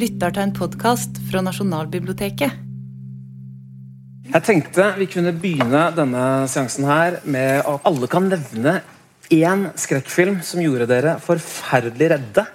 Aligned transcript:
lytter 0.00 0.32
til 0.32 0.46
en 0.46 0.52
podkast 0.56 1.18
fra 1.28 1.42
Nasjonalbiblioteket. 1.44 2.54
Jeg 4.30 4.44
tenkte 4.46 4.86
vi 4.96 5.08
kunne 5.10 5.32
begynne 5.36 5.82
denne 5.96 6.22
seansen 6.48 6.86
her 6.88 7.18
med 7.28 7.66
at 7.66 7.88
alle 7.88 8.08
kan 8.08 8.30
nevne 8.30 8.78
én 9.34 9.66
skrekkfilm 9.78 10.38
som 10.46 10.62
gjorde 10.62 10.88
dere 10.88 11.18
forferdelig 11.20 12.10
redde. 12.14 12.46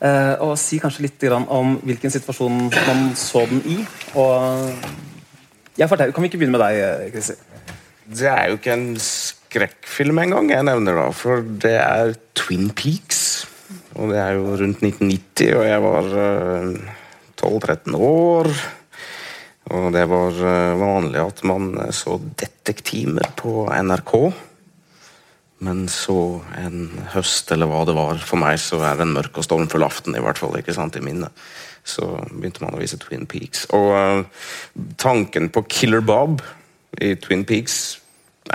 eh, 0.00 0.34
Og 0.40 0.56
si 0.58 0.80
kanskje 0.80 1.02
litt 1.06 1.22
om 1.30 1.78
hvilken 1.84 2.10
situasjon 2.10 2.70
man 2.72 3.14
så 3.14 3.46
den 3.46 3.62
i. 3.66 3.78
Og 4.16 4.74
jeg 5.78 5.88
forteller, 5.88 6.12
Kan 6.12 6.22
vi 6.22 6.28
ikke 6.28 6.38
begynne 6.38 6.58
med 6.58 6.66
deg, 6.66 7.12
Chrissy? 7.12 7.32
Det 8.10 8.26
er 8.26 8.48
jo 8.48 8.56
ikke 8.58 8.72
en 8.72 8.96
skrekkfilm 8.98 10.18
engang 10.18 10.50
jeg 10.50 10.64
nevner, 10.64 10.94
da, 11.04 11.10
for 11.12 11.42
det 11.42 11.76
er 11.76 12.14
Twin 12.34 12.70
Peaks. 12.70 13.29
Og 14.00 14.08
det 14.08 14.20
er 14.20 14.36
jo 14.38 14.54
rundt 14.56 14.80
1990, 14.80 15.56
og 15.58 15.64
jeg 15.68 15.80
var 15.84 16.12
eh, 16.24 16.68
12-13 17.36 17.96
år. 18.00 18.48
Og 19.70 19.90
det 19.94 20.06
var 20.08 20.38
eh, 20.50 20.78
vanlig 20.80 21.20
at 21.20 21.42
man 21.46 21.74
eh, 21.82 21.92
så 21.94 22.16
detektimer 22.40 23.28
på 23.36 23.66
NRK. 23.68 24.14
Men 25.60 25.84
så 25.92 26.40
en 26.56 26.86
høst, 27.12 27.52
eller 27.52 27.68
hva 27.68 27.82
det 27.84 27.96
var 27.98 28.22
for 28.24 28.40
meg, 28.40 28.56
så 28.62 28.80
er 28.80 28.96
det 28.96 29.04
en 29.04 29.16
mørk 29.18 29.36
og 29.36 29.44
stormfull 29.44 29.84
aften, 29.84 30.16
i 30.16 30.24
hvert 30.24 30.40
fall, 30.40 30.56
ikke 30.56 30.76
sant, 30.76 30.96
i 30.96 31.04
minnet. 31.04 31.36
Så 31.84 32.06
begynte 32.30 32.64
man 32.64 32.76
å 32.76 32.80
vise 32.80 32.96
Twin 33.00 33.26
Peaks. 33.28 33.66
Og 33.76 33.90
uh, 33.92 34.24
tanken 35.00 35.50
på 35.52 35.66
Killer 35.68 36.00
Bob 36.04 36.40
i 36.96 37.12
Twin 37.20 37.44
Peaks 37.48 38.00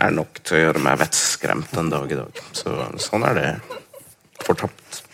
er 0.02 0.18
nok 0.18 0.42
til 0.42 0.58
å 0.58 0.64
gjøre 0.64 0.82
meg 0.86 0.98
vettskremt 1.04 1.78
en 1.78 1.94
dag 1.94 2.10
i 2.10 2.18
dag. 2.18 2.46
Så 2.58 2.74
sånn 3.06 3.30
er 3.30 3.38
det. 3.38 3.50
Fortapt. 4.42 5.05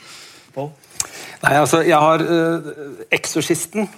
Nei, 1.41 1.55
altså, 1.57 1.81
jeg 1.88 1.97
har 1.97 2.21
uh, 2.21 2.71
Eksorsisten. 3.11 3.89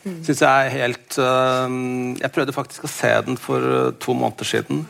Synes 0.00 0.40
jeg 0.40 0.48
er 0.48 0.72
helt 0.72 1.16
uh, 1.20 1.68
Jeg 2.20 2.32
prøvde 2.32 2.54
faktisk 2.56 2.86
å 2.86 2.90
se 2.90 3.10
den 3.26 3.36
for 3.40 3.60
øh, 3.60 3.92
to 4.00 4.14
måneder 4.16 4.48
siden. 4.48 4.84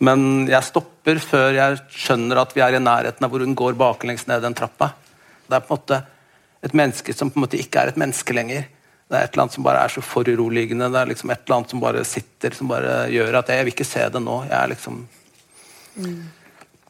Men 0.00 0.48
jeg 0.48 0.64
stopper 0.66 1.20
før 1.22 1.52
jeg 1.54 1.80
skjønner 1.92 2.40
at 2.40 2.54
vi 2.56 2.62
er 2.64 2.78
i 2.78 2.82
nærheten 2.82 3.26
av 3.26 3.30
hvor 3.30 3.44
hun 3.44 3.54
går 3.58 3.76
baklengs 3.78 4.24
ned 4.30 4.42
den 4.42 4.56
trappa. 4.56 4.94
Det 5.46 5.58
er 5.58 5.66
på 5.66 5.74
en 5.74 5.76
måte 5.76 6.00
et 6.64 6.76
menneske 6.76 7.14
som 7.16 7.30
på 7.30 7.38
en 7.38 7.44
måte 7.44 7.60
ikke 7.60 7.82
er 7.82 7.92
et 7.92 8.00
menneske 8.00 8.34
lenger. 8.36 8.64
Det 9.10 9.18
er 9.18 9.26
et 9.26 9.34
eller 9.34 9.44
annet 9.44 9.58
som 9.58 9.66
bare 9.66 9.84
er 9.84 9.92
så 9.92 10.02
foruroligende. 10.06 10.88
Det 10.88 11.00
er 11.02 11.12
liksom 11.12 11.32
et 11.34 11.44
eller 11.44 11.58
annet 11.58 11.74
som 11.74 11.84
bare 11.84 12.04
sitter, 12.08 12.56
som 12.56 12.70
bare 12.70 12.98
gjør 13.12 13.40
at 13.40 13.50
jeg, 13.50 13.60
jeg 13.60 13.66
vil 13.66 13.74
ikke 13.74 13.90
se 13.90 14.08
det 14.14 14.22
nå. 14.24 14.36
Jeg 14.48 14.56
er 14.56 14.72
liksom 14.72 15.00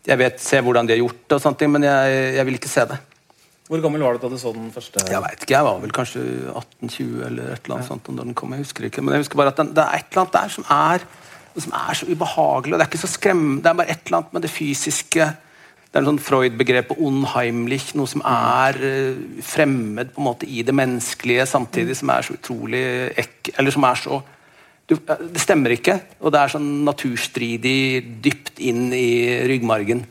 Jeg 0.06 0.18
vet, 0.18 0.41
ser 0.41 0.62
hvordan 0.64 0.86
de 0.86 0.94
har 0.94 1.02
gjort 1.02 1.22
det, 1.26 1.36
og 1.36 1.42
sånne 1.42 1.58
ting, 1.60 1.70
men 1.72 1.84
jeg, 1.84 2.18
jeg 2.36 2.46
vil 2.48 2.58
ikke 2.60 2.70
se 2.72 2.84
det. 2.92 2.98
Hvor 3.70 3.82
gammel 3.84 4.02
var 4.02 4.16
du 4.16 4.24
da 4.24 4.28
du 4.32 4.38
så 4.40 4.50
den 4.50 4.72
første? 4.74 5.02
Jeg 5.06 5.22
vet 5.22 5.44
ikke, 5.44 5.54
jeg 5.54 5.62
var 5.62 5.76
vel 5.78 5.92
kanskje 5.94 6.20
18-20 6.58 7.20
eller 7.28 7.52
et 7.52 7.60
eller 7.62 7.76
annet 7.76 7.86
sånt 7.86 8.08
da 8.08 8.24
den 8.24 8.34
kom. 8.34 8.56
Jeg 8.56 8.64
husker 8.64 8.88
ikke, 8.88 9.04
men 9.06 9.14
jeg 9.14 9.22
husker 9.22 9.38
bare 9.38 9.52
at 9.52 9.60
den, 9.62 9.70
det 9.76 9.84
er 9.84 10.00
et 10.00 10.08
eller 10.10 10.24
annet 10.24 10.34
der 10.34 10.50
som 10.56 10.66
er, 10.74 11.04
som 11.54 11.76
er 11.78 12.00
så 12.00 12.08
ubehagelig. 12.10 12.74
og 12.74 12.80
Det 12.80 12.86
er 12.86 12.91
ikke 12.91 13.02
så 13.04 13.12
skremmende, 13.12 13.62
det 13.62 13.70
er 13.70 13.78
bare 13.78 13.94
et 13.94 14.02
eller 14.10 14.18
annet 14.18 14.34
med 14.34 14.42
det 14.42 14.50
fysiske. 14.50 15.30
Det 15.86 15.98
er 15.98 16.02
en 16.02 16.10
sånn 16.10 16.20
Freud-begrep 16.22 16.91
unheimlich, 16.98 17.92
noe 17.98 18.10
som 18.10 18.26
er 18.26 18.76
eh, 18.91 19.22
fremmed 19.46 20.10
på 20.16 20.22
en 20.22 20.28
måte 20.32 20.50
i 20.50 20.66
det 20.66 20.74
menneskelige, 20.74 21.46
samtidig 21.50 21.96
som 21.98 22.10
er 22.14 22.26
så 22.26 22.34
utrolig 22.41 22.84
ekk... 23.22 23.54
Eller 23.54 23.74
som 23.74 23.86
er 23.86 24.02
så 24.02 24.18
du, 24.91 24.96
eh, 24.98 25.26
Det 25.30 25.42
stemmer 25.46 25.78
ikke, 25.78 26.00
og 26.18 26.34
det 26.34 26.42
er 26.42 26.58
sånn 26.58 26.70
naturstridig 26.86 27.78
dypt 28.22 28.58
inn 28.58 28.88
i 28.94 29.10
ryggmargen. 29.46 30.08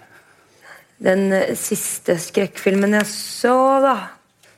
Den 1.00 1.32
eh, 1.32 1.56
siste 1.56 2.18
skrekkfilmen 2.20 2.98
jeg 2.98 3.08
så, 3.08 3.56
da, 3.84 3.96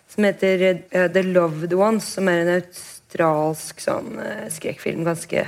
som 0.10 0.26
heter 0.26 0.64
eh, 0.72 1.08
The 1.14 1.24
Loved 1.28 1.74
Ones, 1.78 2.08
som 2.18 2.30
er 2.32 2.42
en 2.42 2.56
australsk 2.56 3.84
sånn 3.84 4.18
eh, 4.24 4.48
skrekkfilm, 4.54 5.06
ganske 5.06 5.46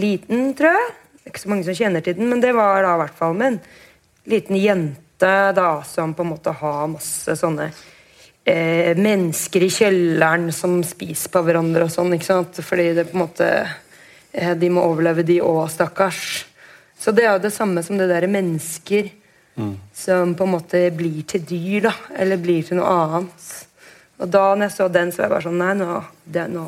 liten, 0.00 0.50
tror 0.56 0.78
jeg. 0.78 0.90
Ikke 1.28 1.42
så 1.42 1.52
mange 1.52 1.68
som 1.68 1.76
kjenner 1.76 2.04
til 2.04 2.16
den, 2.16 2.30
men 2.32 2.40
det 2.40 2.54
var 2.56 2.80
da 2.86 2.96
i 2.96 3.02
hvert 3.02 3.20
fall 3.20 3.36
med 3.36 3.52
en 3.52 3.60
liten 4.32 4.56
jente 4.56 5.32
da, 5.54 5.70
som 5.84 6.16
på 6.16 6.24
en 6.24 6.32
måte 6.32 6.56
har 6.56 6.88
masse 6.88 7.36
sånne 7.36 7.68
eh, 7.68 8.96
mennesker 8.96 9.68
i 9.68 9.72
kjelleren 9.74 10.48
som 10.56 10.80
spiser 10.86 11.32
på 11.34 11.44
hverandre 11.44 11.84
og 11.84 11.92
sånn, 11.92 12.16
ikke 12.16 12.30
sant? 12.30 12.64
Fordi 12.64 12.90
det 12.96 13.10
på 13.10 13.18
en 13.18 13.26
måte 13.26 13.52
De 14.30 14.68
må 14.70 14.84
overleve, 14.86 15.24
de 15.26 15.40
òg, 15.42 15.64
stakkars. 15.74 16.44
Så 16.94 17.10
det 17.10 17.24
er 17.24 17.32
jo 17.34 17.42
det 17.42 17.50
samme 17.50 17.82
som 17.82 17.98
det 17.98 18.06
derre 18.06 18.28
mennesker 18.30 19.08
som 19.96 20.34
på 20.36 20.46
en 20.46 20.54
måte 20.54 20.82
blir 20.96 21.22
til 21.28 21.44
dyr, 21.46 21.88
da. 21.88 21.94
Eller 22.16 22.40
blir 22.40 22.64
til 22.66 22.80
noe 22.80 22.90
annet. 22.90 23.46
Og 24.20 24.28
da 24.30 24.50
når 24.54 24.68
jeg 24.68 24.76
så 24.76 24.88
den, 24.92 25.12
så 25.12 25.22
var 25.22 25.26
jeg 25.26 25.34
bare 25.34 25.48
sånn 25.48 25.60
Nei, 25.60 25.72
nå, 25.80 26.00
det, 26.24 26.48
nå, 26.52 26.66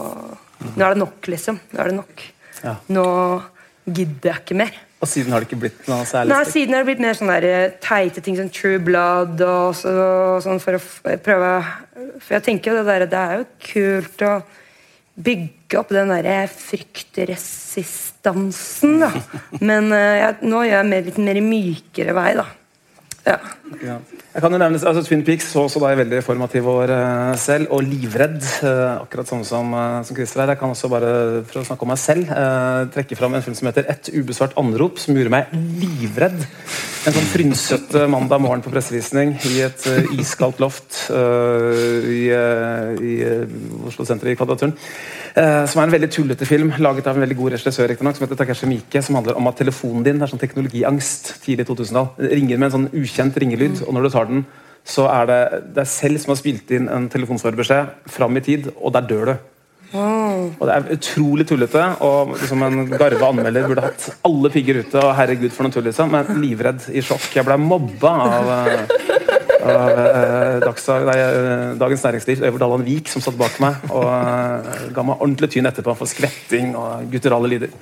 nå 0.73 0.87
er 0.87 0.95
det 0.95 1.03
nok, 1.03 1.29
liksom. 1.35 1.61
Nå 1.73 1.83
er 1.83 1.93
det 1.93 1.99
nok. 1.99 2.25
Ja. 2.63 2.79
Nå 2.93 3.07
gidder 3.85 4.31
jeg 4.31 4.45
ikke 4.45 4.59
mer. 4.63 4.81
Og 5.03 5.11
siden 5.11 5.35
har 5.35 5.43
det 5.43 5.49
ikke 5.49 5.65
blitt 5.65 5.89
noe 5.91 6.05
særlig 6.07 6.31
Nei? 6.31 6.43
Siden 6.47 6.77
har 6.77 6.85
det 6.85 6.93
blitt 6.93 7.03
mer 7.03 7.17
sånne 7.19 7.37
eh, 7.43 7.73
teite 7.83 8.23
ting 8.23 8.37
som 8.39 8.47
True 8.55 8.79
Blood 8.87 9.41
og 9.43 9.73
så, 9.75 9.95
sånn 10.45 10.63
for 10.63 10.79
å 10.79 11.17
prøve 11.25 11.49
For 12.23 12.37
jeg 12.37 12.45
tenker 12.47 12.71
jo 12.71 12.77
det 12.79 12.87
der, 12.87 13.07
det 13.11 13.19
er 13.19 13.41
jo 13.41 13.49
kult 13.67 14.23
å 14.29 14.37
bygge 15.23 15.79
opp 15.81 15.91
den 15.93 16.09
derre 16.09 16.49
fryktresistansen, 16.49 19.01
da. 19.03 19.11
Men 19.69 19.93
eh, 19.93 20.21
jeg, 20.23 20.37
nå 20.47 20.63
gjør 20.65 20.79
jeg 20.79 20.89
mer, 20.89 21.03
litt 21.09 21.19
mer 21.27 21.41
mykere 21.45 22.13
vei, 22.17 22.33
da. 22.39 22.47
Ja. 23.27 23.39
Ja. 23.83 23.97
Jeg 24.33 24.41
kan 24.41 24.55
jo 24.55 24.59
nevne, 24.61 24.79
altså 24.81 25.03
Twin 25.05 25.23
Peaks 25.27 25.51
så 25.53 25.65
også 25.67 25.81
da 25.83 25.91
i 25.93 25.97
veldig 25.99 26.23
formativ 26.25 26.67
år 26.71 26.91
uh, 26.93 27.33
selv, 27.41 27.69
og 27.75 27.85
livredd. 27.85 28.39
Uh, 28.65 29.03
akkurat 29.03 29.29
sånn 29.29 29.45
som, 29.45 29.73
uh, 29.77 30.01
som 30.07 30.17
Christer 30.17 30.43
her. 30.43 30.53
Jeg 30.55 30.61
kan 30.61 30.73
også 30.73 30.91
bare 30.93 31.13
for 31.49 31.61
å 31.61 31.65
snakke 31.67 31.87
om 31.87 31.93
meg 31.93 32.01
selv 32.01 32.33
trekke 32.95 33.19
fram 33.19 33.37
en 33.37 33.45
film 33.45 33.57
som 33.59 33.69
heter 33.69 33.89
Et 33.93 34.11
ubesvart 34.15 34.57
anrop, 34.61 35.01
som 35.03 35.17
gjorde 35.17 35.33
meg 35.35 35.53
livredd. 35.83 36.39
En 37.07 37.17
sånn 37.17 37.31
frynsete 37.33 38.07
mandag 38.11 38.41
morgen 38.43 38.63
på 38.65 38.73
pressevisning 38.73 39.35
i 39.51 39.57
et 39.67 39.85
iskaldt 40.15 40.61
loft 40.63 41.01
i, 41.11 42.21
i 42.31 43.15
Oslo 43.89 44.07
senter 44.07 44.31
i 44.31 44.37
Kvadraturen. 44.39 44.77
Som 45.33 45.81
er 45.81 45.89
en 45.89 45.95
veldig 45.97 46.11
tullete 46.13 46.47
film, 46.47 46.71
laget 46.85 47.09
av 47.11 47.19
en 47.19 47.25
veldig 47.25 47.39
god 47.41 47.57
regissør 47.57 47.97
som 47.99 48.23
heter 48.23 48.39
Takeshi 48.39 48.69
Miike, 48.71 49.03
som 49.03 49.19
handler 49.19 49.41
om 49.41 49.51
at 49.51 49.59
telefonen 49.59 50.07
din 50.07 50.23
er 50.23 50.31
sånn 50.31 50.41
teknologiangst 50.41 51.33
tidlig 51.43 51.67
2000-tall. 51.73 52.13
Ringer 52.37 52.61
med 52.61 52.69
en 52.69 52.77
sånn 52.77 52.89
ukjent 52.93 53.12
ringelyd, 53.19 53.83
og 53.87 53.95
når 53.95 54.03
du 54.03 54.11
tar 54.11 54.29
den, 54.31 54.45
så 54.85 55.07
er 55.13 55.27
det 55.31 55.41
deg 55.77 55.87
selv 55.87 56.19
som 56.19 56.33
har 56.33 56.41
spilt 56.41 56.71
inn 56.75 56.89
en 56.91 57.09
telefonsvarebeskjed 57.13 58.11
fram 58.11 58.37
i 58.37 58.43
tid, 58.43 58.71
og 58.81 58.93
der 58.97 59.07
dør 59.07 59.31
du. 59.31 59.35
Og 59.93 60.67
Det 60.67 60.75
er 60.75 60.95
utrolig 60.97 61.47
tullete, 61.49 61.83
og 62.01 62.33
liksom 62.41 62.63
en 62.65 62.79
garva 62.89 63.29
anmelder 63.29 63.69
burde 63.69 63.85
hatt 63.85 64.07
alle 64.25 64.51
pigger 64.53 64.81
ute. 64.81 64.99
Og 65.03 65.15
herregud 65.19 65.53
for 65.53 65.67
noe 65.67 65.75
tull, 65.75 65.85
liksom. 65.85 66.13
Men 66.15 66.41
livredd 66.41 66.89
i 66.93 67.03
sjokk. 67.05 67.29
Jeg 67.37 67.45
ble 67.45 67.59
mobba 67.61 68.13
av, 68.25 68.53
eh, 69.63 69.77
av 69.77 69.91
eh, 69.93 70.59
Dagsdag, 70.63 71.07
nei, 71.09 71.17
eh, 71.23 71.65
Dagens 71.81 72.05
Næringsliv, 72.07 72.43
Øyvor 72.47 72.63
Dalland 72.63 72.87
Vik, 72.87 73.11
som 73.13 73.25
satt 73.25 73.39
bak 73.39 73.57
meg 73.63 73.87
og 73.89 74.07
eh, 74.09 74.85
ga 74.95 75.07
meg 75.07 75.23
ordentlig 75.23 75.51
tyn 75.55 75.71
etterpå 75.71 75.95
for 75.99 76.11
skvetting 76.11 76.75
og 76.79 77.07
gutturale 77.13 77.51
lyder. 77.53 77.73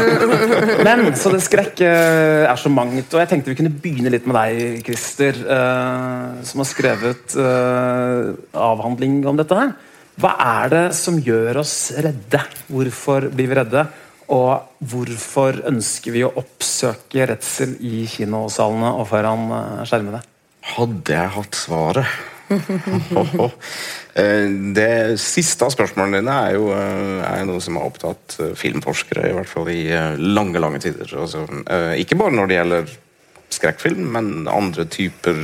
Men 0.86 1.10
så 1.18 1.32
det 1.34 1.42
skrekk 1.46 1.84
eh, 1.86 2.46
er 2.46 2.60
så 2.60 2.72
mangt. 2.72 3.12
Og 3.12 3.22
jeg 3.22 3.30
tenkte 3.32 3.52
vi 3.52 3.58
kunne 3.60 3.74
begynne 3.74 4.12
litt 4.14 4.28
med 4.30 4.38
deg, 4.38 4.82
Christer, 4.86 5.38
eh, 5.44 6.42
som 6.46 6.64
har 6.64 6.70
skrevet 6.70 7.38
eh, 7.38 8.30
avhandling 8.70 9.22
om 9.28 9.40
dette 9.40 9.58
her. 9.58 9.74
Hva 10.20 10.34
er 10.44 10.72
det 10.72 10.84
som 10.98 11.16
gjør 11.22 11.62
oss 11.62 11.74
redde? 11.96 12.42
Hvorfor 12.68 13.30
blir 13.32 13.48
vi 13.50 13.56
redde? 13.56 13.86
Og 14.30 14.82
hvorfor 14.90 15.62
ønsker 15.66 16.14
vi 16.14 16.22
å 16.26 16.32
oppsøke 16.38 17.26
redsel 17.32 17.74
i 17.82 18.04
kinosalene 18.10 18.92
og 19.00 19.08
foran 19.10 19.48
eh, 19.56 19.80
skjermene? 19.88 20.20
Hadde 20.76 21.16
jeg 21.16 21.34
hatt 21.36 21.58
svaret? 21.58 22.18
Eh, 24.20 24.48
det 24.74 25.20
siste 25.22 25.62
av 25.62 25.70
spørsmålene 25.70 26.18
dine 26.18 26.32
er 26.48 26.56
jo 26.56 26.64
eh, 26.74 27.20
er 27.22 27.44
noe 27.46 27.62
som 27.62 27.76
har 27.78 27.86
opptatt 27.86 28.34
eh, 28.42 28.56
filmforskere, 28.58 29.28
i 29.30 29.36
hvert 29.36 29.48
fall 29.48 29.70
i 29.70 29.84
lange, 30.18 30.58
lange 30.58 30.80
tider. 30.82 31.06
Altså, 31.14 31.44
ikke 31.94 32.18
bare 32.18 32.34
når 32.34 32.50
det 32.50 32.56
gjelder 32.56 32.90
skrekkfilm, 33.54 34.02
men 34.16 34.50
andre 34.50 34.88
typer 34.90 35.38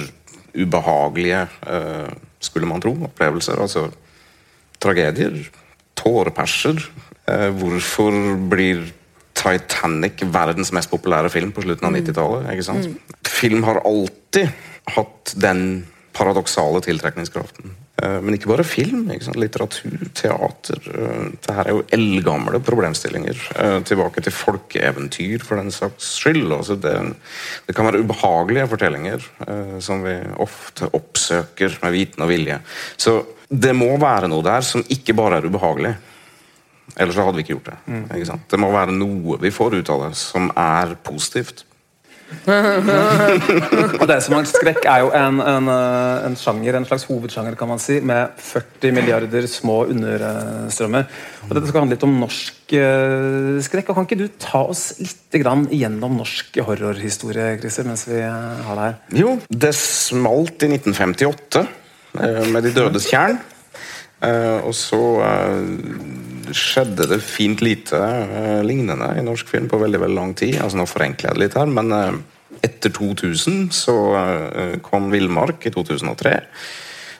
ubehagelige, 0.56 1.44
eh, 1.62 2.10
skulle 2.42 2.66
man 2.66 2.82
tro, 2.82 2.96
opplevelser. 3.06 3.62
Altså 3.62 3.86
tragedier, 4.82 5.38
tåreperser. 5.96 6.82
Hvorfor 7.56 8.18
blir 8.50 8.82
Titanic 9.36 10.26
verdens 10.34 10.74
mest 10.74 10.90
populære 10.90 11.30
film 11.32 11.54
på 11.54 11.64
slutten 11.64 11.86
av 11.86 11.94
90-tallet? 11.96 12.50
ikke? 12.50 13.30
Film 13.30 13.64
har 13.66 13.80
alltid 13.86 14.50
hatt 14.94 15.34
den 15.40 15.86
paradoksale 16.16 16.80
tiltrekningskraften. 16.84 17.74
Eh, 18.02 18.18
men 18.20 18.36
ikke 18.36 18.50
bare 18.50 18.64
film. 18.66 19.06
Ikke 19.12 19.34
Litteratur, 19.40 20.08
teater. 20.16 20.80
Dette 20.80 21.36
det 21.46 21.56
her 21.56 21.68
er 21.68 21.76
jo 21.76 21.84
eldgamle 21.96 22.60
problemstillinger. 22.64 23.40
Eh, 23.56 23.76
tilbake 23.88 24.24
til 24.24 24.34
folkeeventyr, 24.34 25.44
for 25.44 25.60
den 25.60 25.72
saks 25.74 26.10
skyld. 26.20 26.48
Altså 26.52 26.76
det, 26.80 26.96
det, 27.66 27.76
kan 27.76 27.88
være 27.88 28.02
ubehagelige 28.04 28.68
fortellinger 28.72 29.30
som 29.84 30.04
vi 30.04 30.16
ofte 30.42 30.90
oppsøker 30.96 31.78
med 31.84 31.96
viten 31.96 32.24
og 32.24 32.32
vilje. 32.32 32.60
Så 32.96 33.18
det 33.48 33.76
må 33.76 33.92
være 34.00 34.28
noe 34.32 34.44
der 34.44 34.64
som 34.66 34.84
ikke 34.92 35.14
bare 35.16 35.40
er 35.40 35.48
ubehagelig. 35.48 35.94
Ellers 36.96 37.18
hadde 37.18 37.36
vi 37.36 37.44
ikke 37.44 37.56
gjort 37.56 37.72
det. 37.72 37.78
Ikke 38.16 38.38
det 38.50 38.60
må 38.62 38.70
være 38.72 38.94
noe 38.94 39.38
vi 39.42 39.52
får 39.52 39.80
ut 39.80 39.90
av 39.92 40.06
det 40.06 40.12
som 40.18 40.48
er 40.56 40.96
positivt. 41.04 41.66
og 44.00 44.04
det 44.10 44.16
som 44.24 44.34
er 44.34 45.00
jo 45.02 45.10
en, 45.14 45.38
en, 45.38 45.68
eh, 45.70 46.24
en, 46.26 46.36
sjanger, 46.38 46.74
en 46.78 46.86
slags 46.88 47.06
hovedsjanger 47.06 47.54
kan 47.58 47.70
man 47.70 47.80
si, 47.82 48.00
med 48.02 48.34
40 48.42 48.94
milliarder 48.96 49.46
små 49.50 49.84
understrømmer. 49.92 51.06
Og 51.46 51.54
Dette 51.54 51.70
skal 51.70 51.84
handle 51.84 51.94
litt 51.94 52.06
om 52.06 52.16
norsk 52.18 52.74
uh, 52.74 53.58
skrekk. 53.62 53.90
og 53.90 53.98
Kan 53.98 54.08
ikke 54.08 54.20
du 54.24 54.26
ta 54.42 54.64
oss 54.66 54.84
litt 54.98 55.38
grann 55.42 55.66
igjennom 55.70 56.18
norsk 56.18 56.58
horrorhistorie 56.66 57.52
Christer, 57.60 57.86
mens 57.86 58.06
vi 58.10 58.18
uh, 58.18 58.62
har 58.66 58.80
deg 58.80 58.88
her? 58.88 58.96
Jo, 59.22 59.36
det 59.46 59.74
smalt 59.78 60.66
i 60.66 60.72
1958 60.74 61.62
uh, 61.62 62.42
med 62.50 62.66
De 62.66 62.74
dødes 62.74 63.06
tjern. 63.10 63.38
og 64.66 64.72
så 64.74 64.98
skjedde 66.54 67.08
det 67.10 67.20
fint 67.24 67.62
lite 67.64 67.98
uh, 67.98 68.62
lignende 68.66 69.08
i 69.18 69.24
norsk 69.24 69.48
film 69.50 69.68
på 69.70 69.80
veldig 69.80 70.00
veldig 70.04 70.18
lang 70.18 70.34
tid. 70.38 70.58
altså 70.60 70.80
Nå 70.80 70.86
forenkler 70.90 71.30
jeg 71.30 71.38
det 71.38 71.44
litt 71.44 71.58
her, 71.58 71.70
men 71.70 71.94
uh, 71.94 72.18
etter 72.66 72.92
2000 72.94 73.70
så 73.74 73.96
uh, 74.14 74.76
kom 74.84 75.10
Villmark 75.12 75.66
i 75.66 75.72
2003. 75.74 76.34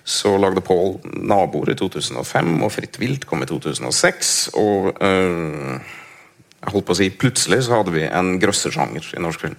Så 0.07 0.37
lagde 0.39 0.63
Paul 0.63 1.01
'Naboer' 1.03 1.73
i 1.75 1.79
2005, 1.79 2.53
og 2.63 2.71
'Fritt 2.71 3.01
vilt' 3.03 3.27
kom 3.27 3.43
i 3.43 3.49
2006. 3.51 4.35
Og 4.55 4.93
jeg 5.01 6.71
holdt 6.71 6.87
på 6.87 6.95
å 6.95 6.99
si 7.01 7.09
plutselig 7.11 7.65
så 7.67 7.81
hadde 7.81 7.95
vi 7.95 8.05
en 8.07 8.37
grøssersjanger 8.39 9.09
i 9.17 9.23
norsk 9.25 9.49
film. 9.49 9.57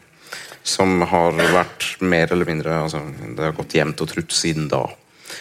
Som 0.63 1.01
har 1.03 1.35
vært 1.35 1.97
mer 1.99 2.31
eller 2.31 2.47
mindre 2.47 2.79
altså, 2.83 2.99
Det 3.35 3.43
har 3.43 3.55
gått 3.55 3.75
jevnt 3.75 4.01
og 4.03 4.09
trutt 4.11 4.31
siden 4.35 4.71
da. 4.71 4.85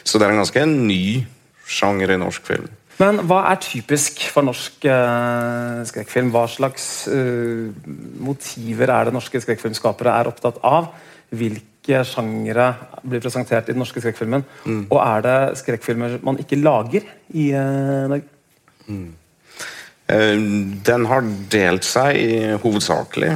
Så 0.03 0.19
det 0.19 0.27
er 0.27 0.35
en 0.35 0.43
ganske 0.43 0.67
ny 0.67 1.23
sjanger 1.67 2.15
i 2.15 2.19
norsk 2.21 2.47
film. 2.47 2.67
Men 2.97 3.21
hva 3.29 3.43
er 3.51 3.61
typisk 3.61 4.23
for 4.33 4.47
norsk 4.47 4.87
uh, 4.89 5.83
skrekkfilm? 5.89 6.31
Hva 6.33 6.47
slags 6.49 6.87
uh, 7.13 7.69
motiver 8.25 8.93
er 8.93 9.09
det 9.09 9.17
norske 9.17 9.41
skrekkfilmskapere 9.45 10.15
er 10.17 10.31
opptatt 10.31 10.63
av? 10.65 10.89
Hvilke 11.37 12.01
sjangere 12.09 12.71
blir 13.05 13.23
presentert 13.23 13.69
i 13.69 13.75
den 13.75 13.83
norske 13.83 14.01
skrekkfilmen? 14.01 14.47
Mm. 14.65 14.83
Og 14.89 14.99
er 15.03 15.27
det 15.27 15.37
skrekkfilmer 15.61 16.19
man 16.25 16.41
ikke 16.41 16.61
lager 16.63 17.05
i 17.37 17.51
uh, 17.53 18.09
Norge? 18.15 18.29
Mm. 18.89 19.15
Den 20.87 21.05
har 21.11 21.25
delt 21.51 21.83
seg 21.83 22.15
i, 22.15 22.35
hovedsakelig 22.63 23.31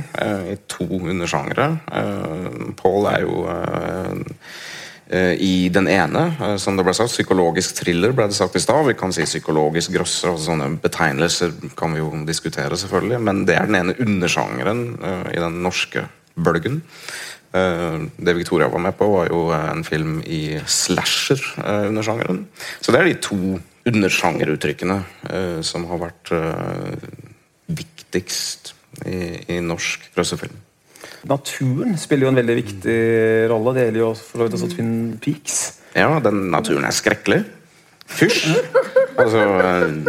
i 0.46 0.54
to 0.70 0.84
undersjangre. 1.00 1.64
Paul 2.78 3.08
er 3.10 3.24
jo 3.24 3.40
I 5.10 5.68
den 5.74 5.88
ene, 5.90 6.36
eh, 6.40 6.56
som 6.56 6.76
det 6.78 6.84
ble 6.86 6.94
sagt, 6.94 7.10
psykologisk 7.10 7.80
thriller, 7.80 8.12
ble 8.14 8.28
det 8.30 8.36
sagt 8.38 8.54
i 8.54 8.62
stad. 8.62 8.86
Vi 8.86 8.94
kan 8.98 9.12
si 9.12 9.26
psykologisk 9.26 9.90
grøsser. 9.96 10.30
og 10.30 10.38
sånne 10.38 10.68
betegnelser 10.78 11.50
kan 11.76 11.94
vi 11.94 11.98
jo 11.98 12.12
diskutere, 12.26 12.78
selvfølgelig. 12.78 13.18
Men 13.18 13.44
det 13.44 13.56
er 13.56 13.66
den 13.66 13.80
ene 13.80 13.96
undersjangeren 13.98 14.84
uh, 15.02 15.26
i 15.34 15.42
den 15.42 15.62
norske 15.62 16.06
bølgen. 16.36 16.82
Det 17.50 18.36
Victoria 18.36 18.68
var 18.70 18.78
med 18.78 18.94
på, 18.94 19.08
var 19.10 19.26
jo 19.26 19.50
en 19.50 19.82
film 19.82 20.20
i 20.22 20.60
slasher-undersjangeren. 20.62 22.44
Så 22.78 22.92
det 22.94 23.00
er 23.00 23.08
de 23.08 23.16
to 23.18 23.58
undersjangeruttrykkene 23.90 25.00
som 25.66 25.88
har 25.90 25.98
vært 25.98 26.30
viktigst 27.66 28.70
i, 29.02 29.18
i 29.50 29.58
norsk 29.66 30.12
grøssefilm. 30.14 30.54
Naturen 31.28 31.98
spiller 32.00 32.26
jo 32.26 32.32
en 32.32 32.40
veldig 32.40 32.56
viktig 32.56 32.98
rolle. 33.52 33.74
Det 33.76 33.86
gjelder 33.88 34.00
jo 34.00 34.10
for 34.16 34.46
også 34.46 34.70
Twin 34.72 34.92
Peaks. 35.20 35.58
Ja, 35.92 36.14
den 36.22 36.46
naturen 36.52 36.86
er 36.88 36.94
skrekkelig. 36.96 37.42
Fysj! 38.10 38.54
Altså, 39.20 39.42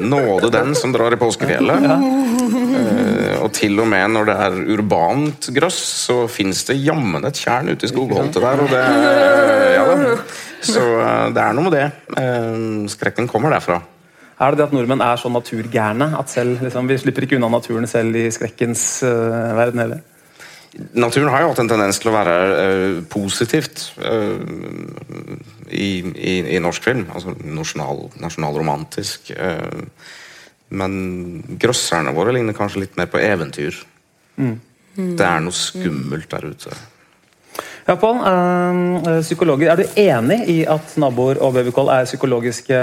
nåde 0.01 0.49
den 0.53 0.73
som 0.77 0.93
drar 0.93 1.13
i 1.13 1.19
påskefjellet. 1.19 1.83
Ja. 1.85 1.97
Uh, 1.99 3.43
og 3.43 3.51
til 3.55 3.79
og 3.81 3.89
med 3.91 4.13
når 4.13 4.29
det 4.29 4.35
er 4.45 4.59
urbant 4.75 5.49
grøss, 5.53 5.79
så 6.07 6.23
fins 6.31 6.63
det 6.69 6.79
jammen 6.81 7.25
et 7.27 7.37
tjern 7.37 7.69
ute 7.69 7.85
i 7.85 7.91
skogholtet 7.91 8.41
der. 8.41 8.63
Det, 8.71 8.83
ja, 9.75 9.85
så 10.65 10.85
uh, 11.01 11.27
det 11.35 11.43
er 11.43 11.57
noe 11.57 11.67
med 11.67 11.75
det. 11.75 11.87
Uh, 12.15 12.87
skrekken 12.93 13.29
kommer 13.29 13.53
derfra. 13.53 13.81
Er 14.41 14.53
det 14.53 14.61
det 14.61 14.69
at 14.69 14.73
nordmenn 14.73 15.03
er 15.05 15.19
så 15.21 15.29
naturgærne 15.29 16.13
at 16.17 16.31
selv, 16.31 16.63
liksom, 16.63 16.87
vi 16.89 16.97
slipper 16.97 17.27
ikke 17.27 17.37
unna 17.37 17.51
naturen 17.53 17.85
selv 17.89 18.15
i 18.17 18.25
skrekkens 18.33 19.03
verden 19.03 19.83
heller? 19.83 19.99
Naturen 20.71 21.31
har 21.33 21.43
jo 21.43 21.49
hatt 21.51 21.59
en 21.59 21.69
tendens 21.71 21.99
til 21.99 22.11
å 22.11 22.15
være 22.15 22.35
uh, 22.47 22.99
positivt 23.11 23.89
uh, 23.99 24.39
i, 25.67 25.99
i, 25.99 26.35
i, 26.55 26.59
norsk 26.63 26.85
film. 26.85 27.03
Altså 27.11 27.35
nasjonal, 27.43 28.05
nasjonalromantisk. 28.23 29.33
Uh, 29.35 29.83
men 30.71 30.93
grøsserne 31.59 32.15
våre 32.15 32.37
ligner 32.37 32.55
kanskje 32.55 32.85
litt 32.85 32.95
mer 32.99 33.11
på 33.11 33.19
eventyr. 33.19 33.75
Mm. 34.39 34.55
Det 34.95 35.27
er 35.27 35.43
noe 35.43 35.55
skummelt 35.55 36.31
der 36.31 36.47
ute. 36.53 36.79
Ja, 37.87 37.97
Pål, 37.99 38.21
psykologer, 39.25 39.71
Er 39.73 39.81
du 39.81 39.99
enig 39.99 40.39
i 40.47 40.57
at 40.63 40.95
'Naboer' 40.95 41.41
og 41.41 41.55
'Babycall' 41.55 41.91
er 41.91 42.07
psykologiske 42.07 42.77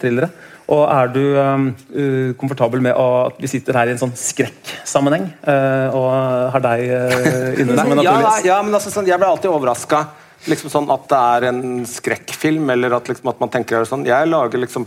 thrillere? 0.00 0.30
Og 0.72 0.84
er 0.88 1.10
du 1.12 1.22
uh, 1.36 2.32
komfortabel 2.40 2.80
med 2.84 2.96
at 2.96 3.40
vi 3.42 3.50
sitter 3.52 3.76
her 3.76 3.90
i 3.90 3.94
en 3.94 4.00
sånn 4.00 4.14
skrekksammenheng 4.16 5.26
uh, 5.44 5.92
og 5.92 6.06
har 6.54 6.64
deg 6.64 6.84
uh, 6.88 7.60
inne 7.60 7.76
som 7.76 7.92
en 7.92 8.00
naturlig 8.00 8.28
ja, 8.30 8.36
ja, 8.48 8.60
men 8.64 8.76
altså, 8.78 8.92
sånn, 8.94 9.10
Jeg 9.10 9.20
ble 9.20 9.28
alltid 9.28 9.52
overraska 9.52 10.06
liksom 10.48 10.72
sånn 10.72 10.90
at 10.92 11.06
det 11.08 11.20
er 11.20 11.46
en 11.50 11.60
skrekkfilm, 11.88 12.68
eller 12.74 12.96
at, 12.98 13.08
liksom, 13.08 13.30
at 13.32 13.38
man 13.40 13.52
tenker 13.52 13.86
sånn. 13.88 14.04
Jeg 14.08 14.28
lager 14.28 14.60
liksom, 14.60 14.84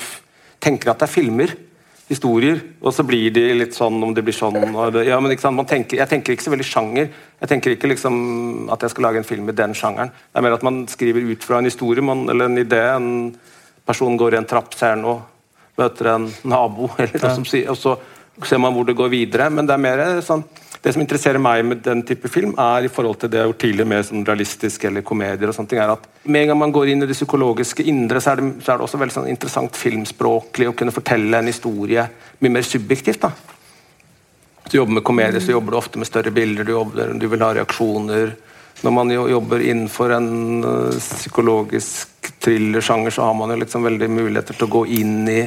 tenker 0.62 0.92
at 0.92 1.02
det 1.02 1.08
er 1.08 1.14
filmer, 1.14 1.54
historier, 2.08 2.62
og 2.80 2.94
så 2.96 3.04
blir 3.04 3.34
de 3.36 3.42
litt 3.58 3.74
sånn 3.76 3.98
om 4.06 4.14
det 4.16 4.24
blir 4.24 4.36
sånn 4.38 4.56
det, 4.96 5.08
ja, 5.10 5.18
men 5.20 5.34
tenker, 5.68 5.98
Jeg 5.98 6.08
tenker 6.08 6.36
ikke 6.36 6.46
så 6.46 6.54
veldig 6.54 6.68
sjanger. 6.68 7.10
Jeg 7.42 7.52
tenker 7.52 7.74
ikke 7.74 7.90
liksom 7.92 8.70
at 8.72 8.86
jeg 8.86 8.94
skal 8.94 9.10
lage 9.10 9.24
en 9.24 9.28
film 9.28 9.50
i 9.50 9.58
den 9.58 9.74
sjangeren. 9.76 10.14
Det 10.14 10.40
er 10.40 10.46
mer 10.46 10.56
at 10.56 10.68
man 10.68 10.86
skriver 10.88 11.26
ut 11.26 11.44
fra 11.44 11.60
en 11.60 11.68
historie 11.68 12.06
man, 12.06 12.28
eller 12.30 12.48
en 12.48 12.62
idé. 12.62 12.84
En 12.94 13.10
person 13.88 14.16
går 14.20 14.38
i 14.38 14.40
en 14.40 14.48
trapp, 14.48 14.78
ser 14.78 14.96
noe 15.02 15.20
møter 15.78 16.14
en 16.14 16.30
nabo, 16.44 16.92
eller 17.02 17.20
noe 17.22 17.36
som 17.40 17.48
sier, 17.48 17.70
og 17.74 17.80
så 17.80 17.98
ser 18.46 18.62
man 18.62 18.76
hvor 18.76 18.86
det 18.86 18.98
går 18.98 19.10
videre. 19.14 19.50
Men 19.54 19.68
det 19.68 19.76
er 19.76 19.86
mer 19.86 20.06
sånn 20.26 20.46
det 20.82 20.94
som 20.94 21.02
interesserer 21.02 21.42
meg 21.42 21.64
med 21.66 21.82
den 21.84 22.04
type 22.06 22.30
film, 22.32 22.54
er 22.62 22.86
i 22.86 22.92
forhold 22.92 23.18
til 23.20 23.32
det 23.32 23.40
jeg 23.40 23.44
har 23.44 23.50
gjort 23.50 23.60
tidligere 23.64 23.90
med 23.92 24.06
sånn 24.08 24.26
realistisk 24.28 24.86
eller 24.88 25.04
komedier, 25.04 25.50
og 25.50 25.56
sånne 25.58 25.72
ting, 25.72 25.82
er 25.84 25.94
at 25.96 26.06
med 26.24 26.44
en 26.46 26.52
gang 26.52 26.60
man 26.62 26.74
går 26.76 26.94
inn 26.94 27.04
i 27.04 27.10
det 27.10 27.18
psykologiske 27.18 27.84
indre, 27.90 28.22
så 28.24 28.32
er 28.32 28.42
det, 28.42 28.52
så 28.64 28.72
er 28.72 28.80
det 28.80 28.86
også 28.86 29.02
veldig 29.02 29.16
sånn 29.18 29.30
interessant 29.32 29.80
filmspråklig 29.80 30.70
å 30.70 30.76
kunne 30.78 30.96
fortelle 30.96 31.42
en 31.42 31.50
historie 31.50 32.06
mye 32.40 32.56
mer 32.60 32.68
subjektivt. 32.68 33.26
da. 33.26 33.32
Hvis 34.62 34.72
du 34.72 34.78
jobber 34.78 35.00
med 35.00 35.08
komedie, 35.10 35.42
så 35.44 35.56
jobber 35.58 35.74
du 35.74 35.82
ofte 35.82 36.00
med 36.00 36.08
større 36.08 36.32
bilder, 36.32 36.64
du, 36.64 36.76
jobber, 36.78 37.14
du 37.20 37.28
vil 37.32 37.46
ha 37.46 37.54
reaksjoner. 37.58 38.36
Når 38.86 38.94
man 38.94 39.12
jobber 39.12 39.64
innenfor 39.66 40.14
en 40.14 40.32
uh, 40.64 40.98
psykologisk 41.02 42.32
thrillersjanger, 42.44 43.16
så 43.16 43.26
har 43.26 43.34
man 43.36 43.52
jo 43.52 43.64
liksom 43.64 43.88
veldig 43.88 44.10
muligheter 44.14 44.56
til 44.56 44.70
å 44.70 44.76
gå 44.78 44.88
inn 45.02 45.24
i 45.34 45.42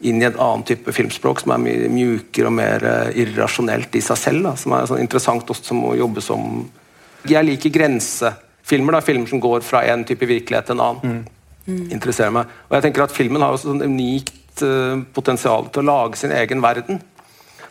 inn 0.00 0.22
i 0.22 0.26
en 0.26 0.38
annen 0.38 0.62
type 0.68 0.92
filmspråk 0.96 1.42
som 1.42 1.54
er 1.54 1.62
mye 1.62 1.88
mjukere 1.92 2.48
og 2.48 2.56
mer 2.56 2.86
uh, 2.86 3.10
irrasjonelt 3.18 3.96
i 3.98 4.02
seg 4.04 4.18
selv. 4.20 4.46
Da, 4.48 4.54
som 4.60 4.76
er 4.76 4.88
sånn 4.88 5.02
interessant 5.02 5.50
også 5.52 5.72
som 5.72 5.82
å 5.88 5.96
jobbe 5.98 6.24
som 6.24 6.64
Jeg 7.28 7.44
liker 7.44 7.74
grensefilmer. 7.74 8.96
da, 8.96 9.04
Filmer 9.04 9.28
som 9.28 9.42
går 9.42 9.60
fra 9.66 9.84
en 9.92 10.06
type 10.08 10.26
virkelighet 10.26 10.70
til 10.70 10.78
en 10.78 10.86
annen. 10.86 11.20
Mm. 11.70 11.90
interesserer 11.92 12.32
meg. 12.34 12.48
Og 12.70 12.72
jeg 12.74 12.86
tenker 12.86 13.04
at 13.04 13.12
Filmen 13.14 13.42
har 13.44 13.54
også 13.54 13.68
sånn 13.68 13.84
unikt 13.84 14.64
uh, 14.64 15.02
potensial 15.14 15.68
til 15.70 15.84
å 15.84 15.90
lage 15.90 16.18
sin 16.18 16.32
egen 16.34 16.62
verden. 16.64 17.02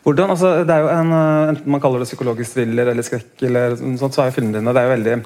Hvordan, 0.05 0.31
altså, 0.31 0.53
det 0.63 0.75
er 0.75 0.85
jo 0.85 0.91
en, 0.93 1.11
uh, 1.11 1.49
Enten 1.49 1.73
man 1.73 1.81
kaller 1.83 2.03
det 2.03 2.07
psykologisk 2.07 2.55
thriller 2.55 2.93
eller 2.93 3.03
skrekk, 3.03 3.33
eller 3.49 3.75
sånt, 3.75 4.13
så 4.13 4.23
er 4.23 4.29
jo 4.29 4.37
filmene 4.37 4.61
dine 4.61 4.75
det 4.75 4.83
er 4.83 4.87
jo 4.87 4.95
veldig 4.95 5.17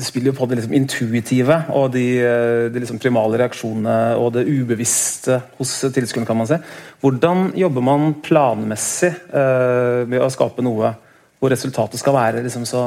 spiller 0.00 0.30
jo 0.30 0.36
på 0.38 0.46
det 0.48 0.56
liksom 0.56 0.74
intuitive 0.78 1.58
og 1.76 1.90
de, 1.92 2.06
uh, 2.24 2.66
de 2.72 2.80
liksom 2.80 3.00
primale 3.02 3.36
reaksjonene 3.42 4.16
og 4.16 4.30
det 4.38 4.46
ubevisste 4.48 5.42
hos 5.58 5.74
tilskuerne. 5.92 6.26
kan 6.26 6.38
man 6.38 6.48
si. 6.48 6.56
Hvordan 7.02 7.50
jobber 7.60 7.84
man 7.84 8.14
planmessig 8.24 9.12
uh, 9.34 10.08
med 10.08 10.22
å 10.24 10.30
skape 10.32 10.64
noe 10.64 10.94
hvor 11.42 11.50
resultatet 11.50 11.98
skal 11.98 12.14
være 12.14 12.44
liksom 12.44 12.62
så, 12.70 12.80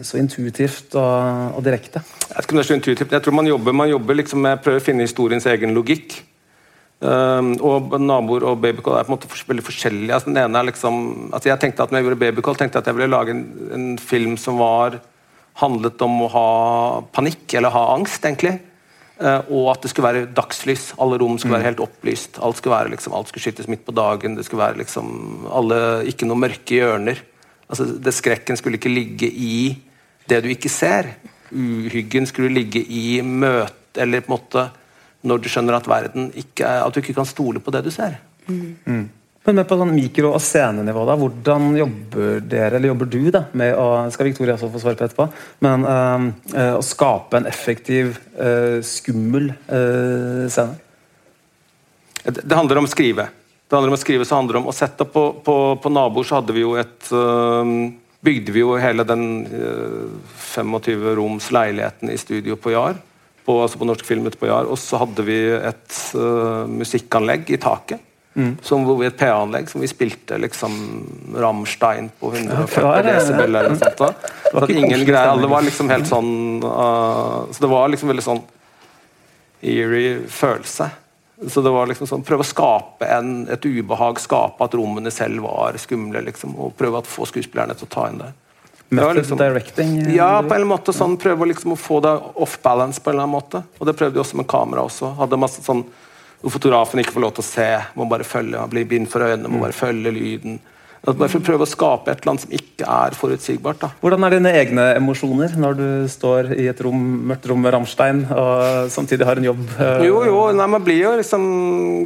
så, 0.00 0.16
intuitivt 0.16 0.94
og, 0.96 1.58
og, 1.58 1.60
direkte? 1.66 2.00
Jeg 2.00 2.32
vet 2.32 2.46
ikke 2.46 2.54
om 2.54 2.58
det 2.58 2.64
er 2.64 2.70
så 2.70 2.78
intuitivt. 2.78 3.12
Jeg 3.12 3.24
tror 3.26 3.36
Man 3.36 3.50
jobber, 3.50 3.76
man 3.76 3.90
jobber 3.90 4.16
liksom 4.16 4.40
med 4.46 4.56
å 4.56 4.62
prøve 4.64 4.80
å 4.80 4.84
finne 4.86 5.04
historiens 5.04 5.46
egen 5.52 5.76
logikk. 5.76 6.16
Um, 7.00 7.54
og 7.64 7.94
naboer 8.00 8.44
og 8.48 8.58
babycall 8.60 8.98
er 8.98 9.04
på 9.04 9.12
en 9.12 9.18
måte 9.18 9.28
veldig 9.52 9.64
forskjellige. 9.64 10.16
Altså, 10.16 10.32
den 10.32 10.40
ene 10.40 10.58
er 10.58 10.68
liksom, 10.68 10.96
altså 11.28 11.52
jeg 11.52 11.60
tenkte 11.60 11.84
at 11.84 11.92
når 11.92 12.00
jeg 12.00 12.08
gjorde 12.08 12.22
babycall, 12.24 12.56
tenkte 12.56 12.80
jeg 12.80 12.84
at 12.86 12.90
jeg 12.90 12.98
ville 12.98 13.12
lage 13.12 13.36
en, 13.36 13.44
en 13.76 13.86
film 14.00 14.34
som 14.40 14.60
var 14.60 14.98
handlet 15.60 16.02
om 16.04 16.24
å 16.24 16.32
ha 16.32 16.48
panikk, 17.14 17.46
eller 17.58 17.72
ha 17.74 17.84
angst, 17.94 18.24
egentlig. 18.24 18.56
Eh, 19.20 19.50
og 19.52 19.68
at 19.74 19.84
det 19.84 19.92
skulle 19.92 20.08
være 20.08 20.28
dagslys. 20.36 20.90
Alle 21.02 21.18
rom 21.20 21.36
skulle 21.38 21.58
være 21.58 21.68
helt 21.68 21.82
opplyst. 21.84 22.40
Alt 22.40 22.60
skulle, 22.60 22.76
være, 22.76 22.94
liksom, 22.94 23.14
alt 23.16 23.28
skulle 23.28 23.44
skytes 23.44 23.68
midt 23.68 23.84
på 23.84 23.94
dagen. 23.96 24.38
Det 24.38 24.46
skulle 24.46 24.64
være 24.64 24.80
liksom, 24.80 25.10
alle, 25.52 25.80
Ikke 26.08 26.28
noe 26.28 26.40
mørke 26.40 26.78
hjørner. 26.78 27.20
Altså, 27.68 27.86
det 28.00 28.16
Skrekken 28.16 28.58
skulle 28.58 28.80
ikke 28.80 28.92
ligge 28.92 29.28
i 29.28 29.76
det 30.30 30.40
du 30.44 30.50
ikke 30.52 30.72
ser. 30.72 31.12
Uhyggen 31.50 32.28
skulle 32.30 32.52
ligge 32.54 32.78
i 32.78 33.18
møte 33.26 33.98
Eller 33.98 34.22
på 34.22 34.30
en 34.30 34.36
måte 34.36 34.68
når 35.26 35.40
du 35.42 35.48
skjønner 35.52 35.74
at 35.76 35.88
verden 35.90 36.28
ikke 36.38 36.64
er, 36.64 36.84
at 36.84 36.94
du 36.94 37.00
ikke 37.02 37.16
kan 37.18 37.26
stole 37.28 37.60
på 37.60 37.72
det 37.74 37.82
du 37.84 37.90
ser. 37.92 38.14
Mm. 38.48 39.10
Men 39.48 39.56
med 39.56 39.68
på 39.70 39.76
sånn 39.80 39.94
mikro- 39.96 40.34
og 40.36 40.42
scenenivå, 40.44 41.06
da, 41.08 41.14
hvordan 41.16 41.70
jobber 41.78 42.42
dere, 42.44 42.76
eller 42.76 42.90
jobber 42.90 43.08
du 43.08 43.22
da, 43.32 43.46
med 43.56 43.72
å 43.72 43.86
skal 44.12 44.28
Victoria 44.28 44.58
også 44.58 44.68
få 44.74 44.82
svare 44.82 44.98
på 44.98 45.06
etterpå, 45.06 45.26
men 45.64 45.86
uh, 45.88 46.26
uh, 46.52 46.74
å 46.76 46.82
skape 46.84 47.40
en 47.40 47.48
effektiv, 47.48 48.18
uh, 48.36 48.82
skummel 48.84 49.48
scene? 49.64 50.76
Det, 52.20 52.42
det, 52.42 52.52
handler 52.52 52.82
om 52.82 52.88
å 52.88 52.92
skrive. 52.92 53.30
Det 53.64 53.78
handler 53.78 53.94
om 53.94 53.96
å 53.96 54.02
skrive, 54.02 54.26
så 54.28 54.36
handler 54.36 54.58
det 54.58 54.60
om 54.60 54.68
å 54.68 54.76
sette 54.76 55.06
på, 55.08 55.24
på, 55.46 55.56
på 55.80 55.92
naboer 55.94 56.28
så 56.28 56.36
hadde 56.40 56.56
vi 56.56 56.66
jo 56.66 56.76
et 56.80 57.12
Bygde 58.20 58.52
vi 58.52 58.60
jo 58.60 58.74
hele 58.76 59.00
den 59.08 59.22
25 59.48 61.06
roms 61.16 61.46
leiligheten 61.56 62.10
i 62.12 62.18
studio 62.20 62.58
på 62.60 62.74
Jar. 62.74 62.98
På, 63.46 63.54
altså 63.62 63.80
på 63.80 63.88
Norsk 63.88 64.04
Filmet 64.04 64.36
på 64.36 64.50
Jar. 64.50 64.68
Og 64.68 64.76
så 64.76 65.00
hadde 65.00 65.24
vi 65.24 65.38
et 65.56 65.94
musikkanlegg 66.68 67.48
i 67.56 67.60
taket 67.62 68.09
Mm. 68.34 68.56
Som 68.62 69.02
et 69.02 69.16
PA-anlegg 69.18 69.66
som 69.68 69.82
vi 69.82 69.88
spilte 69.90 70.38
liksom 70.38 70.74
Rammstein 71.34 72.12
på 72.20 72.30
140 72.30 73.02
desibel 73.08 73.56
eller 73.56 73.72
noe 73.72 73.80
sånt. 73.80 73.98
Da. 73.98 74.12
Så 74.44 74.62
at 74.62 74.70
ingen 74.70 75.04
greier, 75.04 75.40
Det 75.40 75.50
var 75.50 75.66
liksom 75.66 75.90
helt 75.90 76.06
sånn 76.06 76.62
uh, 76.62 77.50
Så 77.50 77.64
det 77.64 77.70
var 77.72 77.90
liksom 77.90 78.12
veldig 78.12 78.24
sånn 78.24 78.42
eerie 79.60 80.20
følelse. 80.30 80.86
Så 81.48 81.62
det 81.64 81.72
var 81.74 81.88
liksom 81.90 82.06
sånn, 82.06 82.22
Prøve 82.24 82.44
å 82.44 82.48
skape 82.48 83.08
en, 83.08 83.32
et 83.50 83.66
ubehag, 83.66 84.20
skape 84.22 84.64
at 84.64 84.76
rommene 84.78 85.10
selv 85.10 85.42
var 85.48 85.76
skumle. 85.80 86.22
liksom, 86.30 86.54
Og 86.54 86.76
prøve 86.78 87.02
å 87.02 87.10
få 87.10 87.26
skuespillerne 87.28 87.74
til 87.74 87.88
å 87.88 87.92
ta 87.92 88.06
inn 88.12 88.22
det. 88.22 88.30
Method 88.90 89.16
liksom, 89.16 89.38
directing? 89.38 89.98
Eh, 90.02 90.16
ja, 90.16 90.42
på 90.42 90.54
en 90.54 90.66
måte 90.66 90.92
sånn, 90.94 91.16
prøve 91.20 91.46
liksom 91.50 91.74
å 91.74 91.78
få 91.78 92.00
det 92.02 92.12
off 92.42 92.56
balance 92.62 93.02
på 93.02 93.10
en 93.10 93.14
eller 93.14 93.26
annen 93.26 93.36
måte. 93.36 93.62
Og 93.78 93.86
det 93.86 93.94
prøvde 93.98 94.18
vi 94.18 94.22
også 94.22 94.40
med 94.40 94.48
kamera. 94.50 94.82
også. 94.86 95.12
Hadde 95.18 95.38
masse 95.38 95.62
sånn 95.62 95.84
hvor 96.40 96.56
fotografen 96.56 97.02
ikke 97.02 97.14
får 97.16 97.26
lov 97.26 97.36
til 97.36 97.44
å 97.44 97.50
se, 97.50 97.70
må 97.98 98.08
bare 98.10 98.26
følge, 98.26 98.66
blir 98.72 98.88
bind 98.88 99.10
for 99.12 99.26
øynene, 99.26 99.50
må 99.52 99.64
bare 99.64 99.76
følge 99.76 100.12
lyden. 100.14 100.60
Bare 101.00 101.30
for 101.32 101.40
å 101.40 101.44
prøve 101.44 101.64
å 101.64 101.68
skape 101.68 102.12
et 102.12 102.20
eller 102.20 102.34
annet 102.34 102.42
som 102.44 102.50
ikke 102.52 102.84
er 102.92 103.14
forutsigbart. 103.16 103.78
Da. 103.80 103.88
Hvordan 104.02 104.26
er 104.26 104.34
dine 104.34 104.50
egne 104.52 104.82
emosjoner 104.98 105.54
når 105.56 105.78
du 105.78 105.86
står 106.12 106.50
i 106.58 106.66
et 106.68 106.82
rom, 106.84 106.98
mørkt 107.30 107.48
rom 107.48 107.62
med 107.64 107.72
Rammstein 107.72 108.20
og 108.28 108.90
samtidig 108.92 109.24
har 109.24 109.40
en 109.40 109.48
jobb? 109.48 109.62
Uh... 109.78 110.04
Jo, 110.04 110.20
jo, 110.28 110.42
nei, 110.56 110.68
man 110.76 110.84
blir 110.84 111.00
jo 111.00 111.14
liksom 111.22 111.46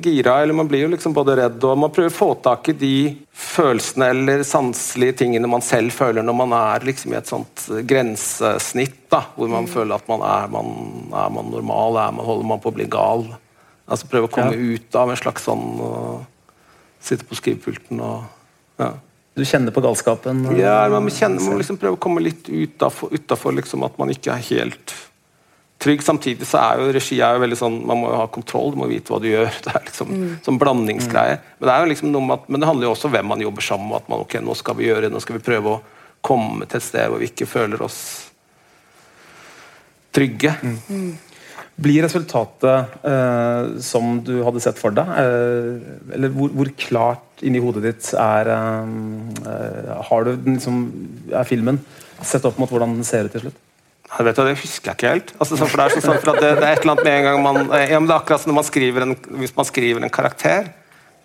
gira, 0.04 0.36
eller 0.44 0.54
man 0.54 0.70
blir 0.70 0.86
jo 0.86 0.92
liksom 0.94 1.16
både 1.16 1.40
redd, 1.42 1.58
og 1.66 1.80
man 1.82 1.94
prøver 1.94 2.14
å 2.14 2.18
få 2.20 2.30
tak 2.44 2.70
i 2.70 2.78
de 2.78 2.96
følelsene 3.34 4.12
eller 4.14 4.46
sanselige 4.46 5.18
tingene 5.24 5.50
man 5.50 5.64
selv 5.64 5.90
føler 5.90 6.22
når 6.22 6.36
man 6.44 6.54
er 6.54 6.86
liksom 6.86 7.16
i 7.16 7.18
et 7.18 7.30
sånt 7.30 7.66
grensesnitt, 7.90 9.00
da, 9.10 9.24
hvor 9.34 9.50
man 9.50 9.66
mm. 9.66 9.72
føler 9.74 9.98
at 9.98 10.06
man 10.10 10.22
er, 10.22 10.46
man, 10.54 10.70
er 11.10 11.34
man 11.34 11.50
normal, 11.50 11.98
er 11.98 12.14
man, 12.14 12.28
holder 12.30 12.54
man 12.54 12.62
på 12.62 12.70
å 12.70 12.78
bli 12.78 12.86
gal. 12.94 13.26
Altså 13.84 14.08
prøve 14.08 14.30
å 14.30 14.32
komme 14.32 14.54
ja. 14.54 14.76
ut 14.76 14.96
av 14.96 15.12
en 15.12 15.20
slags 15.20 15.48
sånn 15.48 15.66
og 15.82 16.30
Sitte 17.04 17.26
på 17.28 17.36
skrivepulten 17.36 17.98
og 18.00 18.22
ja. 18.80 18.94
Du 19.34 19.42
kjenner 19.44 19.74
på 19.74 19.82
galskapen? 19.82 20.44
Og, 20.46 20.54
ja, 20.56 20.86
man, 20.88 21.10
kjenner, 21.12 21.42
man 21.42 21.58
liksom 21.58 21.76
prøver 21.76 21.98
å 21.98 22.00
komme 22.00 22.22
litt 22.22 22.46
utafor 22.48 23.52
liksom, 23.52 23.82
at 23.84 23.98
man 23.98 24.12
ikke 24.14 24.30
er 24.32 24.44
helt 24.46 24.94
trygg. 25.82 26.04
Samtidig 26.06 26.46
så 26.48 26.60
er 26.60 26.80
jo 26.80 26.92
regi 26.94 27.18
er 27.18 27.36
jo 27.36 27.42
veldig 27.42 27.58
sånn, 27.58 27.80
man 27.88 28.00
må 28.00 28.12
jo 28.12 28.20
ha 28.20 28.28
kontroll, 28.32 28.72
du 28.72 28.78
må 28.80 28.88
vite 28.90 29.12
hva 29.12 29.18
du 29.22 29.26
gjør. 29.28 29.50
Det 29.66 29.74
er 29.74 29.86
liksom 29.88 30.12
mm. 30.12 30.30
sånn 30.46 30.60
blandingsgreie. 30.62 31.40
Mm. 31.40 31.50
Men 31.58 31.68
det 31.68 31.74
er 31.74 31.82
jo 31.82 31.90
liksom 31.92 32.14
noe 32.14 32.28
med 32.28 32.36
at, 32.38 32.46
men 32.48 32.62
det 32.62 32.70
handler 32.70 32.88
jo 32.88 32.94
også 32.94 33.10
om 33.10 33.16
hvem 33.16 33.30
man 33.34 33.44
jobber 33.44 33.66
sammen 33.68 33.90
med. 33.90 34.04
at 34.04 34.12
man, 34.12 34.24
ok, 34.24 34.38
Nå 34.46 34.56
skal 34.60 34.78
vi 34.78 34.88
gjøre 34.88 35.10
nå 35.12 35.22
skal 35.24 35.38
vi 35.38 35.44
prøve 35.50 35.74
å 35.74 35.82
komme 36.24 36.70
til 36.70 36.80
et 36.80 36.86
sted 36.86 37.10
hvor 37.10 37.20
vi 37.20 37.28
ikke 37.32 37.50
føler 37.50 37.84
oss 37.84 38.00
trygge. 40.14 40.54
Mm. 40.62 41.10
Blir 41.74 42.04
resultatet 42.04 42.92
eh, 43.02 43.80
som 43.82 44.20
du 44.22 44.36
hadde 44.46 44.62
sett 44.62 44.78
for 44.78 44.94
deg? 44.94 45.08
Eh, 45.18 46.14
eller 46.14 46.30
hvor, 46.30 46.52
hvor, 46.54 46.70
klart 46.78 47.42
inni 47.42 47.62
hodet 47.62 47.82
ditt 47.88 48.10
er 48.14 48.50
eh, 48.54 49.88
Har 50.06 50.28
du 50.28 50.36
liksom, 50.52 50.84
Er 51.34 51.48
filmen 51.48 51.80
sett 52.22 52.46
opp 52.46 52.60
mot 52.62 52.70
hvordan 52.70 52.94
den 52.94 53.06
ser 53.06 53.26
ut 53.26 53.34
til 53.34 53.48
slutt? 53.48 53.58
Jeg 54.14 54.26
vet, 54.28 54.38
det 54.38 54.54
husker 54.60 54.90
jeg 54.92 54.94
ikke 54.94 55.10
helt. 55.10 55.32
Altså, 55.42 55.56
for 55.58 55.80
det, 55.80 55.84
er 55.84 56.04
sånn, 56.04 56.20
for 56.22 56.38
det, 56.38 56.52
det, 56.60 56.68
er 56.68 56.76
et 56.76 56.84
eller 56.84 56.92
annet 56.92 57.08
med 57.08 57.16
en 57.16 57.26
gang 57.26 57.40
man, 57.42 57.58
ja, 57.72 57.98
det 57.98 58.12
er 58.12 58.14
akkurat 58.14 58.44
som 58.44 58.54
man 58.54 59.08
en, 59.08 59.16
Hvis 59.40 59.56
man 59.56 59.66
skriver 59.66 60.04
en 60.06 60.14
karakter, 60.14 60.68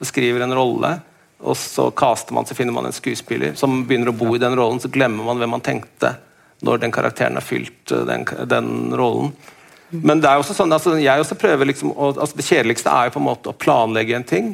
skriver 0.01 0.41
en 0.41 0.55
rolle, 0.57 0.95
og 1.39 1.55
så 1.59 1.91
kaster 1.91 2.33
man, 2.33 2.47
så 2.49 2.57
finner 2.57 2.73
man 2.73 2.89
en 2.89 2.95
skuespiller 2.95 3.53
som 3.59 3.83
begynner 3.87 4.09
å 4.09 4.17
bo 4.17 4.33
i 4.33 4.41
den 4.41 4.57
rollen, 4.57 4.81
så 4.81 4.89
glemmer 4.91 5.27
man 5.27 5.37
hvem 5.37 5.53
man 5.53 5.63
tenkte 5.63 6.15
når 6.65 6.81
den 6.81 6.91
karakteren 6.91 7.37
har 7.37 7.45
fylt 7.45 7.93
eh, 7.93 8.03
den, 8.09 8.25
den 8.49 8.71
rollen. 8.97 9.31
Men 9.89 10.21
det 10.21 10.29
er 10.29 10.41
også 10.41 10.55
sånn, 10.57 10.73
altså, 10.75 10.95
jeg 11.01 11.21
også 11.21 11.37
prøver 11.39 11.71
liksom, 11.71 11.93
å, 11.93 12.11
altså, 12.13 12.37
det 12.37 12.45
kjedeligste 12.45 12.93
er 12.93 13.09
jo 13.09 13.15
på 13.15 13.21
en 13.21 13.29
måte 13.29 13.51
å 13.51 13.57
planlegge 13.57 14.17
en 14.17 14.27
ting 14.27 14.51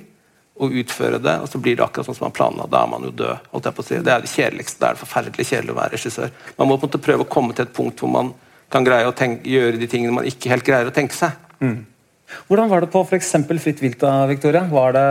og 0.55 0.75
utføre 0.79 1.19
det, 1.19 1.33
og 1.43 1.49
så 1.51 1.59
blir 1.59 1.75
det 1.75 1.83
akkurat 1.83 2.07
sånn 2.07 2.15
som 2.15 2.29
man 2.29 2.35
planla. 2.35 2.67
Da 2.71 2.85
er 2.85 2.91
man 2.91 3.03
jo 3.03 3.11
død. 3.11 3.49
holdt 3.51 3.65
jeg 3.67 3.75
på 3.75 3.83
å 3.83 3.87
si. 3.89 3.97
Det 3.99 4.13
er 4.13 4.23
det 4.23 4.31
kjedeligste. 4.31 4.79
Det 4.79 4.87
er 4.87 4.95
det 4.95 5.01
forferdelig 5.03 5.47
kjedelig 5.49 5.73
å 5.73 5.79
være 5.81 5.97
regissør. 5.97 6.31
Man 6.55 6.69
må 6.69 6.77
på 6.77 6.87
en 6.87 6.91
måte 6.93 7.03
prøve 7.03 7.25
å 7.25 7.33
komme 7.35 7.55
til 7.57 7.67
et 7.67 7.73
punkt 7.75 7.99
hvor 7.99 8.13
man 8.13 8.31
kan 8.71 8.87
greie 8.87 9.07
å 9.07 9.15
tenke, 9.15 9.43
gjøre 9.51 9.81
de 9.81 9.89
tingene 9.91 10.15
man 10.15 10.29
ikke 10.29 10.53
helt 10.53 10.65
greier 10.67 10.87
å 10.87 10.95
tenke 10.95 11.17
seg. 11.17 11.35
Mm. 11.59 11.83
Hvordan 12.47 12.71
var 12.71 12.81
det 12.81 12.89
på 12.93 13.01
f.eks. 13.05 13.33
Fritt 13.61 13.83
vilt? 13.83 13.99
da, 14.01 14.13
Victoria? 14.29 14.63
Var 14.71 14.95
det, 14.95 15.05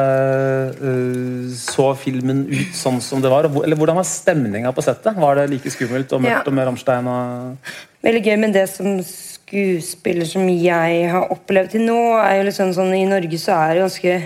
uh, 0.81 1.53
Så 1.55 1.91
filmen 2.01 2.45
ut 2.51 2.75
sånn 2.77 3.01
som 3.05 3.23
det 3.23 3.31
var? 3.33 3.47
Eller 3.47 3.79
Hvordan 3.79 4.01
var 4.01 4.09
stemninga 4.09 4.73
på 4.75 4.85
settet? 4.85 5.15
Var 5.21 5.39
det 5.39 5.47
like 5.53 5.73
skummelt 5.73 6.13
og 6.17 6.25
mørkt 6.25 6.41
ja. 6.41 6.49
og 6.51 6.57
med 6.57 6.69
Rammstein? 6.71 7.13
Og... 7.13 7.77
Veldig 8.05 8.25
gøy, 8.25 8.37
men 8.43 8.57
det 8.57 8.67
som 8.73 8.97
skuespiller 9.45 10.29
som 10.29 10.49
jeg 10.49 11.11
har 11.13 11.33
opplevd 11.33 11.75
til 11.75 11.85
nå, 11.87 11.99
er 12.21 12.39
jo 12.39 12.47
litt 12.49 12.57
sånn, 12.57 12.75
sånn 12.77 12.95
I 12.97 13.05
Norge 13.09 13.39
så 13.41 13.59
er 13.59 13.77
det 13.77 13.85
ganske 13.85 14.17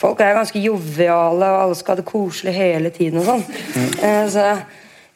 Folk 0.00 0.20
er 0.24 0.32
ganske 0.32 0.56
joviale, 0.62 1.44
og 1.44 1.58
alle 1.60 1.76
skal 1.76 1.92
ha 1.92 2.00
det 2.00 2.08
koselig 2.08 2.54
hele 2.56 2.88
tiden 2.94 3.20
og 3.20 3.26
sånn. 3.26 3.42
Mm. 3.74 3.88
Eh, 4.06 4.22
så 4.32 4.44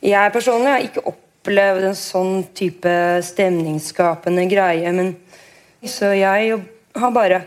jeg 0.05 0.33
personlig 0.35 0.69
har 0.69 0.85
ikke 0.85 1.07
opplevd 1.09 1.87
en 1.89 1.97
sånn 1.97 2.35
type 2.59 2.93
stemningsskapende 3.25 4.45
greie. 4.51 4.93
Men, 4.93 5.15
så 5.89 6.11
jeg 6.13 6.59
har 7.01 7.15
bare 7.17 7.39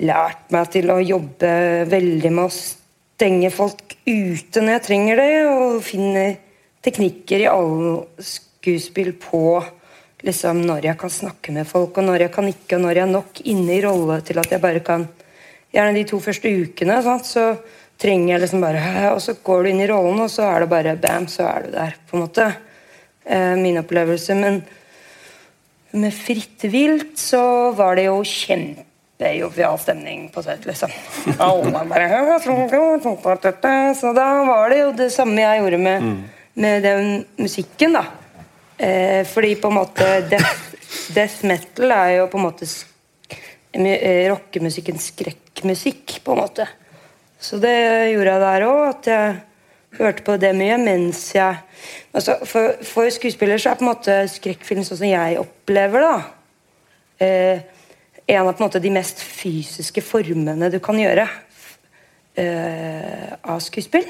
lært 0.00 0.48
meg 0.54 0.72
til 0.72 0.88
å 0.94 1.02
jobbe 1.04 1.52
veldig 1.90 2.32
med 2.32 2.46
å 2.46 2.54
stenge 2.54 3.52
folk 3.52 3.98
ute 4.06 4.64
når 4.64 4.78
jeg 4.78 4.86
trenger 4.88 5.20
det, 5.20 5.30
og 5.50 5.84
finne 5.84 6.26
teknikker 6.84 7.44
i 7.44 7.50
alle 7.50 8.24
skuespill 8.24 9.12
på 9.20 9.44
liksom, 10.24 10.62
når 10.66 10.90
jeg 10.90 10.98
kan 11.00 11.12
snakke 11.12 11.54
med 11.54 11.68
folk, 11.68 11.98
og 11.98 12.08
når 12.08 12.26
jeg 12.26 12.34
kan 12.34 12.48
ikke, 12.50 12.76
og 12.76 12.84
når 12.86 12.98
jeg 12.98 13.04
er 13.04 13.12
nok 13.12 13.40
inne 13.44 13.76
i 13.76 13.84
rolle 13.84 14.18
til 14.26 14.40
at 14.42 14.52
jeg 14.52 14.64
bare 14.64 14.84
kan 14.84 15.06
Gjerne 15.74 15.96
de 15.96 16.04
to 16.06 16.20
første 16.22 16.46
ukene, 16.46 17.00
sant, 17.02 17.26
så 17.26 17.44
trenger 17.98 18.36
jeg 18.36 18.42
liksom 18.44 18.60
bare 18.62 19.08
Og 19.10 19.18
så 19.24 19.34
går 19.42 19.64
du 19.64 19.70
inn 19.72 19.82
i 19.82 19.88
rollen, 19.90 20.20
og 20.22 20.30
så 20.30 20.46
er 20.46 20.62
det 20.62 20.70
bare 20.70 20.94
bam, 21.02 21.26
så 21.26 21.48
er 21.50 21.64
du 21.64 21.74
der, 21.74 21.96
på 22.06 22.14
en 22.14 22.22
måte. 22.22 22.46
Eh, 23.24 23.56
min 23.58 23.80
opplevelse. 23.80 24.36
Men 24.38 24.60
med 25.90 26.14
Fritt 26.14 26.62
vilt 26.70 27.18
så 27.18 27.72
var 27.74 27.98
det 27.98 28.06
jo 28.06 28.20
kjempejovial 28.22 29.80
stemning 29.82 30.28
på 30.34 30.44
sett, 30.46 30.62
liksom. 30.68 30.94
Bare, 31.90 32.06
så 33.98 34.14
da 34.14 34.28
var 34.46 34.70
det 34.70 34.82
jo 34.82 34.92
det 34.98 35.10
samme 35.14 35.42
jeg 35.42 35.62
gjorde 35.62 35.80
med, 35.88 36.06
mm. 36.06 36.20
med 36.62 36.86
den 36.86 37.10
musikken, 37.40 37.98
da. 37.98 38.04
Eh, 38.78 39.22
fordi 39.26 39.54
på 39.60 39.70
en 39.70 39.78
måte 39.78 40.06
death, 40.30 40.74
death, 41.14 41.44
metal 41.46 41.92
er 41.94 42.10
jo 42.18 42.28
på 42.32 42.40
en 42.40 42.46
måte 42.48 42.66
rockemusikkens 43.74 44.30
rockemusikken 44.30 44.98
skrekkmusikk, 45.02 46.20
på 46.24 46.34
en 46.34 46.42
måte. 46.42 46.66
Så 47.38 47.58
det 47.62 47.74
gjorde 48.12 48.30
jeg 48.30 48.42
der 48.44 48.66
òg, 48.66 48.82
at 48.88 49.08
jeg 49.10 49.34
hørte 49.98 50.24
på 50.26 50.36
det 50.42 50.52
mye 50.58 50.78
mens 50.80 51.20
jeg 51.34 51.58
altså 52.14 52.38
for, 52.46 52.74
for, 52.86 53.10
skuespiller 53.14 53.60
så 53.60 53.70
er 53.70 53.78
på 53.78 53.86
en 53.86 53.90
måte 53.92 54.16
skrekkfilm 54.30 54.82
sånn 54.86 55.00
som 55.02 55.10
jeg 55.10 55.38
opplever 55.38 56.06
det, 56.06 56.14
eh, 57.26 57.58
en 58.26 58.40
av 58.40 58.54
på 58.54 58.62
en 58.62 58.66
måte 58.68 58.82
de 58.82 58.94
mest 58.94 59.20
fysiske 59.22 60.02
formene 60.02 60.70
du 60.72 60.78
kan 60.82 60.98
gjøre 60.98 61.26
eh, 62.40 63.34
av 63.42 63.60
skuespill. 63.62 64.06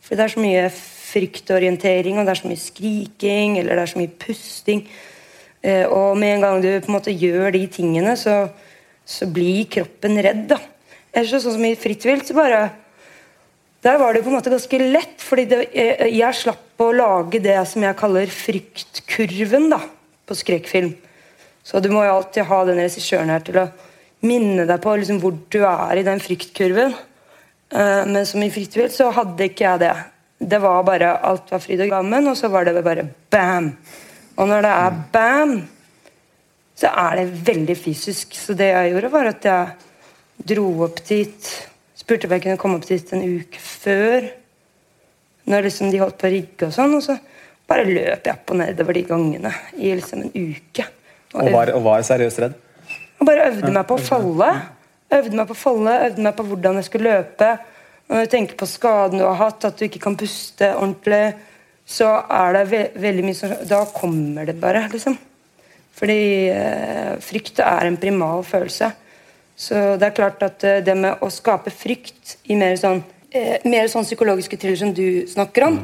For 0.00 0.16
det 0.16 0.24
er 0.24 0.32
så 0.32 0.40
mye 0.42 0.64
fryktorientering, 1.08 2.18
og 2.18 2.26
det 2.26 2.34
er 2.34 2.40
så 2.42 2.50
mye 2.50 2.60
skriking, 2.60 3.58
eller 3.60 3.78
det 3.78 3.84
er 3.84 3.92
så 3.92 4.00
mye 4.00 4.16
pusting. 4.20 4.82
Eh, 5.62 5.84
og 5.86 6.18
med 6.20 6.36
en 6.36 6.44
gang 6.44 6.60
du 6.62 6.68
på 6.70 6.90
en 6.90 6.96
måte 6.98 7.14
gjør 7.14 7.52
de 7.56 7.64
tingene, 7.72 8.14
så, 8.20 8.44
så 9.08 9.28
blir 9.30 9.68
kroppen 9.72 10.20
redd. 10.24 10.44
da. 10.52 10.60
Ellers 11.12 11.42
sånn 11.42 11.56
som 11.56 11.66
i 11.66 11.74
Fritt 11.78 12.06
vilt, 12.06 12.28
så 12.28 12.36
bare 12.36 12.68
Der 13.78 13.94
var 13.94 14.12
det 14.12 14.24
på 14.24 14.30
en 14.32 14.34
måte 14.34 14.50
ganske 14.50 14.78
lett, 14.82 15.20
fordi 15.22 15.44
det, 15.46 15.58
jeg, 15.70 16.08
jeg, 16.18 16.34
slapp 16.34 16.82
å 16.82 16.88
lage 16.90 17.38
det 17.38 17.60
som 17.70 17.84
jeg 17.86 17.96
kaller 18.00 18.26
fryktkurven 18.26 19.68
da, 19.70 19.78
på 20.26 20.34
skrekkfilm. 20.34 20.96
Så 21.62 21.78
du 21.78 21.86
må 21.94 22.02
jo 22.02 22.16
alltid 22.16 22.48
ha 22.48 22.58
den 22.66 22.80
regissøren 22.82 23.30
her 23.30 23.44
til 23.46 23.60
å 23.62 23.68
minne 24.26 24.66
deg 24.66 24.82
på 24.82 24.96
liksom, 24.98 25.20
hvor 25.22 25.36
du 25.46 25.60
er 25.62 26.00
i 26.00 26.02
den 26.06 26.18
fryktkurven. 26.18 26.96
Eh, 27.70 28.04
men 28.08 28.26
som 28.26 28.42
i 28.42 28.50
Fryktvilt 28.50 28.94
så 28.94 29.12
hadde 29.14 29.46
ikke 29.46 29.66
jeg 29.66 29.82
det. 29.84 29.94
Det 30.38 30.58
var 30.62 30.84
bare 30.86 31.16
alt 31.26 31.50
var 31.50 31.62
fryd 31.62 31.82
og 31.82 31.90
gammen, 31.90 32.30
og 32.30 32.36
så 32.38 32.50
var 32.52 32.68
det 32.68 32.78
bare 32.84 33.08
bam. 33.30 33.72
Og 34.38 34.46
når 34.46 34.62
det 34.62 34.74
er 34.74 34.98
bam, 35.12 35.54
så 36.78 36.92
er 36.94 37.18
det 37.18 37.46
veldig 37.48 37.74
fysisk. 37.78 38.36
Så 38.38 38.54
det 38.54 38.70
jeg 38.70 38.92
gjorde, 38.92 39.10
var 39.10 39.32
at 39.32 39.48
jeg 39.48 40.52
dro 40.54 40.68
opp 40.86 41.02
dit. 41.08 41.48
Spurte 41.98 42.28
om 42.28 42.36
jeg 42.36 42.44
kunne 42.44 42.60
komme 42.60 42.78
opp 42.78 42.86
dit 42.86 43.12
en 43.12 43.24
uke 43.24 43.62
før. 43.62 44.28
Når 45.48 45.66
liksom 45.66 45.90
de 45.90 46.02
holdt 46.02 46.20
på 46.20 46.28
å 46.28 46.32
rigge 46.32 46.68
og 46.68 46.76
sånn. 46.76 46.94
Og 46.94 47.02
så 47.02 47.18
bare 47.68 47.88
løp 47.88 48.28
jeg 48.28 48.36
opp 48.36 48.54
og 48.54 48.60
nedover 48.62 48.96
de 48.96 49.04
gangene 49.08 49.52
i 49.74 49.90
liksom 49.90 50.22
en 50.28 50.32
uke. 50.32 50.86
Og 51.34 51.50
var, 51.52 51.74
og 51.74 51.82
var 51.84 52.06
seriøst 52.06 52.44
redd? 52.44 52.54
Og 53.18 53.26
bare 53.26 53.48
øvde 53.50 53.72
meg 53.74 53.88
på 53.88 53.98
å 53.98 54.04
falle. 54.04 54.52
Øvde 55.18 55.34
meg 55.34 55.50
på 55.50 55.56
å 55.56 55.58
falle, 55.58 55.96
øvde 56.06 56.24
meg 56.28 56.38
på 56.38 56.46
hvordan 56.46 56.78
jeg 56.78 56.86
skulle 56.86 57.16
løpe. 57.16 57.50
Når 58.08 58.24
du 58.24 58.32
tenker 58.32 58.56
på 58.56 58.68
skaden 58.68 59.20
du 59.20 59.26
har 59.26 59.36
hatt, 59.36 59.66
at 59.68 59.76
du 59.78 59.84
ikke 59.86 60.00
kan 60.06 60.16
puste 60.18 60.70
ordentlig, 60.74 61.36
så 61.88 62.08
er 62.24 62.56
det 62.56 62.64
ve 62.70 62.80
veldig 63.00 63.24
mye 63.24 63.36
sånn 63.36 63.54
Da 63.68 63.82
kommer 63.92 64.48
det 64.48 64.56
bare, 64.60 64.86
liksom. 64.92 65.16
Fordi 65.98 66.22
eh, 66.52 67.14
frykt 67.24 67.60
er 67.64 67.88
en 67.88 67.98
primal 68.00 68.44
følelse. 68.46 68.90
Så 69.58 69.96
det 69.98 70.06
er 70.06 70.16
klart 70.16 70.42
at 70.46 70.64
eh, 70.64 70.82
det 70.84 70.94
med 70.96 71.24
å 71.24 71.30
skape 71.32 71.72
frykt 71.74 72.36
i 72.52 72.58
mer 72.60 72.76
sånn, 72.78 73.00
eh, 73.34 73.56
mer 73.66 73.88
sånn 73.90 74.06
psykologiske 74.06 74.60
thriller 74.60 74.78
som 74.78 74.92
du 74.94 75.26
snakker 75.28 75.66
om, 75.66 75.80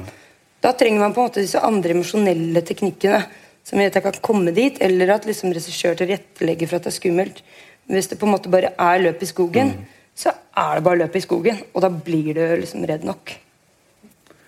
da 0.64 0.72
trenger 0.72 1.02
man 1.02 1.16
på 1.16 1.20
en 1.20 1.28
måte 1.28 1.42
disse 1.42 1.60
andre 1.60 1.96
emosjonelle 1.96 2.62
teknikkene 2.64 3.24
som 3.64 3.80
gjør 3.80 3.90
at 3.90 3.98
jeg 3.98 4.04
kan 4.06 4.22
komme 4.24 4.52
dit, 4.54 4.78
eller 4.84 5.16
at 5.16 5.26
liksom 5.28 5.52
regissør 5.56 5.96
tilrettelegger 5.98 6.68
for 6.70 6.78
at 6.78 6.86
det 6.86 6.92
er 6.92 6.98
skummelt. 6.98 7.42
Hvis 7.90 8.08
det 8.12 8.18
på 8.20 8.28
en 8.28 8.34
måte 8.36 8.52
bare 8.52 8.70
er 8.80 9.02
løp 9.02 9.24
i 9.24 9.28
skogen, 9.28 9.74
så 10.14 10.30
er 10.30 10.76
det 10.76 10.84
bare 10.86 10.96
å 10.98 11.02
løpe 11.04 11.18
i 11.18 11.24
skogen. 11.24 11.56
Og 11.74 11.80
da 11.82 11.88
blir 11.90 12.34
du 12.36 12.44
liksom 12.62 12.80
redd 12.88 13.04
nok. 13.06 13.24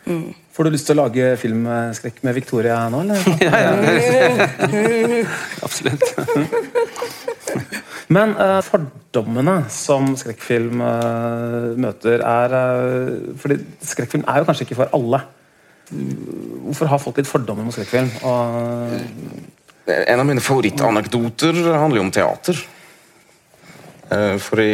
Mm. 0.06 0.34
Får 0.54 0.64
du 0.64 0.70
lyst 0.70 0.86
til 0.86 0.94
å 0.94 1.02
lage 1.02 1.36
filmskrekk 1.40 2.16
med 2.24 2.34
Victoria 2.36 2.88
nå, 2.92 2.98
eller? 3.02 3.16
ja, 3.46 3.54
ja. 3.66 3.72
Absolutt. 5.66 6.04
Men 8.14 8.28
uh, 8.38 8.62
fordommene 8.62 9.64
som 9.72 10.16
skrekkfilm 10.18 10.78
uh, 10.78 11.74
møter, 11.82 12.22
er 12.22 12.50
uh, 12.54 13.34
fordi 13.42 13.56
skrekkfilm 13.82 14.24
er 14.30 14.38
jo 14.40 14.46
kanskje 14.48 14.64
ikke 14.68 14.78
for 14.78 14.88
alle. 14.94 15.20
Hvorfor 15.90 16.86
har 16.90 16.98
folk 17.02 17.16
litt 17.18 17.30
fordommer 17.30 17.64
mot 17.66 17.74
skrekkfilm? 17.74 18.10
Og 18.26 18.42
en 19.86 20.20
av 20.22 20.26
mine 20.26 20.42
favorittanekdoter 20.42 21.54
handler 21.66 21.96
jo 22.00 22.06
om 22.06 22.14
teater. 22.14 22.56
For 24.42 24.56
i 24.62 24.70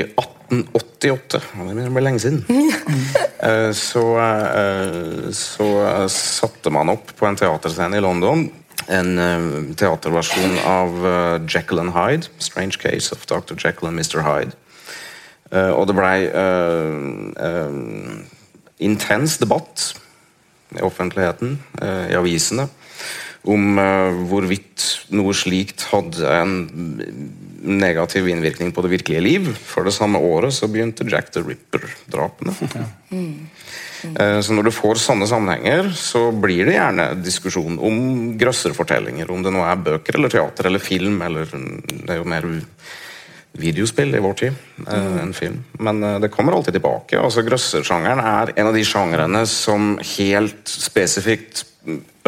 1888, 0.52 1.40
det 1.74 1.90
blir 1.94 2.04
lenge 2.04 2.20
siden, 2.20 2.42
så, 3.88 4.04
så 5.32 5.68
satte 6.12 6.72
man 6.74 6.92
opp 6.92 7.14
på 7.16 7.28
en 7.28 7.38
teaterscene 7.40 7.96
i 7.96 8.04
London 8.04 8.44
en 8.92 9.14
teaterversjon 9.78 10.58
av 10.66 10.98
Jekyll 11.46 11.80
and 11.84 11.94
Hyde, 11.94 12.28
'Strange 12.38 12.76
Case 12.82 13.14
of 13.14 13.24
Dr. 13.30 13.54
Jekyll 13.56 13.88
and 13.88 13.96
Mr. 13.96 14.20
Hyde'. 14.26 14.56
Og 15.72 15.86
det 15.86 15.96
blei 15.96 16.26
intens 18.82 19.38
debatt 19.38 19.92
i 20.76 20.82
offentligheten, 20.82 21.58
i 22.10 22.16
avisene, 22.18 22.68
om 23.48 23.78
hvorvidt 24.30 24.84
noe 25.14 25.34
slikt 25.34 25.88
hadde 25.90 26.28
en 26.30 26.52
negativ 27.62 28.28
innvirkning 28.30 28.70
på 28.74 28.82
det 28.84 28.92
virkelige 28.96 29.22
liv. 29.22 29.48
For 29.66 29.86
det 29.86 29.94
samme 29.96 30.20
året 30.22 30.54
så 30.54 30.68
begynte 30.70 31.06
Jack 31.10 31.32
the 31.34 31.42
Ripper-drapene. 31.46 32.54
Så 34.42 34.54
når 34.54 34.66
du 34.66 34.72
får 34.74 34.98
sånne 34.98 35.28
sammenhenger, 35.30 35.92
så 35.94 36.24
blir 36.34 36.66
det 36.66 36.74
gjerne 36.74 37.08
diskusjon 37.22 37.78
om 37.78 37.98
grøsserfortellinger. 38.38 39.30
Om 39.30 39.44
det 39.46 39.52
nå 39.54 39.62
er 39.66 39.84
bøker 39.90 40.18
eller 40.18 40.32
teater 40.32 40.70
eller 40.70 40.82
film, 40.82 41.20
eller 41.22 41.46
det 41.50 42.10
er 42.10 42.18
jo 42.18 42.30
mer 42.30 42.48
videospill 43.58 44.14
i 44.16 44.22
vår 44.24 44.38
tid 44.40 44.54
mm. 44.86 45.18
enn 45.22 45.34
film. 45.36 45.58
Men 45.84 46.00
det 46.22 46.30
kommer 46.32 46.56
alltid 46.56 46.78
tilbake. 46.78 47.18
altså 47.20 47.44
Grøssersjangeren 47.44 48.22
er 48.24 48.54
en 48.56 48.70
av 48.70 48.76
de 48.76 48.84
sjangrene 48.86 49.42
som 49.50 49.98
helt 50.14 50.72
spesifikt 50.72 51.66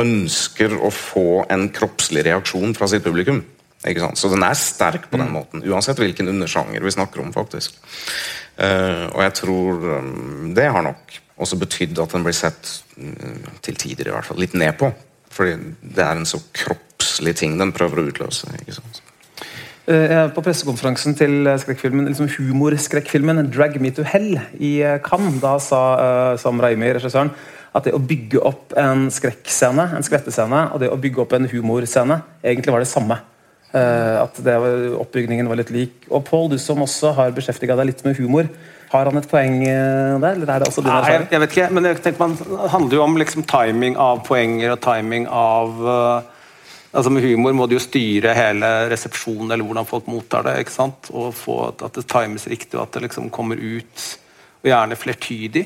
ønsker 0.00 0.74
å 0.82 0.90
få 0.92 1.44
en 1.52 1.68
kroppslig 1.74 2.24
reaksjon 2.26 2.74
fra 2.76 2.88
sitt 2.90 3.04
publikum. 3.06 3.40
Ikke 3.84 4.00
sant? 4.00 4.18
Så 4.18 4.30
den 4.32 4.44
er 4.46 4.56
sterk 4.56 5.10
på 5.10 5.20
den 5.20 5.32
måten, 5.32 5.64
uansett 5.68 6.00
hvilken 6.00 6.30
undersjanger 6.32 6.84
vi 6.84 6.94
snakker 6.94 7.20
om. 7.20 7.32
faktisk. 7.34 7.76
Uh, 8.56 9.10
og 9.12 9.20
jeg 9.24 9.34
tror 9.40 9.86
um, 9.98 10.52
det 10.54 10.68
har 10.70 10.84
nok 10.86 11.18
også 11.42 11.58
betydd 11.58 11.98
at 11.98 12.12
den 12.14 12.22
blir 12.22 12.36
sett 12.36 12.70
uh, 12.96 13.48
til 13.66 13.76
tider 13.76 14.08
i 14.08 14.14
hvert 14.14 14.28
fall 14.28 14.40
litt 14.40 14.54
ned 14.56 14.78
på. 14.80 14.92
Fordi 15.34 15.56
det 15.82 16.04
er 16.04 16.16
en 16.16 16.28
så 16.28 16.40
kroppslig 16.54 17.34
ting 17.36 17.58
den 17.60 17.74
prøver 17.76 18.00
å 18.00 18.08
utløse. 18.08 18.48
ikke 18.62 18.78
sant? 18.78 19.02
Uh, 19.84 20.30
på 20.32 20.40
pressekonferansen 20.40 21.12
til 21.18 21.48
skrekkfilmen, 21.60 22.06
liksom 22.08 22.30
humorskrekkfilmen 22.32 23.42
'Drag 23.50 23.76
Me 23.80 23.90
to 23.90 24.02
Hell' 24.02 24.40
i 24.56 24.80
Cannes, 25.04 25.40
da 25.42 25.58
sa 25.58 26.36
Sam 26.40 26.60
Raimi, 26.60 26.92
regissøren, 26.96 27.30
at 27.74 27.84
det 27.84 27.92
å 27.92 28.00
bygge 28.00 28.40
opp 28.40 28.72
en 28.78 29.10
skrekkscene, 29.10 29.90
en 29.96 30.06
skvettescene, 30.06 30.72
og 30.72 30.80
det 30.80 30.88
å 30.88 30.96
bygge 30.96 31.20
opp 31.20 31.34
en 31.36 31.48
humorscene, 31.50 32.22
egentlig 32.42 32.72
var 32.72 32.80
det 32.80 32.88
samme. 32.88 33.18
At 33.74 34.36
det, 34.38 34.54
oppbygningen 34.94 35.48
var 35.50 35.58
litt 35.58 35.72
lik. 35.74 36.06
Og 36.06 36.22
Pål, 36.24 36.52
du 36.52 36.58
som 36.62 36.78
også 36.84 37.10
har 37.16 37.34
beskjeftiga 37.34 37.74
deg 37.74 37.88
litt 37.88 38.04
med 38.06 38.14
humor. 38.16 38.46
Har 38.92 39.10
han 39.10 39.18
et 39.18 39.26
poeng 39.26 39.56
der? 39.64 40.36
eller 40.36 40.52
er 40.52 40.62
det 40.62 40.68
også 40.68 40.84
din 40.84 40.92
Nei, 40.92 41.10
jeg, 41.10 41.26
jeg, 41.32 41.40
vet 41.42 41.56
ikke, 41.56 41.70
men 41.74 41.88
jeg 41.88 41.98
tenker 42.04 42.22
man, 42.22 42.36
det 42.38 42.70
handler 42.70 42.96
jo 42.96 43.02
om 43.02 43.16
liksom, 43.18 43.46
timing 43.50 43.98
av 43.98 44.22
poenger 44.28 44.76
og 44.76 44.80
timing 44.84 45.26
av 45.26 45.82
uh, 45.82 46.33
altså 46.94 47.10
Med 47.10 47.24
humor 47.26 47.54
må 47.56 47.66
du 47.66 47.76
jo 47.76 47.82
styre 47.82 48.34
hele 48.36 48.68
resepsjonen 48.92 49.54
eller 49.54 49.66
hvordan 49.66 49.88
folk 49.88 50.10
mottar 50.10 50.46
det. 50.46 50.58
ikke 50.62 50.74
sant? 50.74 51.10
Og 51.12 51.32
få 51.34 51.56
at, 51.72 51.86
det 51.96 52.06
times 52.10 52.46
riktig, 52.50 52.76
og 52.78 52.86
at 52.86 52.96
det 52.96 53.08
liksom 53.08 53.32
kommer 53.34 53.58
ut, 53.58 54.04
og 54.62 54.70
gjerne 54.70 54.98
flertydig. 54.98 55.64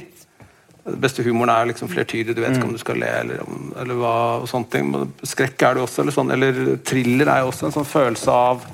Den 0.88 1.00
beste 1.02 1.22
humoren 1.26 1.52
er 1.52 1.68
liksom 1.68 1.90
flertydig, 1.92 2.34
du 2.34 2.40
vet 2.40 2.56
ikke 2.56 2.68
om 2.70 2.72
du 2.72 2.80
skal 2.80 3.00
le 3.02 3.10
eller, 3.20 3.42
eller 3.82 3.98
hva. 4.00 4.14
og 4.40 4.48
sånne 4.48 4.72
ting. 4.72 4.94
Skrekk 5.20 5.66
er 5.68 5.76
det 5.76 5.84
også, 5.84 6.02
eller, 6.02 6.16
sånn, 6.16 6.32
eller 6.32 6.62
thriller 6.88 7.28
er 7.28 7.42
jo 7.44 7.52
også 7.52 7.68
en 7.68 7.76
sånn 7.76 7.88
følelse 7.88 8.32
av 8.32 8.64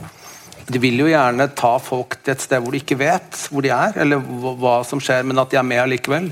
Du 0.65 0.79
vil 0.81 0.97
jo 0.97 1.11
gjerne 1.11 1.51
ta 1.59 1.75
folk 1.83 2.15
til 2.23 2.33
et 2.33 2.41
sted 2.41 2.63
hvor 2.63 2.73
de 2.73 2.79
ikke 2.81 2.97
vet 2.97 3.41
hvor 3.53 3.67
de 3.67 3.75
er, 3.75 3.99
eller 4.01 4.23
hva 4.63 4.79
som 4.87 5.03
skjer, 5.03 5.27
men 5.27 5.43
at 5.43 5.51
de 5.51 5.59
er 5.61 5.67
med 5.67 5.83
allikevel. 5.83 6.31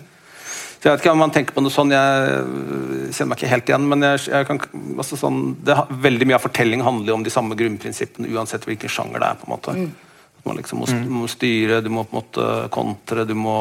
Så 0.82 0.88
jeg 0.88 0.96
vet 0.96 1.04
ikke 1.04 1.12
om 1.14 1.20
man 1.22 1.30
tenker 1.30 1.54
på 1.54 1.62
noe 1.62 1.70
sånn, 1.70 1.92
Jeg 1.94 3.12
kjenner 3.14 3.28
meg 3.30 3.38
ikke 3.38 3.50
helt 3.52 3.68
igjen, 3.70 3.84
men 3.86 4.02
jeg, 4.02 4.26
jeg 4.32 4.46
kan, 4.48 4.58
altså 4.98 5.14
sånn, 5.20 5.36
det, 5.62 5.76
veldig 6.02 6.26
mye 6.26 6.34
av 6.40 6.42
fortelling 6.42 6.82
handler 6.82 7.12
jo 7.12 7.18
om 7.20 7.22
de 7.22 7.30
samme 7.30 7.54
grunnprinsippene, 7.54 8.26
uansett 8.34 8.66
hvilken 8.66 8.90
sjanger 8.90 9.22
det 9.22 9.28
er. 9.28 9.36
på 9.38 9.46
en 9.46 9.52
måte. 9.52 9.70
Mm. 9.78 9.94
Man 10.42 10.58
liksom 10.58 10.82
må, 10.82 10.88
mm. 10.90 11.06
må, 11.20 11.28
styre, 11.30 11.78
du 11.86 11.90
må 11.94 12.02
på 12.02 12.10
en 12.16 12.18
måte 12.18 12.66
kontre, 12.74 13.22
du 13.30 13.34
må 13.38 13.54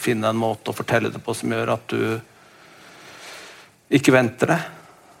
finne 0.00 0.32
en 0.32 0.40
måte 0.40 0.72
å 0.72 0.78
fortelle 0.78 1.12
det 1.12 1.20
på 1.20 1.36
som 1.36 1.52
gjør 1.52 1.76
at 1.76 1.84
du 1.92 2.16
ikke 4.00 4.16
venter 4.16 4.48
det. 4.54 4.60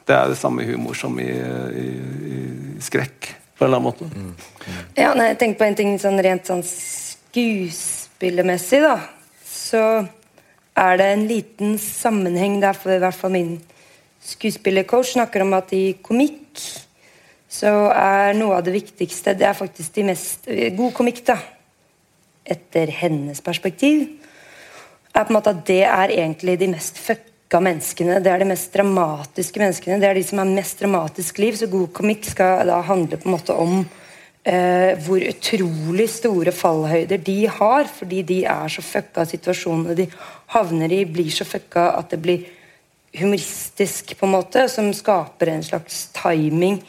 Det 0.08 0.16
er 0.16 0.32
det 0.32 0.40
samme 0.40 0.64
humor 0.64 0.96
som 0.96 1.12
i, 1.20 1.28
i, 1.28 2.00
i 2.32 2.80
skrekk, 2.80 3.36
på 3.58 3.60
en 3.60 3.68
eller 3.68 3.76
annen 3.76 3.92
måte. 3.92 4.08
Mm. 4.08 4.32
Mm. 4.32 4.80
Ja, 4.96 5.12
nei, 5.12 5.28
jeg 5.34 5.40
tenker 5.44 5.60
på 5.60 5.68
en 5.68 5.76
ting 5.84 5.92
sånn 6.00 6.16
rent 6.24 6.48
sånn 6.48 6.64
skuespillermessig, 6.64 8.80
da, 8.88 9.04
så 9.44 10.08
er 10.76 10.98
det 11.00 11.06
en 11.12 11.26
liten 11.28 11.78
sammenheng 11.80 12.60
der, 12.60 12.76
for 12.76 12.92
i 12.92 13.00
hvert 13.00 13.16
fall 13.16 13.32
min 13.32 13.56
skuespillercoach 14.26 15.14
snakker 15.14 15.44
om 15.44 15.54
at 15.56 15.72
i 15.76 15.96
komikk 16.04 16.60
så 17.56 17.70
er 17.94 18.34
noe 18.36 18.58
av 18.58 18.64
det 18.66 18.74
viktigste 18.74 19.36
Det 19.38 19.46
er 19.46 19.56
faktisk 19.56 19.94
de 19.94 20.08
mest 20.10 20.48
God 20.76 20.92
komikk, 20.96 21.22
da. 21.28 21.38
Etter 22.46 22.90
hennes 23.00 23.40
perspektiv. 23.42 24.04
Er 25.14 25.24
på 25.24 25.32
en 25.32 25.38
måte 25.38 25.54
at 25.54 25.62
det 25.66 25.82
er 25.86 26.12
egentlig 26.14 26.58
de 26.60 26.68
mest 26.74 26.98
fucka 27.00 27.60
menneskene. 27.62 28.18
Det 28.22 28.32
er 28.32 28.42
de 28.42 28.50
mest 28.50 28.74
dramatiske 28.74 29.62
menneskene. 29.62 30.00
Det 30.02 30.10
er 30.10 30.18
de 30.18 30.24
som 30.26 30.42
har 30.42 30.50
mest 30.50 30.82
dramatisk 30.82 31.38
liv. 31.42 31.56
Så 31.56 31.70
god 31.72 31.88
komikk 31.96 32.28
skal 32.28 32.66
da 32.68 32.82
handle 32.84 33.18
på 33.18 33.30
en 33.30 33.36
måte 33.38 33.56
om 33.56 33.80
eh, 34.46 34.94
hvor 35.02 35.22
utrolig 35.22 36.06
store 36.10 36.54
fallhøyder 36.54 37.22
de 37.26 37.38
har. 37.58 37.90
Fordi 37.90 38.22
de 38.26 38.42
er 38.48 38.72
så 38.72 38.84
fucka 38.84 39.24
av 39.24 39.32
situasjonene 39.32 39.96
de 39.98 40.08
havner 40.54 40.94
i, 40.94 41.02
blir 41.08 41.32
så 41.34 41.46
fucka 41.48 41.90
at 41.98 42.14
det 42.14 42.22
blir 42.22 42.46
humoristisk, 43.16 44.12
på 44.18 44.26
en 44.26 44.34
måte, 44.34 44.66
som 44.68 44.90
skaper 44.94 45.54
en 45.54 45.64
slags 45.64 46.06
timing 46.16 46.82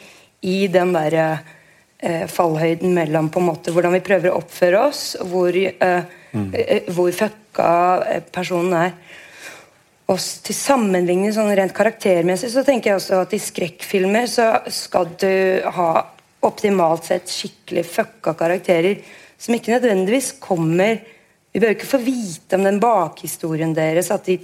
i 0.44 0.66
den 0.70 0.92
derre 0.92 1.28
eh, 1.98 2.26
fallhøyden 2.30 2.92
mellom 2.94 3.30
på 3.32 3.40
en 3.40 3.48
måte 3.48 3.72
hvordan 3.72 3.96
vi 3.96 4.04
prøver 4.04 4.30
å 4.30 4.42
oppføre 4.42 4.82
oss, 4.90 5.02
hvor, 5.30 5.56
eh, 5.56 6.02
mm. 6.34 6.50
eh, 6.52 6.90
hvor 6.92 7.14
fucka 7.16 7.70
eh, 8.04 8.20
personen 8.34 8.76
er. 8.76 8.92
Og 10.08 10.20
til 10.44 10.56
sammenligning 10.56 11.34
sånn 11.36 11.50
rent 11.56 11.74
karaktermessig 11.76 12.52
så 12.52 12.62
tenker 12.64 12.92
jeg 12.92 13.00
også 13.00 13.24
at 13.24 13.34
i 13.36 13.42
skrekkfilmer 13.44 14.28
så 14.30 14.46
skal 14.72 15.10
du 15.20 15.32
ha 15.76 15.90
optimalt 16.46 17.08
sett 17.08 17.30
skikkelig 17.32 17.84
fucka 17.88 18.34
karakterer 18.38 19.00
som 19.38 19.54
ikke 19.54 19.74
nødvendigvis 19.76 20.34
kommer 20.42 21.00
Vi 21.48 21.62
bør 21.62 21.72
ikke 21.72 21.88
få 21.88 21.98
vite 22.04 22.58
om 22.58 22.64
den 22.66 22.76
bakhistorien 22.78 23.70
deres, 23.74 24.10
at 24.12 24.26
de 24.28 24.36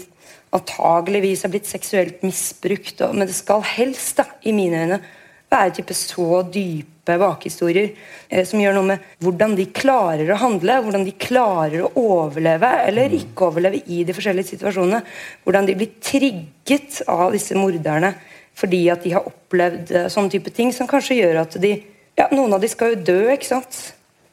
antageligvis 0.56 1.42
har 1.44 1.50
blitt 1.52 1.68
seksuelt 1.68 2.22
misbrukt, 2.24 3.02
og, 3.04 3.12
men 3.14 3.28
det 3.28 3.36
skal 3.36 3.60
helst, 3.74 4.16
da, 4.16 4.24
i 4.48 4.54
mine 4.56 4.80
øyne, 4.80 4.98
være 5.52 5.74
type 5.76 5.94
så 5.94 6.40
dype 6.48 7.18
bakhistorier 7.20 7.90
eh, 8.28 8.42
som 8.48 8.62
gjør 8.62 8.78
noe 8.78 8.88
med 8.88 9.04
hvordan 9.22 9.54
de 9.58 9.68
klarer 9.76 10.32
å 10.32 10.40
handle, 10.40 10.80
hvordan 10.86 11.04
de 11.06 11.14
klarer 11.20 11.84
å 11.84 11.92
overleve 12.00 12.70
eller 12.88 13.14
ikke 13.20 13.50
overleve 13.50 13.82
i 13.92 14.00
de 14.08 14.16
forskjellige 14.16 14.54
situasjonene. 14.54 15.02
Hvordan 15.44 15.68
de 15.68 15.76
blir 15.78 15.92
trigget 16.02 17.02
av 17.04 17.28
disse 17.36 17.54
morderne 17.58 18.14
fordi 18.54 18.84
at 18.92 19.02
de 19.04 19.14
har 19.16 19.26
opplevd 19.26 19.92
eh, 19.92 20.10
sånne 20.12 20.32
type 20.32 20.52
ting 20.54 20.72
som 20.74 20.88
kanskje 20.90 21.18
gjør 21.22 21.42
at 21.44 21.58
de 21.62 21.74
ja, 22.14 22.28
Noen 22.30 22.52
av 22.54 22.62
de 22.62 22.68
skal 22.70 22.92
jo 22.92 23.00
dø, 23.08 23.20
ikke 23.32 23.48
sant? 23.48 23.78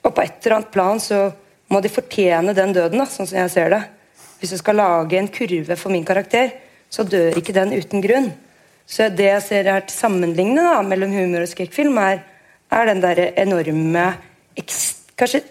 Og 0.06 0.14
på 0.14 0.22
et 0.22 0.36
eller 0.44 0.60
annet 0.60 0.74
plan 0.74 1.00
så 1.02 1.32
må 1.74 1.80
de 1.82 1.90
fortjene 1.90 2.54
den 2.54 2.76
døden, 2.76 3.02
da, 3.02 3.08
sånn 3.10 3.26
som 3.26 3.40
jeg 3.40 3.50
ser 3.54 3.74
det. 3.74 3.80
Hvis 4.38 4.54
du 4.54 4.60
skal 4.60 4.78
lage 4.78 5.18
en 5.18 5.30
kurve 5.34 5.78
for 5.80 5.94
min 5.94 6.06
karakter, 6.06 6.52
så 6.94 7.02
dør 7.08 7.40
ikke 7.42 7.56
den 7.58 7.74
uten 7.74 8.04
grunn. 8.04 8.30
Så 8.86 9.08
det 9.10 9.32
jeg 9.32 9.44
ser 9.48 9.72
her 9.72 9.86
til 9.88 9.96
sammenligne 9.96 10.62
da, 10.62 10.78
mellom 10.86 11.14
humor 11.16 11.46
og 11.46 11.50
skrekkfilm, 11.50 11.98
er, 12.04 12.22
er 12.70 12.92
den 12.92 13.02
der 13.02 13.24
enorme 13.40 14.06
kanskje, 15.18 15.42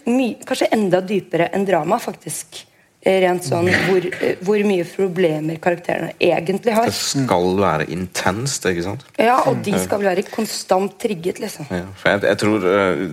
kanskje 0.47 0.71
enda 0.77 1.01
dypere 1.03 1.51
enn 1.57 1.67
drama, 1.67 1.99
faktisk. 2.03 2.63
Eh, 3.01 3.17
rent 3.23 3.47
sånn 3.47 3.65
hvor, 3.87 4.05
eh, 4.21 4.35
hvor, 4.45 4.61
mye 4.69 4.85
problemer 4.85 5.57
karakterene 5.65 6.11
egentlig 6.21 6.75
har. 6.77 6.91
Det 6.91 6.99
skal 6.99 7.55
være 7.57 7.87
intenst, 7.95 8.67
ikke 8.69 8.83
sant? 8.85 9.07
Ja, 9.17 9.39
og 9.49 9.63
de 9.65 9.73
skal 9.81 10.03
være 10.05 10.27
konstant 10.29 10.99
trigget, 11.01 11.41
liksom. 11.41 11.65
Ja, 11.73 11.87
for 11.97 12.13
jeg, 12.13 12.27
jeg, 12.29 12.39
tror 12.43 12.67
eh, 12.69 13.07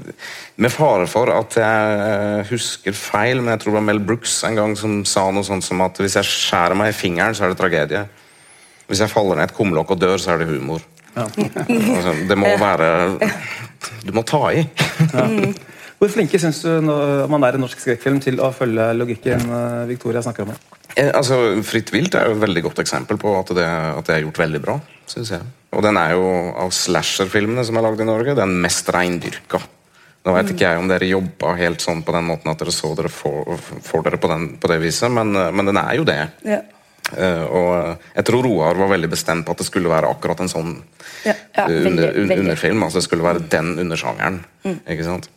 Med 0.60 0.74
fare 0.76 1.06
for 1.08 1.32
at 1.32 1.56
jeg 1.62 2.44
husker 2.50 2.98
feil, 3.00 3.40
men 3.40 3.54
jeg 3.54 3.64
tror 3.64 3.72
det 3.72 3.78
var 3.78 3.88
Mel 3.94 4.04
Brooks 4.10 4.36
en 4.50 4.60
gang 4.60 4.76
som 4.76 5.00
sa 5.08 5.24
noe 5.32 5.48
sånt 5.48 5.64
som 5.64 5.80
at 5.86 6.04
hvis 6.04 6.20
jeg 6.20 6.32
skjærer 6.34 6.76
meg 6.76 6.92
i 6.92 6.98
fingeren, 6.98 7.38
så 7.38 7.48
er 7.48 7.56
det 7.56 7.60
tragedie. 7.62 8.04
Hvis 8.92 9.06
jeg 9.06 9.14
faller 9.14 9.40
ned 9.40 9.48
et 9.48 9.56
kumlokk 9.56 9.96
og 9.96 10.04
dør, 10.04 10.18
så 10.20 10.36
er 10.36 10.44
det 10.44 10.50
humor. 10.52 10.84
Ja. 11.16 11.30
altså, 11.32 12.12
det 12.28 12.36
må 12.38 12.52
være 12.68 12.92
Du 14.04 14.12
må 14.12 14.28
ta 14.28 14.50
i. 14.52 14.68
Ja. 15.14 15.30
Hvor 15.98 16.12
flinke 16.14 16.38
syns 16.42 16.62
du 16.62 16.70
man 17.32 17.46
er 17.48 17.58
i 17.58 17.62
norsk 17.62 17.80
skrekkfilm 17.82 18.20
til 18.22 18.42
å 18.44 18.52
følge 18.54 18.92
logikken 18.98 19.48
eh, 19.50 19.86
Victoria 19.90 20.22
snakker 20.22 20.46
om? 20.46 20.52
Eh, 20.94 21.10
altså, 21.10 21.40
Fritt 21.66 21.90
vilt 21.94 22.18
er 22.18 22.30
jo 22.30 22.36
et 22.38 22.44
veldig 22.44 22.64
godt 22.68 22.84
eksempel 22.84 23.18
på 23.22 23.34
at 23.40 23.54
det, 23.58 23.66
at 23.66 24.06
det 24.10 24.18
er 24.18 24.28
gjort 24.28 24.44
veldig 24.44 24.62
bra. 24.62 24.78
Synes 25.10 25.34
jeg. 25.34 25.48
Og 25.74 25.82
den 25.86 25.98
er 26.00 26.14
jo 26.14 26.30
av 26.60 26.70
slasher-filmene 26.76 27.66
som 27.66 27.80
er 27.80 27.88
lagd 27.88 28.04
i 28.04 28.08
Norge, 28.08 28.38
den 28.38 28.56
mest 28.64 28.90
reindyrka. 28.94 29.62
Nå 30.28 30.34
vet 30.36 30.50
ikke 30.52 30.68
jeg 30.68 30.80
om 30.82 30.90
dere 30.90 31.08
jobba 31.08 31.54
helt 31.56 31.84
sånn 31.84 32.02
på 32.04 32.12
den 32.12 32.26
måten 32.28 32.52
at 32.52 32.60
dere 32.60 32.74
så 32.76 32.92
dere 32.98 33.12
får, 33.12 33.62
dere 34.04 34.20
på, 34.20 34.30
den, 34.32 34.50
på, 34.60 34.70
det 34.70 34.82
viset, 34.84 35.08
men, 35.14 35.32
men, 35.32 35.70
den 35.70 35.80
er 35.80 35.94
jo 35.96 36.04
det. 36.08 36.20
Ja. 36.44 36.60
Uh, 37.08 37.46
og 37.56 37.70
jeg 38.18 38.28
tror 38.28 38.44
Roar 38.44 38.76
var 38.76 38.90
veldig 38.92 39.08
bestemt 39.14 39.46
på 39.48 39.54
at 39.56 39.62
det 39.62 39.68
skulle 39.70 39.88
være 39.88 40.10
akkurat 40.12 40.42
en 40.44 40.52
sånn 40.52 40.74
ja, 41.24 41.32
ja, 41.56 41.64
veldig, 41.70 41.94
under, 41.94 42.18
un, 42.20 42.34
underfilm. 42.42 42.84
altså 42.84 43.00
Det 43.00 43.06
skulle 43.06 43.24
være 43.24 43.46
den 43.54 43.78
undersjangeren. 43.86 44.42
Mm. 44.66 44.82
ikke 44.84 45.08
sant? 45.08 45.30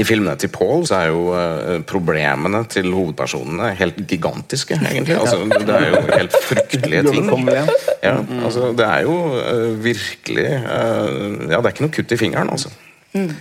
I 0.00 0.04
filmene 0.08 0.32
til 0.40 0.48
Paul 0.48 0.86
så 0.88 1.02
er 1.02 1.10
jo 1.10 1.24
uh, 1.36 1.82
problemene 1.84 2.62
til 2.72 2.88
hovedpersonene 2.94 3.74
helt 3.76 3.98
gigantiske, 4.08 4.78
egentlig. 4.80 5.18
Altså, 5.20 5.42
det 5.52 5.74
er 5.76 5.88
jo 5.90 6.00
helt 6.08 6.36
fryktelige 6.48 7.02
ting. 7.10 7.28
Ja, 8.02 8.14
altså, 8.44 8.70
det 8.78 8.86
er 8.88 9.02
jo 9.04 9.16
uh, 9.36 9.84
virkelig 9.84 10.48
Ja, 10.48 11.58
det 11.58 11.64
er 11.66 11.74
ikke 11.74 11.84
noe 11.84 11.96
kutt 11.98 12.14
i 12.14 12.20
fingeren, 12.20 12.52
altså. 12.54 12.72
Mm. 13.12 13.34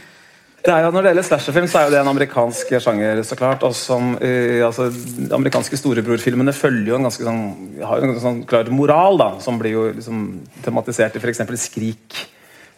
Det 0.61 0.69
er 0.69 0.83
jo, 0.83 0.91
når 0.93 1.01
det 1.01 1.11
gjelder 1.13 1.25
slasherfilm, 1.25 1.67
så 1.71 1.79
er 1.79 1.87
jo 1.87 1.93
det 1.95 2.01
en 2.03 2.11
amerikansk 2.11 2.75
sjanger. 2.83 3.23
så 3.25 3.37
klart, 3.39 3.63
og 3.63 3.73
som, 3.75 4.11
uh, 4.19 4.65
altså, 4.67 4.91
De 4.91 5.31
amerikanske 5.39 5.79
storebrorfilmene 5.79 6.53
følger 6.53 6.91
jo 6.91 6.99
en 6.99 7.07
ganske 7.07 7.25
sånn, 7.25 7.41
har 7.79 8.03
en 8.03 8.19
sånn 8.19 8.43
klar 8.49 8.69
moral, 8.75 9.17
da, 9.23 9.31
som 9.39 9.57
blir 9.61 9.77
jo 9.77 9.87
liksom 9.95 10.27
tematisert 10.67 11.15
i 11.15 11.23
f.eks. 11.23 11.47
Skrik. 11.63 12.21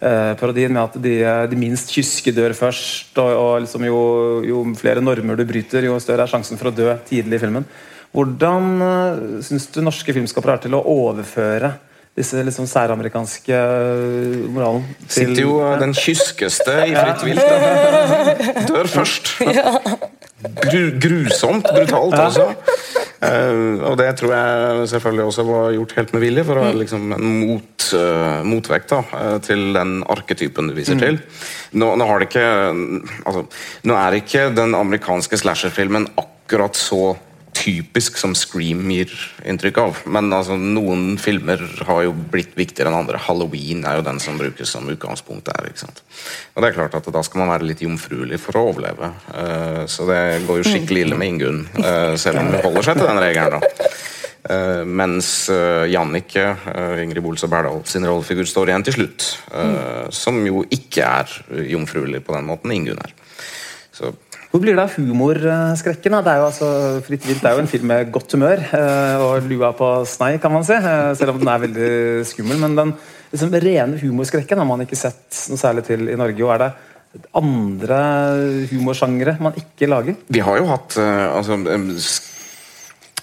Uh, 0.03 0.33
parodien 0.35 0.73
med 0.73 0.81
at 0.83 0.97
de, 0.99 1.13
de, 1.47 1.55
minst 1.59 1.93
kyske 1.95 2.33
dør 2.35 2.51
først. 2.57 3.13
og, 3.15 3.31
og 3.31 3.53
liksom 3.63 3.85
jo, 3.87 4.01
jo, 4.43 4.65
flere 4.75 5.03
normer 5.03 5.39
du 5.39 5.45
bryter, 5.47 5.87
jo 5.87 5.95
større 6.03 6.25
er 6.27 6.33
sjansen 6.33 6.59
for 6.59 6.71
å 6.71 6.75
dø 6.75 6.89
tidlig 7.07 7.39
i 7.39 7.43
filmen. 7.45 7.67
Hvordan 8.13 8.67
uh, 8.83 9.23
syns 9.45 9.69
du 9.71 9.79
norske 9.85 10.13
filmskapere 10.13 10.59
er 10.59 10.65
til 10.67 10.75
å 10.75 10.83
overføre 10.83 11.71
disse 12.13 12.43
liksom 12.45 12.67
særamerikanske 12.69 13.57
eh, 13.57 14.49
moralen. 14.53 14.83
Til, 15.07 15.33
Sitter 15.33 15.41
jo 15.41 15.55
den 15.81 15.95
kyskeste 16.05 16.75
i 16.85 16.93
fritt 16.93 17.25
vilt. 17.25 17.47
Dør 18.69 18.91
først. 18.99 19.33
Gru, 20.43 20.83
grusomt 20.99 21.67
brutalt, 21.67 22.15
også. 22.19 22.47
Uh, 23.23 23.79
og 23.87 23.95
det 23.99 24.09
tror 24.19 24.33
jeg 24.35 24.87
selvfølgelig 24.91 25.25
også 25.29 25.45
var 25.47 25.75
gjort 25.77 25.93
helt 25.99 26.13
med 26.15 26.23
vilje, 26.25 26.45
for 26.47 26.59
å 26.59 26.65
være 26.65 26.79
liksom 26.81 27.13
en 27.15 27.27
mot, 27.39 27.85
uh, 27.95 28.41
motvekt 28.47 28.91
da, 28.91 29.01
uh, 29.13 29.37
til 29.43 29.69
den 29.77 30.01
arketypen 30.11 30.71
du 30.71 30.75
viser 30.75 30.99
mm. 30.99 31.03
til. 31.03 31.21
Nå, 31.79 31.93
nå, 31.99 32.07
har 32.09 32.19
det 32.19 32.29
ikke 32.31 32.47
altså, 33.23 33.45
Nå 33.87 33.95
er 33.97 34.17
ikke 34.19 34.49
den 34.55 34.75
amerikanske 34.77 35.39
slasherfilmen 35.39 36.11
akkurat 36.19 36.77
så 36.77 37.13
typisk 37.53 38.17
som 38.17 38.33
Scream 38.35 38.83
gir 38.91 39.11
inntrykk 39.47 39.79
av. 39.79 40.03
Men 40.09 40.31
altså, 40.33 40.57
noen 40.57 41.15
filmer 41.21 41.61
har 41.87 42.03
jo 42.07 42.13
blitt 42.33 42.57
viktigere 42.57 42.91
enn 42.91 42.99
andre. 43.03 43.21
Halloween 43.21 43.85
er 43.87 43.99
jo 43.99 44.07
den 44.09 44.19
som 44.23 44.39
brukes 44.41 44.73
som 44.73 44.89
utgangspunkt 44.89 45.47
der. 45.49 45.69
ikke 45.69 45.85
sant? 45.85 46.03
Og 46.53 46.61
det 46.61 46.69
er 46.69 46.75
klart 46.75 46.95
at 46.99 47.07
Da 47.15 47.23
skal 47.25 47.41
man 47.41 47.49
være 47.49 47.65
litt 47.65 47.81
jomfruelig 47.81 48.37
for 48.41 48.59
å 48.59 48.67
overleve. 48.69 49.09
Uh, 49.33 49.83
så 49.89 50.05
det 50.09 50.21
går 50.47 50.61
jo 50.61 50.67
skikkelig 50.69 51.07
ille 51.07 51.17
med 51.19 51.33
Ingunn, 51.33 51.63
uh, 51.79 52.13
selv 52.19 52.43
om 52.43 52.51
hun 52.51 52.61
holder 52.61 52.89
seg 52.89 52.99
til 52.99 53.09
den 53.09 53.23
regelen. 53.23 53.57
da. 53.57 53.89
Uh, 54.43 54.83
mens 54.83 55.47
uh, 55.49 55.85
Jannicke, 55.87 56.43
uh, 56.67 56.99
Ingrid 56.99 57.23
Bolstad 57.23 57.51
Berdal 57.53 57.79
sin 57.87 58.05
rollefigur, 58.05 58.45
står 58.49 58.73
igjen 58.73 58.85
til 58.89 58.97
slutt. 58.97 59.27
Uh, 59.53 60.11
som 60.11 60.41
jo 60.45 60.65
ikke 60.67 61.07
er 61.07 61.37
jomfruelig 61.71 62.21
på 62.27 62.35
den 62.35 62.49
måten 62.49 62.75
Ingunn 62.75 63.01
er. 63.01 63.15
Så 63.93 64.11
hvor 64.53 64.61
blir 64.61 64.75
det 64.77 64.83
av 64.83 64.93
humorskrekken? 64.93 66.13
Det 66.21 66.29
er 66.29 66.37
jo 66.37 66.45
altså, 66.45 66.67
Fritt 67.01 67.23
vilt 67.25 67.41
er 67.41 67.55
jo 67.55 67.63
en 67.63 67.69
film 67.71 67.87
med 67.89 68.11
godt 68.13 68.35
humør 68.35 68.61
eh, 68.77 69.23
og 69.25 69.47
lua 69.49 69.71
på 69.73 69.87
snei, 70.05 70.35
kan 70.37 70.53
man 70.53 70.67
si. 70.67 70.77
Eh, 70.77 71.09
selv 71.17 71.33
om 71.33 71.39
den 71.41 71.49
er 71.49 71.63
veldig 71.63 71.95
skummel. 72.29 72.59
Men 72.61 72.77
den 72.77 72.91
liksom, 73.31 73.49
rene 73.65 73.97
humorskrekken 73.97 74.61
har 74.61 74.69
man 74.69 74.85
ikke 74.85 74.99
sett 74.99 75.41
noe 75.49 75.57
særlig 75.57 75.87
til 75.89 76.05
i 76.05 76.19
Norge. 76.21 76.45
og 76.45 76.53
er 76.53 76.63
det 76.67 77.25
andre 77.33 77.99
humorsjangre 78.69 79.39
man 79.41 79.57
ikke 79.57 79.89
lager? 79.89 80.21
Vi 80.29 80.45
har 80.45 80.61
jo 80.61 80.69
hatt 80.69 81.01
uh, 81.01 81.33
altså, 81.41 81.57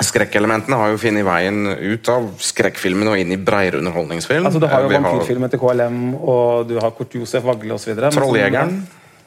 Skrekkelementene 0.01 0.83
har 0.83 0.91
jo 0.91 0.99
funnet 0.99 1.27
veien 1.29 1.67
ut 1.71 2.11
av 2.11 2.31
skrekkfilmen 2.43 3.07
og 3.13 3.21
inn 3.23 3.37
i 3.37 3.39
bredere 3.39 3.79
underholdningsfilm. 3.79 4.51
Altså, 4.51 4.59
du 4.59 4.67
har 4.67 4.83
jo 4.83 4.97
vampyrfilmen 4.97 5.53
til 5.53 5.63
KLM, 5.63 6.07
og 6.19 6.71
du 6.71 6.81
har 6.81 6.95
Kurt 6.97 7.15
Josef 7.21 7.47
Vagle 7.47 7.77
osv. 7.77 7.95
Trolljegeren. 8.17 8.81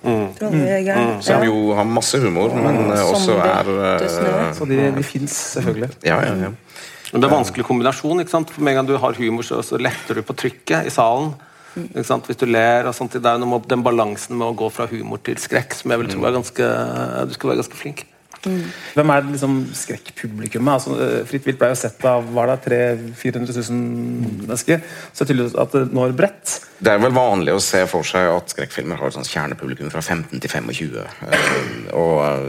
Mm. 0.03 0.25
Mm. 0.35 1.21
Som 1.23 1.45
jo 1.47 1.73
har 1.77 1.87
masse 1.87 2.19
humor, 2.19 2.51
men 2.59 2.91
uh, 2.91 2.99
også 3.07 3.37
er 3.39 3.69
uh, 3.71 4.49
Så 4.55 4.67
de, 4.67 4.79
de 4.97 5.05
fins 5.07 5.37
selvfølgelig. 5.55 5.89
Ja, 6.03 6.19
ja, 6.25 6.35
ja. 6.49 6.51
Men 7.13 7.21
det 7.21 7.27
er 7.27 7.29
en 7.29 7.37
vanskelig 7.37 7.65
kombinasjon. 7.67 8.19
ikke 8.23 8.33
sant? 8.33 8.51
For 8.51 8.65
Med 8.65 8.73
en 8.73 8.81
gang 8.81 8.89
du 8.89 8.97
har 8.99 9.19
humor, 9.19 9.45
så, 9.47 9.61
så 9.63 9.79
letter 9.79 10.19
du 10.19 10.25
på 10.25 10.35
trykket 10.35 10.89
i 10.89 10.93
salen. 10.93 11.31
Ikke 11.77 12.05
sant? 12.07 12.27
Hvis 12.29 12.41
du 12.41 12.47
ler 12.49 12.89
og 12.89 12.95
sånt, 12.97 13.15
Det 13.15 13.25
er 13.25 13.37
jo 13.37 13.45
noe 13.45 13.55
med 13.55 13.69
den 13.69 13.85
balansen 13.85 14.37
med 14.37 14.51
å 14.51 14.57
gå 14.57 14.69
fra 14.73 14.89
humor 14.89 15.21
til 15.23 15.39
skrekk 15.41 15.77
som 15.77 15.93
jeg 15.93 16.01
vil 16.01 16.11
tro 16.11 16.25
er 16.27 16.35
ganske, 16.35 16.71
du 17.29 17.37
skal 17.37 17.53
være 17.53 17.61
ganske 17.63 17.79
flink. 17.79 18.03
Mm. 18.43 18.63
Hvem 18.97 19.11
er 19.13 19.27
liksom 19.29 19.55
skrekkpublikummet? 19.77 20.73
Altså, 20.73 20.97
eh, 20.99 21.23
Fritt 21.29 21.45
vilt 21.47 21.59
ble 21.61 21.71
jo 21.71 21.79
sett 21.79 22.03
av 22.07 22.25
var 22.35 22.51
det 22.51 22.59
300 22.65 23.13
400 23.15 23.55
000 23.69 23.77
mennesker. 24.43 24.81
Så 25.13 25.25
tydeligvis 25.25 25.55
at 25.59 25.71
det 25.71 25.85
når 25.95 26.15
bredt. 26.17 26.59
Det 26.83 26.91
er 26.91 26.99
vel 26.99 27.13
vanlig 27.15 27.53
å 27.55 27.61
se 27.63 27.83
for 27.87 28.03
seg 28.07 28.27
at 28.27 28.51
skrekkfilmer 28.51 28.99
har 28.99 29.13
et 29.13 29.31
kjernepublikum 29.31 29.91
fra 29.93 30.01
15 30.03 30.41
til 30.43 30.51
25. 30.51 30.97
Eh, 30.99 31.47
og 31.95 32.17
eh, 32.25 32.47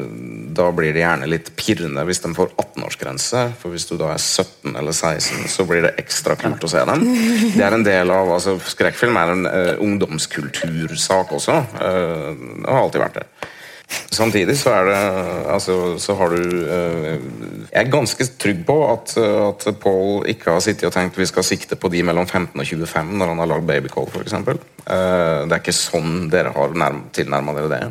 da 0.59 0.69
blir 0.75 0.95
det 0.95 1.05
gjerne 1.05 1.31
litt 1.31 1.53
pirrende 1.59 2.05
hvis 2.09 2.23
de 2.25 2.35
får 2.35 2.55
18-årsgrense. 2.57 3.47
For 3.61 3.75
hvis 3.75 3.87
du 3.91 3.97
da 4.01 4.11
er 4.15 4.23
17 4.23 4.75
eller 4.75 4.93
16, 4.93 5.47
så 5.53 5.67
blir 5.69 5.87
det 5.87 5.95
ekstra 6.03 6.39
kult 6.41 6.65
å 6.67 6.71
se 6.71 6.83
dem. 6.91 7.07
Det 7.55 7.63
er 7.63 7.79
en 7.79 7.87
del 7.87 8.11
av, 8.15 8.35
altså 8.35 8.59
Skrekkfilm 8.75 9.17
er 9.21 9.33
en 9.33 9.47
uh, 9.47 9.83
ungdomskultursak 9.83 11.35
også. 11.37 11.57
Uh, 11.79 12.31
det 12.35 12.71
har 12.71 12.81
alltid 12.81 13.03
vært 13.05 13.21
det. 13.21 13.53
Samtidig 14.15 14.57
så 14.59 14.73
er 14.73 14.89
det 14.89 14.99
altså, 15.53 15.75
så 16.01 16.15
har 16.19 16.33
du 16.33 16.41
eh, 16.65 17.15
Jeg 17.73 17.81
er 17.83 17.93
ganske 17.93 18.27
trygg 18.41 18.63
på 18.67 18.77
at, 18.93 19.17
at 19.19 19.67
Paul 19.83 20.27
ikke 20.31 20.55
har 20.55 20.63
sittet 20.65 20.89
og 20.89 20.95
tenkt 20.95 21.19
vi 21.19 21.29
skal 21.29 21.47
sikte 21.47 21.77
på 21.77 21.91
de 21.93 22.03
mellom 22.07 22.27
15 22.27 22.61
og 22.61 22.67
25 22.67 23.15
når 23.19 23.33
han 23.33 23.43
har 23.43 23.51
lagd 23.51 23.67
Babycall, 23.69 24.09
f.eks. 24.09 24.35
Eh, 24.35 25.41
det 25.45 25.51
er 25.51 25.61
ikke 25.61 25.77
sånn 25.77 26.29
dere 26.33 26.55
har 26.55 26.77
tilnærma 27.15 27.57
dere 27.59 27.73
det. 27.73 27.83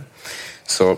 Så 0.69 0.93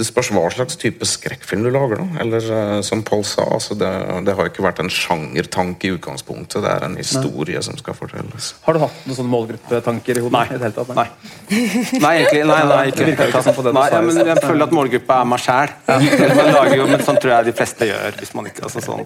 det 0.00 0.06
spørs 0.08 0.30
hva 0.32 0.46
slags 0.54 0.78
type 0.80 1.04
skrekkfilm 1.04 1.66
du 1.66 1.70
lager. 1.74 2.00
da 2.00 2.22
Eller 2.22 2.46
eh, 2.56 2.76
som 2.86 3.02
Paul 3.04 3.24
sa, 3.28 3.44
altså 3.58 3.76
det, 3.76 3.90
det 4.24 4.36
har 4.38 4.48
ikke 4.48 4.64
vært 4.64 4.80
en 4.80 4.88
sjangertanke 4.92 5.90
i 5.90 5.92
utgangspunktet. 5.98 6.62
Det 6.64 6.70
er 6.72 6.86
en 6.86 6.96
historie 6.96 7.60
som 7.66 7.76
skal 7.80 7.96
fortelles. 7.98 8.54
Har 8.64 8.76
du 8.76 8.80
hatt 8.86 9.02
noen 9.04 9.18
sånne 9.18 9.34
målgruppetanker 9.34 10.20
i 10.20 10.24
hodet? 10.24 10.36
Nei. 10.38 10.46
i 10.48 10.56
det 10.56 10.70
hele 10.70 10.76
tatt? 10.78 10.94
Nei. 10.96 11.08
Nei, 12.00 12.14
egentlig. 12.22 12.46
Nei, 12.48 12.62
nei, 12.70 12.80
ikke. 12.94 13.10
Det 13.10 13.28
ikke 13.28 13.44
sånn 13.44 13.58
på 13.58 13.66
det 13.66 13.74
Nei, 13.76 13.88
ja, 13.92 14.00
men 14.06 14.22
jeg 14.32 14.46
føler 14.46 14.64
at 14.66 14.78
målgruppa 14.80 15.20
er 15.20 15.28
meg 15.34 15.44
sjæl. 15.44 15.76
Men 15.90 17.04
sånn 17.04 17.20
tror 17.20 17.36
jeg 17.36 17.50
de 17.50 17.56
fleste 17.60 17.92
gjør. 17.92 18.16
hvis 18.22 18.34
man 18.38 18.48
ikke, 18.48 18.64
altså 18.70 18.84
sånn. 18.84 19.04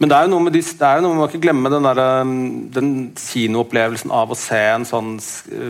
Men 0.00 0.08
det 0.08 0.16
er 0.16 0.24
jo 0.24 0.32
noe 0.32 0.44
med 0.46 0.54
de, 0.56 0.62
det 0.64 0.86
er 0.88 0.96
jo 0.96 1.04
noe, 1.04 1.12
man 1.12 1.20
må 1.20 1.28
ikke 1.28 1.42
glemme 1.44 1.70
den, 1.72 1.84
der, 1.84 1.98
um, 2.24 2.34
den 2.72 2.90
kinoopplevelsen 3.20 4.12
av 4.16 4.32
å 4.32 4.38
se 4.38 4.60
en 4.70 4.86
sånn 4.88 5.10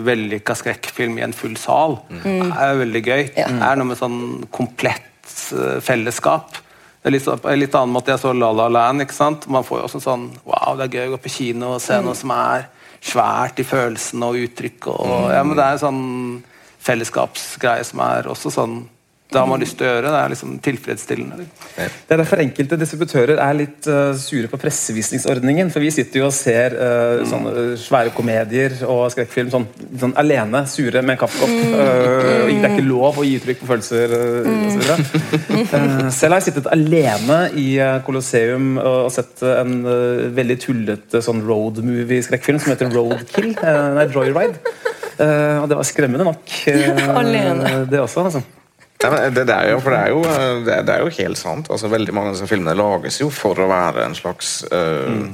vellykka 0.06 0.54
skrekkfilm 0.54 1.18
i 1.18 1.24
en 1.26 1.34
full 1.34 1.56
sal. 1.58 1.98
Det 2.22 2.36
er 2.46 2.70
jo 2.70 2.82
veldig 2.84 3.02
gøy. 3.02 3.24
Det 3.34 3.46
er 3.50 3.80
noe 3.80 3.90
med 3.90 3.98
sånn 3.98 4.20
komplett 4.54 5.34
uh, 5.56 5.80
fellesskap. 5.82 6.60
Det 7.00 7.08
er 7.08 7.16
litt, 7.16 7.26
litt 7.58 7.74
annen 7.74 7.96
måte 7.96 8.12
jeg 8.12 8.22
så 8.22 8.34
La 8.36 8.52
La 8.54 8.68
Land. 8.70 9.02
ikke 9.02 9.16
sant? 9.16 9.48
Man 9.50 9.66
får 9.66 9.80
jo 9.80 9.88
også 9.88 9.98
en 9.98 10.06
sånn 10.06 10.28
Wow, 10.44 10.76
det 10.78 10.86
er 10.86 10.96
gøy 10.98 11.08
å 11.08 11.14
gå 11.16 11.22
på 11.24 11.34
kino 11.40 11.74
og 11.74 11.82
se 11.82 11.98
noe 12.04 12.14
som 12.18 12.30
er 12.36 12.68
svært 13.00 13.58
i 13.58 13.66
følelsene 13.66 14.28
og 14.28 14.38
uttrykk. 14.44 14.90
Og, 14.92 15.14
ja, 15.32 15.42
men 15.42 15.56
det 15.56 15.64
er 15.64 15.78
en 15.78 15.84
sånn 15.88 16.02
fellesskapsgreie 16.84 17.84
som 17.88 18.02
er 18.04 18.28
også 18.30 18.52
sånn 18.52 18.82
Det 19.30 19.38
har 19.38 19.46
man 19.46 19.62
lyst 19.62 19.76
til 19.78 19.86
å 19.86 19.90
gjøre. 19.92 20.10
Det 20.10 20.20
er 20.20 20.32
liksom 20.32 20.54
tilfredsstillende. 20.64 21.44
Det 21.76 22.14
er 22.14 22.20
derfor 22.20 22.42
enkelte 22.42 22.78
distributører 22.80 23.38
er 23.38 23.56
litt 23.58 23.86
uh, 23.86 24.10
sure 24.18 24.50
på 24.50 24.58
pressevisningsordningen. 24.58 25.70
For 25.70 25.84
vi 25.84 25.92
sitter 25.94 26.22
jo 26.22 26.26
og 26.30 26.34
ser 26.34 26.74
eh, 26.74 27.22
sånne 27.28 27.76
svære 27.80 28.12
komedier 28.14 28.74
og 28.86 29.04
skrekkfilm 29.14 29.50
sånn, 29.52 29.66
sånn 30.02 30.14
alene, 30.20 30.64
sure 30.70 31.02
med 31.02 31.14
en 31.14 31.20
kaffekopp. 31.22 31.54
Eh, 31.54 32.42
og 32.42 32.50
det 32.50 32.58
er 32.58 32.74
ikke 32.74 32.86
lov 32.88 33.20
å 33.20 33.26
gi 33.26 33.36
uttrykk 33.38 33.62
for 33.62 33.72
følelser 33.74 34.14
uh, 34.14 34.50
osv. 34.68 34.90
Uh, 35.70 36.10
selv 36.14 36.34
har 36.34 36.38
jeg 36.40 36.48
sittet 36.50 36.70
alene 36.74 37.40
i 37.58 37.68
Colosseum 38.06 38.72
og 38.82 39.10
sett 39.14 39.44
en 39.46 39.76
veldig 40.34 40.58
tullete 40.62 41.22
sånn 41.24 41.44
road 41.46 41.82
movie-skrekkfilm 41.86 42.60
som 42.62 42.74
heter 42.74 42.90
Roadkill. 42.94 43.52
Uh, 43.62 43.94
nei, 43.98 44.08
Joyride. 44.10 44.58
Eh, 45.20 45.56
og 45.60 45.68
det 45.68 45.76
var 45.76 45.86
skremmende 45.88 46.24
nok. 46.24 46.54
Alene. 47.20 47.84
Det 47.90 48.00
også, 48.00 48.24
altså. 48.24 48.42
Det, 49.00 49.44
det, 49.46 49.54
er 49.54 49.70
jo, 49.72 49.80
for 49.80 49.94
det 49.94 50.00
er 50.00 50.12
jo, 50.12 50.20
det, 50.66 50.76
det 50.84 50.94
er 50.94 51.04
jo 51.04 51.12
helt 51.16 51.40
sant. 51.40 51.70
Altså, 51.72 51.88
veldig 51.88 52.14
mange 52.14 52.32
av 52.32 52.36
disse 52.36 52.48
filmene 52.50 52.76
lages 52.76 53.20
jo 53.22 53.30
for 53.32 53.56
å 53.56 53.68
være 53.70 54.04
en 54.04 54.16
slags 54.18 54.58
uh, 54.68 55.08
mm. 55.08 55.30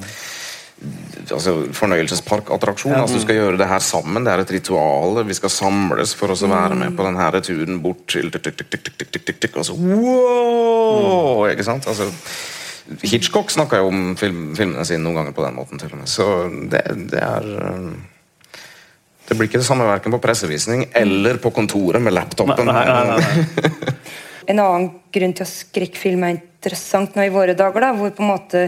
altså, 1.35 1.57
fornøyelsesparkattraksjon. 1.75 2.95
Ja, 2.95 3.03
altså, 3.03 3.19
du 3.19 3.27
skal 3.27 3.41
gjøre 3.41 3.59
det 3.59 3.71
her 3.71 3.83
sammen. 3.83 4.23
Det 4.23 4.35
er 4.35 4.45
et 4.45 4.55
ritual. 4.55 5.19
Vi 5.27 5.39
skal 5.39 5.51
samles 5.51 6.15
for 6.19 6.31
å 6.31 6.39
være 6.39 6.79
med 6.79 6.95
mm. 6.95 6.99
på 6.99 7.09
denne 7.09 7.43
turen 7.43 7.83
bort 7.83 8.07
til 8.15 8.31
Og 8.31 9.67
så 9.67 9.75
wow! 9.75 11.43
Mm. 11.43 11.57
Ikke 11.57 11.67
sant? 11.67 11.91
Altså, 11.91 12.11
Hitchcock 13.03 13.51
snakka 13.51 13.83
jo 13.83 13.91
om 13.91 14.13
film, 14.15 14.53
filmene 14.55 14.87
sine 14.87 15.03
noen 15.03 15.25
ganger 15.25 15.35
på 15.35 15.43
den 15.43 15.59
måten. 15.59 15.83
til 15.83 15.91
og 15.91 16.05
med. 16.05 16.11
Så 16.11 16.29
det, 16.71 16.87
det 17.11 17.19
er 17.19 17.51
uh, 17.59 17.97
det 19.27 19.35
blir 19.35 19.49
ikke 19.49 19.61
det 19.63 19.67
samme 19.67 19.87
verken 19.89 20.15
på 20.15 20.21
pressevisning 20.23 20.87
eller 20.95 21.41
på 21.43 21.51
kontoret 21.55 22.03
med 22.03 22.15
laptopen. 22.15 22.69
Nei, 22.71 22.85
nei, 22.87 23.03
nei, 23.11 23.19
nei. 23.21 23.95
En 24.47 24.61
annen 24.63 24.85
grunn 25.11 25.33
til 25.35 25.43
at 25.43 25.51
skrekkfilm 25.51 26.23
er 26.23 26.37
interessant 26.37 27.17
nå 27.19 27.25
i 27.27 27.33
våre 27.35 27.57
dager, 27.59 27.83
da, 27.83 27.89
hvor 27.99 28.13
på 28.15 28.23
en 28.23 28.31
måte 28.31 28.61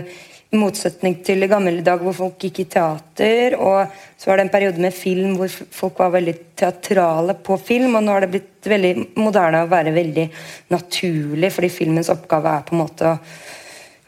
i 0.48 0.56
motsetning 0.56 1.18
til 1.22 1.44
i 1.44 1.48
gamle 1.50 1.84
dager 1.84 2.06
hvor 2.06 2.16
folk 2.16 2.42
gikk 2.42 2.62
i 2.62 2.66
teater, 2.72 3.54
og 3.60 3.92
så 4.18 4.30
var 4.30 4.40
det 4.40 4.46
en 4.46 4.52
periode 4.54 4.82
med 4.82 4.96
film 4.96 5.36
hvor 5.38 5.52
folk 5.52 6.00
var 6.00 6.14
veldig 6.16 6.34
teatrale 6.58 7.36
på 7.44 7.58
film, 7.60 7.98
og 7.98 8.04
nå 8.04 8.14
har 8.14 8.24
det 8.24 8.32
blitt 8.32 8.70
veldig 8.72 8.92
moderne 9.20 9.62
å 9.62 9.70
være 9.70 9.92
veldig 9.94 10.26
naturlig, 10.72 11.52
fordi 11.54 11.72
filmens 11.72 12.10
oppgave 12.14 12.56
er 12.56 12.66
på 12.66 12.74
en 12.74 12.82
måte 12.82 13.12
å, 13.12 13.16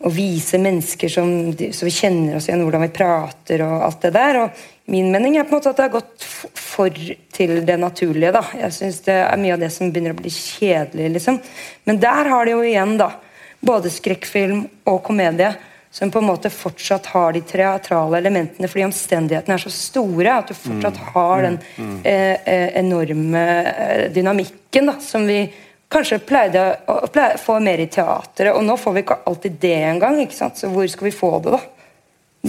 å 0.00 0.10
vise 0.12 0.58
mennesker 0.60 1.12
som 1.12 1.30
som 1.76 1.92
kjenner 1.92 2.38
oss 2.38 2.48
igjen, 2.48 2.62
hvordan 2.64 2.86
vi 2.86 2.92
prater 2.94 3.64
og 3.66 3.86
alt 3.86 4.04
det 4.06 4.12
der. 4.16 4.38
og 4.42 4.90
Min 4.90 5.10
mening 5.12 5.36
er 5.36 5.44
på 5.44 5.54
en 5.54 5.60
måte 5.60 5.70
at 5.70 5.76
det 5.76 5.88
har 5.88 5.96
gått 5.98 6.24
for 6.56 7.00
til 7.36 7.60
det 7.66 7.76
naturlige. 7.78 8.32
da. 8.32 8.44
Jeg 8.56 8.72
synes 8.72 9.00
Det 9.00 9.14
er 9.14 9.36
mye 9.36 9.52
av 9.54 9.60
det 9.60 9.72
som 9.72 9.92
begynner 9.92 10.16
å 10.16 10.22
bli 10.22 10.30
kjedelig. 10.30 11.12
liksom. 11.12 11.40
Men 11.84 12.00
der 12.00 12.24
har 12.24 12.44
de 12.44 12.52
jo 12.52 12.62
igjen 12.62 12.96
da, 12.96 13.12
både 13.60 13.90
skrekkfilm 13.90 14.68
og 14.86 15.02
komedie 15.02 15.54
som 15.90 16.10
på 16.10 16.18
en 16.18 16.24
måte 16.30 16.50
fortsatt 16.50 17.06
har 17.06 17.32
de 17.32 17.40
teatrale 17.42 18.18
elementene 18.18 18.68
fordi 18.70 18.86
omstendighetene 18.86 19.56
er 19.56 19.64
så 19.64 19.72
store 19.74 20.36
at 20.36 20.52
du 20.52 20.54
fortsatt 20.54 21.00
har 21.14 21.42
den 21.42 21.58
eh, 22.04 22.38
eh, 22.46 22.68
enorme 22.78 23.42
eh, 23.66 24.04
dynamikken 24.14 24.86
da, 24.86 24.94
som 25.02 25.26
vi 25.26 25.42
kanskje 25.90 26.20
pleide 26.22 26.64
å 26.88 27.00
pleide, 27.10 27.40
få 27.42 27.58
mer 27.62 27.82
i 27.82 27.88
teatret. 27.90 28.54
Og 28.54 28.64
nå 28.66 28.76
får 28.80 28.96
vi 28.96 29.04
ikke 29.04 29.20
alltid 29.30 29.60
det 29.62 29.76
engang. 29.90 30.20
ikke 30.22 30.36
sant? 30.36 30.58
Så 30.58 30.70
hvor 30.72 30.86
skal 30.90 31.10
vi 31.10 31.14
få 31.14 31.36
det, 31.44 31.56
da? 31.56 31.60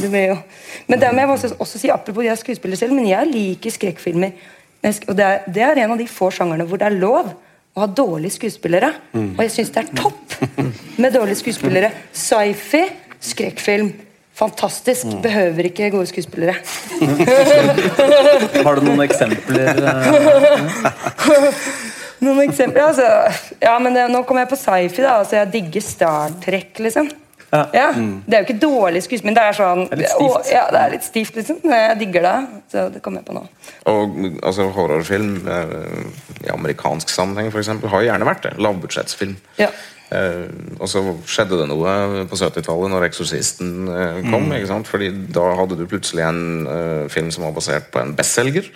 Det 0.01 0.25
jo... 0.29 0.37
Men 0.87 1.01
det 1.01 1.11
må 1.11 1.23
jeg 1.23 1.31
også, 1.35 1.55
også 1.59 1.81
si, 1.81 1.91
apropos 1.91 2.23
jeg 2.23 2.31
er 2.33 2.39
skuespiller 2.39 2.79
selv, 2.79 2.95
men 2.95 3.09
jeg 3.09 3.31
liker 3.31 3.73
skrekkfilmer. 3.75 4.35
Og 4.81 5.15
det 5.17 5.25
er, 5.25 5.41
det 5.51 5.65
er 5.65 5.81
en 5.83 5.95
av 5.95 5.99
de 5.99 6.07
få 6.09 6.31
sjangerne 6.33 6.65
hvor 6.69 6.79
det 6.81 6.87
er 6.87 7.01
lov 7.01 7.33
å 7.71 7.83
ha 7.83 7.87
dårlige 7.87 8.37
skuespillere. 8.37 8.93
Og 9.15 9.43
jeg 9.45 9.53
syns 9.57 9.73
det 9.75 9.83
er 9.83 9.91
topp 9.99 10.37
med 11.01 11.13
dårlige 11.15 11.41
skuespillere. 11.41 11.91
Sci-fi, 12.13 12.85
skrekkfilm. 13.31 13.91
Fantastisk. 14.41 15.05
Behøver 15.21 15.67
ikke 15.69 15.91
gode 15.93 16.07
skuespillere. 16.09 16.55
Har 18.65 18.79
du 18.79 18.87
noen 18.87 19.03
eksempler? 19.05 19.81
Noen 22.21 22.43
eksempler? 22.45 22.83
Altså, 22.91 23.07
ja, 23.61 23.73
men 23.81 23.95
det, 23.97 24.05
Nå 24.13 24.21
kommer 24.27 24.45
jeg 24.45 24.51
på 24.53 24.59
sci-fi. 24.61 25.01
da, 25.01 25.17
altså 25.23 25.39
Jeg 25.39 25.51
digger 25.55 25.81
Star 25.85 26.35
Trek, 26.43 26.77
liksom. 26.85 27.09
Ja. 27.51 27.65
Ja, 27.75 27.87
Det 27.91 28.37
er 28.37 28.43
jo 28.43 28.47
ikke 28.47 28.61
dårlig 28.61 29.01
skuespill, 29.03 29.27
men 29.27 29.35
det 29.35 29.43
er 29.43 29.55
sånn 29.57 29.81
Det 29.89 29.97
er 29.97 29.99
litt 29.99 30.11
stivt. 30.13 30.35
Å, 30.37 30.43
ja, 30.53 30.61
det 30.71 30.81
er 30.81 30.93
litt 30.93 31.03
stivt, 31.07 31.35
liksom. 31.35 31.57
Men 31.65 31.81
jeg 31.81 31.97
digger 32.05 32.27
det. 32.27 32.35
Så 32.71 32.85
det 32.93 33.01
kommer 33.03 33.19
jeg 33.19 33.27
på 33.27 33.35
nå. 33.35 33.41
Og 33.91 34.21
altså, 34.39 34.69
horrorfilm 34.77 35.33
eh, 35.51 36.45
i 36.45 36.51
amerikansk 36.53 37.11
sammenheng 37.11 37.51
for 37.51 37.59
eksempel, 37.59 37.91
har 37.91 38.05
jo 38.05 38.11
gjerne 38.11 38.29
vært 38.29 38.45
det. 38.47 38.53
Lavbudsjettsfilm. 38.63 39.35
Ja. 39.59 39.67
Eh, 40.11 40.47
og 40.75 40.89
så 40.91 41.01
skjedde 41.29 41.59
det 41.61 41.67
noe 41.69 42.25
på 42.27 42.35
70-tallet 42.39 42.91
når 42.91 43.05
'Eksorsisten' 43.07 43.87
eh, 43.87 44.17
kom. 44.27 44.49
sant? 44.67 44.89
Fordi 44.91 45.07
da 45.31 45.45
hadde 45.55 45.77
du 45.79 45.85
plutselig 45.87 46.25
en 46.27 46.67
eh, 46.67 47.05
film 47.09 47.31
som 47.31 47.45
var 47.47 47.55
basert 47.55 47.91
på 47.93 48.01
en 48.01 48.13
bestselger. 48.17 48.67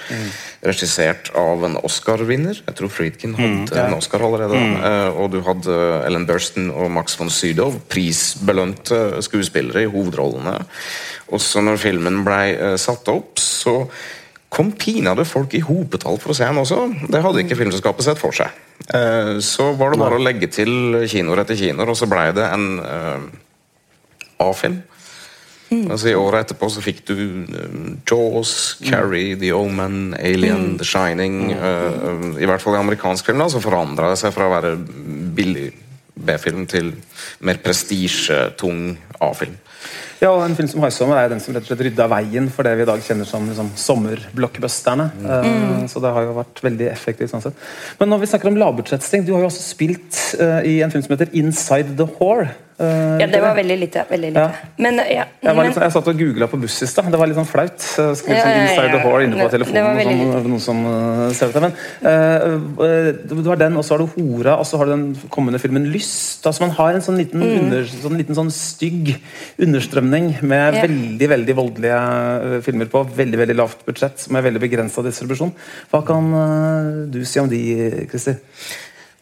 Regissert 0.63 1.32
av 1.36 1.65
en 1.67 1.78
Oscar-vinner. 1.84 2.62
Jeg 2.65 2.76
tror 2.80 2.93
Friedkin 2.93 3.36
hadde 3.36 3.82
en 3.84 3.98
Oscar 3.98 4.24
allerede. 4.24 4.56
Eh, 4.56 5.12
og 5.19 5.32
du 5.36 5.41
hadde 5.45 5.80
Ellen 6.06 6.28
Burstyn 6.28 6.71
og 6.71 6.91
Max 6.91 7.19
von 7.19 7.30
Sydow, 7.30 7.76
prisbelønte 7.91 9.21
skuespillere 9.26 9.84
i 9.84 9.91
hovedrollene. 9.91 10.62
Og 11.34 11.41
så 11.41 11.63
når 11.63 11.82
filmen 11.82 12.24
blei 12.26 12.54
eh, 12.54 12.78
satt 12.80 13.10
opp, 13.12 13.41
så 13.41 13.82
kom 14.56 14.72
pinadø 14.80 15.26
folk 15.28 15.54
i 15.58 15.63
hopetall 15.65 16.18
for 16.24 16.32
å 16.32 16.38
se 16.38 16.48
den 16.48 16.62
også. 16.62 16.80
Det 17.12 17.22
hadde 17.26 17.44
ikke 17.44 17.58
filmselskapet 17.60 18.08
sett 18.08 18.22
for 18.22 18.36
seg. 18.36 18.56
Eh, 18.88 19.36
Så 19.44 19.74
var 19.76 19.91
det 19.91 20.00
bare 20.00 20.15
å 20.20 20.24
legge 20.24 20.48
til 20.52 21.02
kinoer 21.12 21.44
etter 21.44 21.60
kinoer, 21.60 21.91
og 21.91 21.98
så 22.00 22.08
blei 22.08 22.30
det 22.36 22.46
en 22.48 22.68
eh, 22.80 23.26
A-film. 24.46 24.82
Altså 25.76 26.08
I 26.12 26.15
året 26.15 26.46
etterpå 26.46 26.68
så 26.72 26.82
fikk 26.86 27.02
du 27.10 27.15
eh, 27.18 27.78
Jaws, 28.08 28.78
Carrie, 28.86 29.36
The 29.41 29.50
Omen, 29.58 30.13
Alien, 30.15 30.78
The 30.80 30.88
Shining. 30.88 31.52
eh, 31.52 32.28
I 32.39 32.48
hvert 32.48 32.63
fall 32.63 32.78
i 32.78 32.84
amerikansk 32.84 33.28
film 33.28 33.41
da, 33.44 33.50
så 33.52 33.60
forandra 33.63 34.12
det 34.13 34.20
seg 34.22 34.32
fra 34.36 34.48
å 34.48 34.54
være 34.56 34.76
billig 35.36 35.72
B-film 36.15 36.63
til 36.72 36.94
mer 37.44 37.60
prestisjetung 37.65 38.94
A-film. 39.20 39.58
Ja, 40.21 40.32
og 40.32 40.45
En 40.45 40.56
film 40.56 40.67
som 40.71 40.82
'Haisommer' 40.82 41.17
er 41.19 41.30
den 41.30 41.41
som 41.43 41.54
rett 41.54 41.65
og 41.65 41.71
slett 41.71 41.86
rydda 41.89 42.08
veien 42.08 42.49
for 42.49 42.63
det 42.63 42.75
vi 42.78 42.84
i 42.84 42.86
dag 42.86 43.01
kjenner 43.04 43.28
som 43.28 43.47
liksom, 43.49 43.71
sommerblockbusterne. 43.75 45.12
Eh, 45.25 45.88
så 45.91 46.01
det 46.01 46.13
har 46.13 46.23
jo 46.23 46.38
vært 46.39 46.62
veldig 46.63 46.88
effektivt. 46.91 47.32
sånn 47.32 47.41
sett. 47.41 47.54
Men 47.99 48.10
når 48.10 48.19
vi 48.19 48.30
snakker 48.32 48.47
om 48.47 48.58
lavbudsjettsting, 48.58 49.25
du 49.25 49.34
har 49.34 49.41
jo 49.41 49.49
også 49.51 49.75
spilt 49.75 50.21
uh, 50.39 50.62
i 50.63 50.82
en 50.82 50.91
film 50.91 51.04
som 51.04 51.17
heter 51.17 51.32
'Inside 51.34 51.97
the 51.97 52.06
Whore'. 52.06 52.49
Eh, 52.78 53.20
Ja, 53.22 53.28
det 53.32 53.40
var 53.40 53.56
veldig 53.56 53.78
lite. 53.80 54.02
veldig 54.10 54.30
lite. 54.34 54.42
Ja. 54.42 54.52
Men, 54.84 54.98
ja, 55.00 55.24
jeg, 55.40 55.56
var 55.56 55.64
men 55.64 55.72
sånn- 55.74 55.84
jeg 55.86 55.92
satt 55.94 56.08
og 56.12 56.18
googla 56.20 56.48
på 56.52 56.58
buss 56.60 56.82
i 56.84 56.88
stad. 56.92 57.06
Det 57.10 57.18
var 57.22 57.28
litt 57.28 57.38
sånn 57.38 57.48
flaut. 57.48 57.80
Skrev 57.80 58.36
Ja, 58.36 58.44
sånn 58.44 58.58
'Inside 58.66 58.92
the. 58.92 59.00
Whore' 59.06 59.24
inne 59.24 59.36
på 59.40 59.50
Det- 59.50 59.60
det 59.72 59.84
var 59.84 59.96
sånn, 59.96 60.50
noen 60.50 60.60
som 60.60 60.80
eh, 60.86 61.32
ser 61.32 61.48
det. 61.54 61.62
Men 61.62 61.72
uh, 62.04 63.12
du 63.44 63.50
har 63.50 63.56
den, 63.56 63.78
og 63.78 63.84
så 63.86 63.96
har 63.96 64.00
du 64.00 64.08
'Hora', 64.12 64.60
og 64.60 64.66
så 64.66 64.78
har 64.78 64.86
du 64.86 64.92
den 64.92 65.16
kommende 65.30 65.60
filmen 65.60 65.86
'Lyst'. 65.92 66.44
Altså 66.46 66.62
Man 66.62 66.72
har 66.72 66.94
en 66.94 67.02
sånn 67.02 67.16
liten, 67.18 67.42
under, 67.42 67.84
sånn, 67.86 68.18
liten 68.18 68.36
sånn 68.36 68.52
stygg 68.52 69.16
understrømning 69.58 70.42
med 70.44 70.74
veldig 70.74 71.30
veldig 71.30 71.56
voldelige 71.56 72.62
filmer 72.64 72.86
på 72.92 73.06
veldig 73.16 73.38
veldig 73.38 73.56
lavt 73.56 73.86
budsjett 73.86 74.30
med 74.32 74.44
veldig 74.44 74.60
begrensa 74.60 75.02
distribusjon. 75.02 75.54
Hva 75.94 76.06
kan 76.06 77.10
du 77.10 77.24
si 77.24 77.40
om 77.40 77.48
de, 77.48 78.08
Christer? 78.10 78.36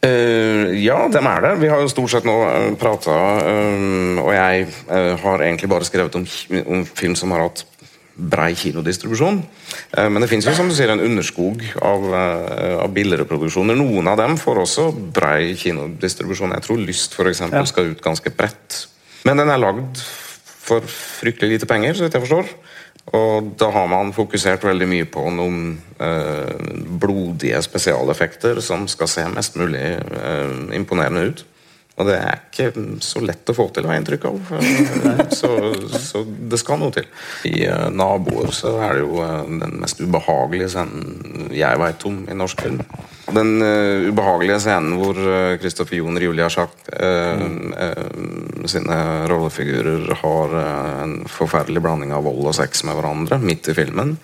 Eh, 0.04 0.84
ja, 0.84 0.98
dem 1.08 1.28
er 1.32 1.46
det. 1.46 1.54
Vi 1.62 1.70
har 1.72 1.80
jo 1.80 1.92
stort 1.92 2.12
sett 2.12 2.26
nå 2.28 2.34
uh, 2.44 2.74
prata, 2.80 3.13
og 4.20 4.32
jeg 4.36 4.66
uh, 4.89 5.13
har 5.22 5.44
egentlig 5.46 5.70
bare 5.72 5.88
skrevet 5.88 6.18
om, 6.20 6.26
om 6.66 6.84
film 6.84 7.16
som 7.16 7.32
har 7.32 7.46
hatt 7.46 7.63
brei 8.13 8.52
kinodistribusjon. 8.58 9.39
Uh, 9.96 10.10
men 10.12 10.22
det 10.22 10.30
fins 10.30 10.46
jo 10.46 10.54
som 10.58 10.70
du 10.70 10.76
sier 10.76 10.92
en 10.94 11.02
underskog 11.02 11.63
av, 11.82 12.04
eh, 12.13 12.76
av 12.84 12.92
billigere. 12.94 13.26
Noen 13.74 14.12
av 14.12 14.20
dem 14.20 14.38
får 14.38 14.62
også 14.66 14.89
brei 15.16 15.56
kinodistribusjon. 15.58 16.54
Jeg 16.54 16.68
tror 16.68 16.84
Lyst 16.84 17.16
for 17.16 17.30
eksempel, 17.32 17.66
skal 17.68 17.94
ut 17.94 18.04
ganske 18.04 18.30
bredt. 18.36 18.88
Men 19.24 19.39
den 19.39 19.50
er 19.50 19.62
lagd 19.62 20.04
for 20.63 20.84
fryktelig 20.84 21.58
lite 21.58 21.70
penger, 21.70 21.96
så 21.96 22.06
vidt 22.06 22.13
jeg 22.13 22.28
forstår. 22.28 22.52
Og 23.13 23.54
da 23.62 23.69
har 23.69 23.89
man 23.91 24.13
fokusert 24.15 24.63
veldig 24.65 24.88
mye 24.89 25.08
på 25.13 25.28
noen 25.36 25.76
eh, 26.02 26.69
blodige 27.02 27.60
spesialeffekter 27.62 28.62
som 28.65 28.88
skal 28.89 29.12
se 29.12 29.26
mest 29.30 29.58
mulig 29.62 29.84
eh, 30.02 30.56
imponerende 30.73 31.28
ut. 31.30 31.43
Og 31.93 32.08
det 32.10 32.15
er 32.17 32.39
ikke 32.41 32.86
så 33.06 33.21
lett 33.21 33.49
å 33.52 33.54
få 33.54 33.67
til, 33.69 33.86
har 33.86 33.99
jeg 33.99 34.02
inntrykk 34.02 34.23
av. 34.26 34.54
Så, 35.39 35.49
så 36.02 36.23
det 36.26 36.58
skal 36.62 36.80
noe 36.82 36.93
til. 36.93 37.06
I 37.49 37.67
eh, 37.67 37.89
'Naboer' 37.93 38.54
så 38.54 38.73
er 38.82 38.97
det 38.97 39.04
jo 39.04 39.19
eh, 39.21 39.52
den 39.62 39.78
mest 39.84 40.02
ubehagelige 40.02 40.71
scenen 40.73 41.52
jeg 41.54 41.82
veit 41.82 42.06
om 42.10 42.23
i 42.26 42.38
norsk 42.38 42.65
film. 42.65 42.82
Den 43.32 43.56
uh, 43.64 44.10
ubehagelige 44.10 44.60
scenen 44.60 44.98
hvor 45.00 45.16
uh, 45.16 45.56
Kristoffer 45.62 46.04
og 46.04 46.20
Julia 46.22 46.50
Schack 46.52 46.74
uh, 46.92 47.40
mm. 47.40 48.68
sine 48.68 48.98
rollefigurer 49.30 50.12
har 50.22 50.56
eh, 50.60 51.04
en 51.04 51.16
forferdelig 51.30 51.82
blanding 51.84 52.14
av 52.16 52.24
vold 52.28 52.50
og 52.52 52.56
sex 52.56 52.84
med 52.88 52.96
hverandre 52.98 53.40
midt 53.44 53.70
i 53.72 53.76
filmen. 53.78 54.16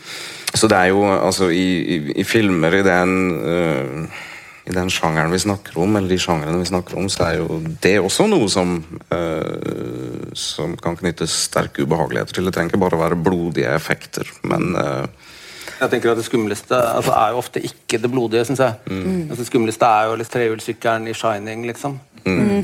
Så 0.53 0.69
det 0.71 0.77
er 0.79 0.91
jo 0.93 1.03
altså 1.11 1.49
i, 1.51 1.67
i, 1.95 1.97
i 2.21 2.25
filmer 2.27 2.79
i 2.79 2.83
den 2.85 3.15
eh, 3.43 4.25
i 4.69 4.73
den 4.75 4.91
sjangeren 4.93 5.33
vi 5.33 5.41
snakker 5.41 5.79
om, 5.81 5.95
eller 5.97 6.11
de 6.11 6.19
sjangrene 6.21 6.59
vi 6.61 6.67
snakker 6.69 6.99
om, 7.01 7.07
så 7.09 7.23
er 7.25 7.39
jo 7.39 7.57
det 7.81 7.95
også 8.03 8.27
noe 8.29 8.49
som 8.53 8.75
eh, 9.15 10.29
som 10.37 10.75
kan 10.77 10.97
knyttes 10.99 11.33
sterke 11.47 11.87
ubehageligheter 11.87 12.37
til. 12.37 12.45
Det 12.45 12.53
trenger 12.53 12.75
ikke 12.75 12.83
bare 12.83 13.01
være 13.01 13.17
blodige 13.17 13.71
effekter, 13.73 14.29
men 14.45 14.75
eh, 14.77 15.33
Jeg 15.79 15.91
tenker 15.93 16.11
at 16.11 16.19
Det 16.19 16.27
skumleste 16.27 16.75
altså, 16.75 17.13
er 17.15 17.31
jo 17.33 17.39
ofte 17.39 17.63
ikke 17.63 18.01
det 18.03 18.11
blodige, 18.11 18.45
syns 18.49 18.59
jeg. 18.59 18.75
Altså, 18.89 19.41
det 19.41 19.47
skumleste 19.47 19.85
er 19.87 20.09
jo 20.09 20.19
liksom, 20.19 20.33
trehjulssykkelen 20.35 21.07
i 21.07 21.15
'Shining', 21.15 21.65
liksom. 21.67 21.99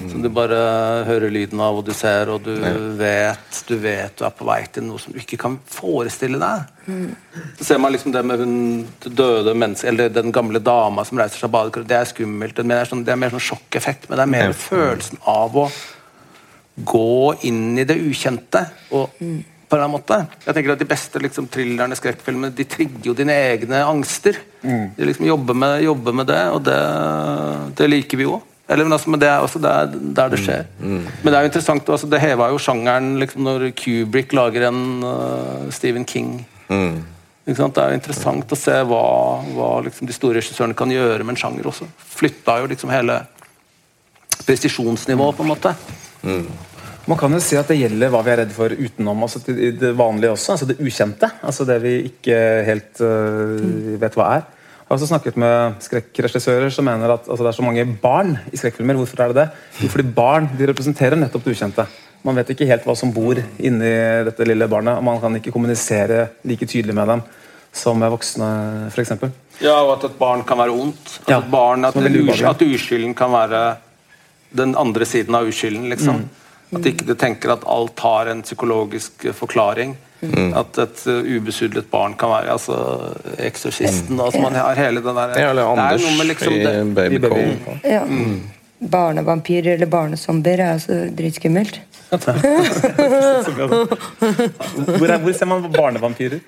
Som 0.10 0.22
du 0.22 0.30
bare 0.30 0.58
hører 1.08 1.32
lyden 1.32 1.60
av, 1.64 1.78
og 1.80 1.86
du 1.88 1.94
ser, 1.96 2.30
og 2.30 2.44
du 2.44 2.52
vet 3.00 3.62
du 3.68 3.76
vet 3.80 4.18
du 4.18 4.26
er 4.28 4.34
på 4.36 4.46
vei 4.46 4.60
til 4.72 4.84
noe 4.84 5.00
som 5.00 5.14
du 5.14 5.20
ikke 5.22 5.40
kan 5.42 5.58
forestille 5.72 6.40
deg. 6.42 7.16
Så 7.58 7.70
ser 7.70 7.80
man 7.82 7.96
liksom 7.96 8.12
det 8.12 8.26
med 8.26 8.44
hun 8.44 8.86
døde 9.06 9.56
menneske, 9.56 9.88
eller 9.88 10.10
den 10.10 10.32
gamle 10.36 10.60
dama 10.60 11.06
som 11.08 11.18
reiser 11.18 11.40
seg 11.40 11.50
av 11.50 11.56
badekaret. 11.56 11.88
Det 11.88 11.98
er 11.98 12.12
skummelt. 12.12 12.56
Det 12.56 12.78
er, 12.78 12.86
sånn, 12.90 13.06
det 13.08 13.16
er 13.16 13.22
mer 13.22 13.34
sånn 13.34 13.48
sjokkeffekt, 13.48 14.10
men 14.10 14.20
det 14.20 14.28
er 14.28 14.34
mer 14.36 14.56
følelsen 14.60 15.24
av 15.26 15.56
å 15.56 15.70
gå 16.76 17.36
inn 17.48 17.78
i 17.80 17.88
det 17.88 17.96
ukjente. 17.96 18.66
Og 18.92 19.16
på 19.66 19.76
en 19.76 19.80
eller 19.80 19.88
annen 19.88 19.98
måte. 19.98 20.18
Jeg 20.46 20.56
tenker 20.56 20.74
at 20.76 20.82
De 20.82 20.88
beste 20.90 21.22
liksom, 21.22 21.48
thrillerne, 21.52 21.98
skrekkfilmene, 21.98 22.52
de 22.56 22.66
trigger 22.70 23.10
jo 23.10 23.16
dine 23.18 23.36
egne 23.52 23.84
angster. 23.86 24.38
De 24.62 25.08
liksom 25.10 25.26
jobber 25.26 25.58
med, 25.58 25.80
jobber 25.86 26.14
med 26.22 26.30
det, 26.30 26.44
og 26.54 26.62
det, 26.66 26.82
det 27.78 27.90
liker 27.90 28.22
vi 28.22 28.28
jo. 28.28 28.40
Eller, 28.68 28.84
men, 28.84 28.96
altså, 28.96 29.12
men 29.14 29.22
det 29.22 29.28
er 29.30 29.44
også 29.46 29.60
der, 29.62 29.92
der 30.18 30.32
det 30.34 30.40
skjer. 30.42 30.64
Men 30.82 31.28
det 31.30 31.36
er 31.38 31.44
jo 31.46 31.50
interessant, 31.52 31.90
altså, 31.90 32.10
det 32.10 32.22
heva 32.24 32.48
jo 32.50 32.62
sjangeren 32.62 33.12
liksom, 33.22 33.46
når 33.46 33.68
Kubrick 33.78 34.34
lager 34.34 34.70
en 34.72 34.80
uh, 35.06 35.68
Stephen 35.74 36.06
King. 36.10 36.40
Sant? 37.54 37.76
Det 37.76 37.84
er 37.84 37.94
jo 37.94 38.00
interessant 38.00 38.54
å 38.54 38.58
se 38.58 38.80
hva, 38.90 39.04
hva 39.54 39.70
liksom, 39.86 40.10
de 40.10 40.16
store 40.18 40.40
regissørene 40.40 40.78
kan 40.78 40.90
gjøre 40.90 41.22
med 41.22 41.36
en 41.36 41.42
sjanger 41.44 41.70
også. 41.70 41.86
Flytta 42.16 42.58
jo 42.64 42.72
liksom 42.72 42.90
hele 42.90 43.20
presisjonsnivået, 44.46 45.38
på 45.38 45.46
en 45.46 45.52
måte. 45.54 45.76
Man 47.06 47.20
kan 47.20 47.34
jo 47.36 47.40
si 47.44 47.58
at 47.60 47.70
det 47.70 47.78
gjelder 47.78 48.10
hva 48.14 48.24
vi 48.26 48.32
er 48.34 48.40
redd 48.42 48.54
for 48.56 48.74
utenom 48.74 49.26
altså 49.28 49.42
det 49.46 49.92
vanlige 49.98 50.34
også. 50.34 50.56
altså 50.56 50.68
Det 50.72 50.80
ukjente. 50.82 51.30
altså 51.46 51.66
Det 51.70 51.78
vi 51.84 51.96
ikke 52.10 52.38
helt 52.66 53.02
uh, 53.02 53.98
vet 54.02 54.18
hva 54.18 54.30
er. 54.40 54.46
Jeg 54.86 54.90
har 54.90 54.98
også 55.00 55.10
snakket 55.10 55.38
med 55.42 55.78
skrekkregissører 55.82 56.70
som 56.74 56.86
mener 56.86 57.10
at 57.10 57.26
altså, 57.26 57.42
det 57.42 57.50
er 57.50 57.58
så 57.58 57.66
mange 57.66 57.86
barn 58.02 58.36
i 58.54 58.58
skrekkfilmer. 58.58 58.98
Hvorfor 59.02 59.24
er 59.24 59.34
det 59.34 59.40
det? 59.40 59.46
Jo, 59.82 59.90
fordi 59.90 60.12
barn 60.18 60.50
de 60.58 60.68
representerer 60.70 61.18
nettopp 61.18 61.46
det 61.46 61.56
ukjente. 61.56 61.88
Man 62.26 62.38
vet 62.38 62.52
ikke 62.54 62.68
helt 62.70 62.86
hva 62.86 62.94
som 62.98 63.14
bor 63.14 63.38
inni 63.38 63.90
dette 64.26 64.46
lille 64.46 64.68
barnet, 64.70 64.98
og 64.98 65.06
man 65.06 65.18
kan 65.22 65.38
ikke 65.38 65.54
kommunisere 65.54 66.28
like 66.46 66.66
tydelig 66.70 66.94
med 66.98 67.10
dem 67.14 67.26
som 67.76 68.00
med 68.00 68.14
voksne, 68.14 68.48
f.eks. 68.94 69.12
Ja, 69.62 69.76
og 69.82 69.98
at 69.98 70.08
et 70.08 70.16
barn 70.20 70.46
kan 70.48 70.62
være 70.62 70.74
ondt. 70.74 71.20
At, 71.26 71.30
Ja, 71.34 71.42
barn, 71.42 71.86
at, 71.86 71.98
at 71.98 72.66
uskylden 72.66 73.14
kan 73.18 73.34
være 73.34 73.66
den 74.56 74.78
andre 74.80 75.06
siden 75.06 75.36
av 75.36 75.50
uskylden. 75.50 75.90
liksom. 75.92 76.24
Mm. 76.24 76.45
At 76.74 76.86
ikke 76.90 77.06
du 77.06 77.14
tenker 77.20 77.54
at 77.54 77.64
alt 77.70 78.00
har 78.00 78.32
en 78.32 78.42
psykologisk 78.46 79.26
eh, 79.26 79.36
forklaring. 79.36 79.96
Mm. 80.26 80.54
At 80.58 80.78
et 80.82 81.02
uh, 81.12 81.20
ubesudlet 81.38 81.90
barn 81.92 82.16
kan 82.18 82.32
være 82.32 82.54
altså 82.56 82.76
Eksorsisten 83.46 84.16
altså 84.18 84.40
Man 84.42 84.56
har 84.58 84.78
hele 84.80 85.04
den 85.04 85.18
der 85.20 85.34
Ja, 85.38 85.50
eller 85.52 85.62
Det 85.62 85.68
er 85.68 85.82
Anders 85.84 86.06
noe 86.06 86.16
med 86.18 86.30
liksom 86.32 86.54
det, 86.56 86.72
Baby 86.96 87.16
i 87.16 87.20
Baby 87.20 87.34
Cole. 87.36 87.76
Ja. 87.84 88.02
Barnevampyrer 88.96 89.76
eller 89.76 89.92
barnesombier 89.92 90.64
er 90.64 90.72
altså 90.78 90.98
dritskummelt. 91.16 91.82
Hvor, 94.96 95.10
er, 95.10 95.18
hvor 95.18 95.34
ser 95.34 95.46
man 95.50 95.64
barnevampyrer? 95.74 96.40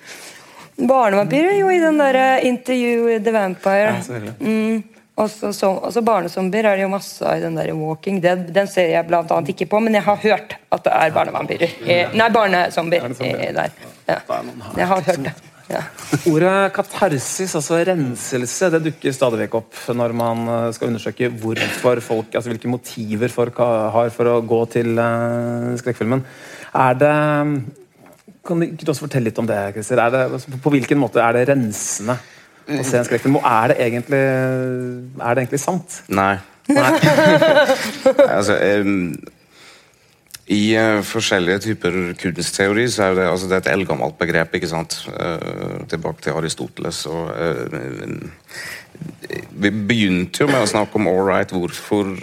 Barnevampyrer 0.77 1.55
jo 1.59 1.69
i 1.73 1.79
den 1.81 1.97
derre 1.99 2.27
Interview 2.45 3.07
with 3.07 3.23
the 3.25 3.33
Vampire. 3.33 3.95
Ja. 4.07 4.33
Mm. 4.39 4.83
Og 5.17 5.31
så 5.33 5.69
også 5.71 6.03
barnezombier 6.05 6.67
er 6.69 6.77
det 6.77 6.83
jo 6.85 6.91
masse 6.93 7.25
av 7.25 7.39
i 7.39 7.41
den 7.41 7.55
der 7.57 7.71
Walking 7.73 8.19
Dead. 8.21 8.43
Den 8.53 8.67
ser 8.69 8.91
jeg 8.91 9.07
annet 9.09 9.49
ikke 9.49 9.65
på, 9.71 9.79
men 9.81 9.97
jeg 9.97 10.05
har 10.05 10.19
hørt 10.21 10.53
at 10.69 10.83
det 10.85 10.93
er 10.93 11.13
barnevampyrer. 11.15 11.73
Eh, 11.89 12.13
Nei, 12.13 12.27
barnezombier 12.35 13.07
eh, 13.25 13.49
der. 13.55 13.73
Ja. 14.05 14.19
Jeg 14.77 14.89
har 14.91 15.01
hørt 15.01 15.23
det. 15.25 15.33
Ja. 15.67 15.81
Ordet 16.29 16.53
katarsis, 16.71 17.57
altså 17.57 17.81
renselse, 17.89 18.69
det 18.71 18.83
dukker 18.85 19.11
stadig 19.11 19.41
vekk 19.41 19.57
opp 19.59 19.81
når 19.97 20.13
man 20.15 20.45
eh, 20.53 20.69
skal 20.77 20.93
undersøke 20.93 21.31
hvorfor 21.41 22.03
folk, 22.05 22.29
altså 22.37 22.53
hvilke 22.53 22.71
motiver 22.71 23.33
folk 23.33 23.59
har 23.97 24.13
for 24.13 24.31
å 24.31 24.37
gå 24.45 24.63
til 24.77 25.01
skrekkfilmen. 25.81 26.23
Er 26.77 27.01
det 27.01 27.13
Kan 28.47 28.61
du 28.61 28.85
også 28.85 29.09
fortelle 29.09 29.31
litt 29.31 29.41
om 29.41 29.49
det, 29.49 29.59
Christer? 29.73 29.99
Er 29.99 30.13
det, 30.13 30.25
altså, 30.29 30.53
på, 30.53 30.61
på 30.69 30.77
hvilken 30.77 31.01
måte 31.01 31.25
er 31.25 31.35
det 31.35 31.47
rensende 31.49 32.21
å 32.67 32.83
se 32.83 32.99
en 32.99 33.07
skrekkfilm? 33.07 33.39
Og 33.39 33.47
er 33.47 33.71
det 33.71 33.79
egentlig, 33.87 34.21
er 34.21 35.33
det 35.33 35.43
egentlig 35.43 35.63
sant? 35.63 36.01
Nei. 36.11 36.35
altså, 38.35 38.57
um, 38.83 39.13
I 40.51 40.61
uh, 40.75 41.03
forskjellige 41.03 41.59
typer 41.63 41.95
kunstteori 42.19 42.87
så 42.91 43.09
er 43.09 43.15
det, 43.19 43.27
altså, 43.31 43.47
det 43.47 43.55
er 43.57 43.63
et 43.63 43.71
eldgammelt 43.75 44.17
begrep. 44.19 44.55
ikke 44.55 44.71
sant? 44.71 44.99
Uh, 45.11 45.85
tilbake 45.91 46.23
til 46.23 46.35
Aristoteles. 46.39 47.05
og 47.05 47.31
eh, 47.35 47.65
Vi 49.63 49.71
begynte 49.71 50.43
jo 50.43 50.49
med 50.51 50.63
å 50.63 50.69
snakke 50.69 50.99
om 50.99 51.07
all 51.11 51.23
right, 51.27 51.51
hvorfor 51.51 52.15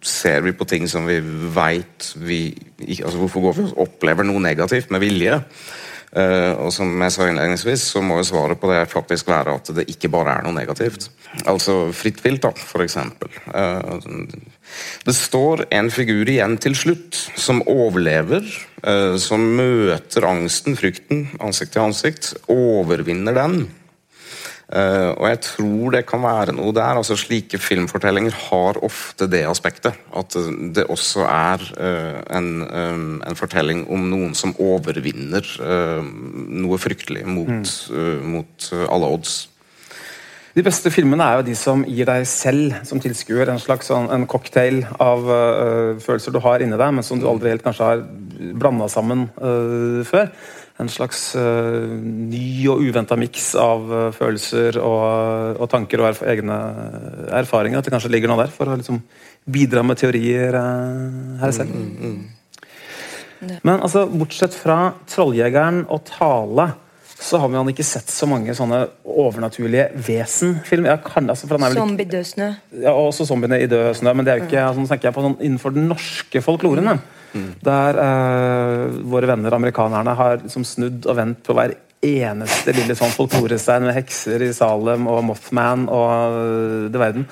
ser 0.00 0.44
vi 0.46 0.56
på 0.56 0.68
ting 0.68 0.88
som 0.88 1.08
vi 1.08 1.20
veit 1.20 2.12
vi 2.16 2.42
ikke, 2.80 3.04
altså 3.04 3.20
Hvorfor 3.20 3.46
går 3.48 3.58
vi 3.58 3.68
og 3.68 3.84
opplever 3.88 4.28
noe 4.28 4.40
negativt 4.44 4.92
med 4.92 5.04
vilje? 5.04 5.42
Eh, 6.10 6.52
og 6.58 6.72
som 6.74 6.90
jeg 7.04 7.14
sa 7.14 7.28
innledningsvis, 7.30 7.84
så 7.92 8.02
må 8.02 8.18
jo 8.18 8.26
svaret 8.26 8.58
på 8.58 8.70
det 8.70 8.80
faktisk 8.90 9.28
være 9.30 9.54
at 9.60 9.70
det 9.76 9.86
ikke 9.92 10.10
bare 10.10 10.34
er 10.38 10.46
noe 10.46 10.56
negativt. 10.56 11.06
Altså 11.46 11.92
fritt 11.94 12.18
vilt, 12.24 12.42
da, 12.42 12.50
eksempel. 12.82 13.30
Eh, 13.54 14.00
det 15.06 15.14
står 15.14 15.68
en 15.76 15.90
figur 15.94 16.28
igjen 16.28 16.56
til 16.62 16.74
slutt, 16.78 17.18
som 17.38 17.62
overlever, 17.70 18.42
eh, 18.82 19.14
som 19.22 19.44
møter 19.58 20.26
angsten, 20.26 20.78
frykten, 20.78 21.28
ansikt 21.38 21.76
til 21.76 21.86
ansikt, 21.86 22.32
overvinner 22.50 23.36
den. 23.38 23.60
Eh, 24.70 25.10
og 25.18 25.24
jeg 25.26 25.38
tror 25.42 25.94
det 25.96 26.04
kan 26.06 26.22
være 26.22 26.54
noe 26.54 26.70
der. 26.74 26.94
altså 27.00 27.16
Slike 27.18 27.58
filmfortellinger 27.58 28.34
har 28.46 28.78
ofte 28.86 29.26
det 29.26 29.42
aspektet. 29.50 29.98
At 30.16 30.36
det 30.74 30.86
også 30.86 31.26
er 31.26 31.64
uh, 31.74 32.36
en, 32.36 32.50
um, 32.62 33.22
en 33.26 33.38
fortelling 33.38 33.86
om 33.90 34.06
noen 34.12 34.34
som 34.38 34.54
overvinner 34.62 35.46
uh, 35.58 36.04
noe 36.62 36.78
fryktelig 36.78 37.24
mot, 37.26 37.72
eh, 37.90 38.20
mot 38.22 38.68
alle 38.86 39.10
odds. 39.10 39.48
De 40.54 40.62
beste 40.66 40.90
filmene 40.90 41.24
er 41.24 41.38
jo 41.38 41.46
de 41.46 41.54
som 41.58 41.82
gir 41.86 42.06
deg 42.08 42.24
selv 42.26 42.80
som 42.86 43.02
tilskuer 43.02 43.50
en 43.50 43.60
slags 43.62 43.90
sånn, 43.90 44.08
en 44.10 44.26
cocktail 44.30 44.82
av 44.98 45.22
følelser 46.02 46.34
du 46.34 46.40
har 46.42 46.62
inni 46.62 46.74
deg, 46.74 46.90
men 46.96 47.06
som 47.06 47.22
du 47.22 47.28
aldri 47.30 47.52
helt 47.52 47.62
kanskje 47.62 47.86
har 47.86 48.02
blanda 48.58 48.88
sammen 48.90 49.28
før. 50.10 50.26
En 50.80 50.88
slags 50.88 51.34
øh, 51.38 51.92
ny 52.00 52.66
og 52.72 52.82
uventa 52.82 53.18
miks 53.20 53.52
av 53.60 53.86
øh, 53.92 54.08
følelser 54.16 54.80
og, 54.80 55.60
og 55.60 55.70
tanker 55.72 56.02
og 56.02 56.10
erf 56.10 56.22
egne 56.24 56.58
erfaringer. 57.40 57.80
At 57.80 57.88
det 57.88 57.94
kanskje 57.94 58.12
ligger 58.14 58.32
noe 58.32 58.44
der 58.44 58.52
for 58.54 58.70
å 58.70 58.78
liksom, 58.80 59.02
bidra 59.50 59.84
med 59.86 60.00
teorier 60.00 60.56
her 61.40 61.56
selv. 61.56 61.74
Men 63.40 63.80
altså, 63.80 64.04
bortsett 64.06 64.54
fra 64.56 64.92
'Trolljegeren' 65.08 65.86
og 65.88 66.04
'Tale', 66.04 66.70
så 67.20 67.38
har 67.38 67.48
man 67.52 67.68
ikke 67.68 67.84
sett 67.84 68.08
så 68.08 68.26
mange 68.28 68.54
sånne 68.56 68.80
overnaturlige 69.04 69.90
vesenfilmer. 70.06 71.02
Altså, 71.20 71.48
Zombie 71.76 72.08
død 72.08 72.24
snø. 72.24 72.48
ja, 72.80 72.92
også 72.92 73.26
zombiene 73.28 73.60
i 73.60 73.66
død 73.68 73.94
snø, 73.94 74.14
men 74.16 74.24
det 74.24 74.32
er 74.32 74.38
jo 74.40 74.48
ikke, 74.48 74.62
altså, 74.64 74.80
nå 74.80 74.88
snakker 74.88 75.08
jeg 75.10 75.16
på 75.18 75.24
sånn, 75.26 75.36
innenfor 75.40 75.74
den 75.76 75.88
norske 75.90 76.42
folkloren. 76.44 76.88
Da. 77.34 77.44
Der 77.66 78.00
eh, 78.06 78.98
våre 79.12 79.30
venner 79.30 79.56
amerikanerne 79.56 80.16
har 80.18 80.42
liksom 80.42 80.66
snudd 80.66 81.06
og 81.06 81.18
vendt 81.18 81.42
på 81.46 81.56
hver 81.56 81.76
eneste 82.00 82.72
lille 82.72 82.96
sånn 82.96 83.12
folklorestein 83.12 83.84
med 83.84 83.96
hekser 83.98 84.40
i 84.46 84.54
Salem 84.56 85.04
og 85.10 85.20
Mothman 85.28 85.84
og 85.92 86.36
uh, 86.36 86.86
det 86.92 87.00
verden. 87.00 87.26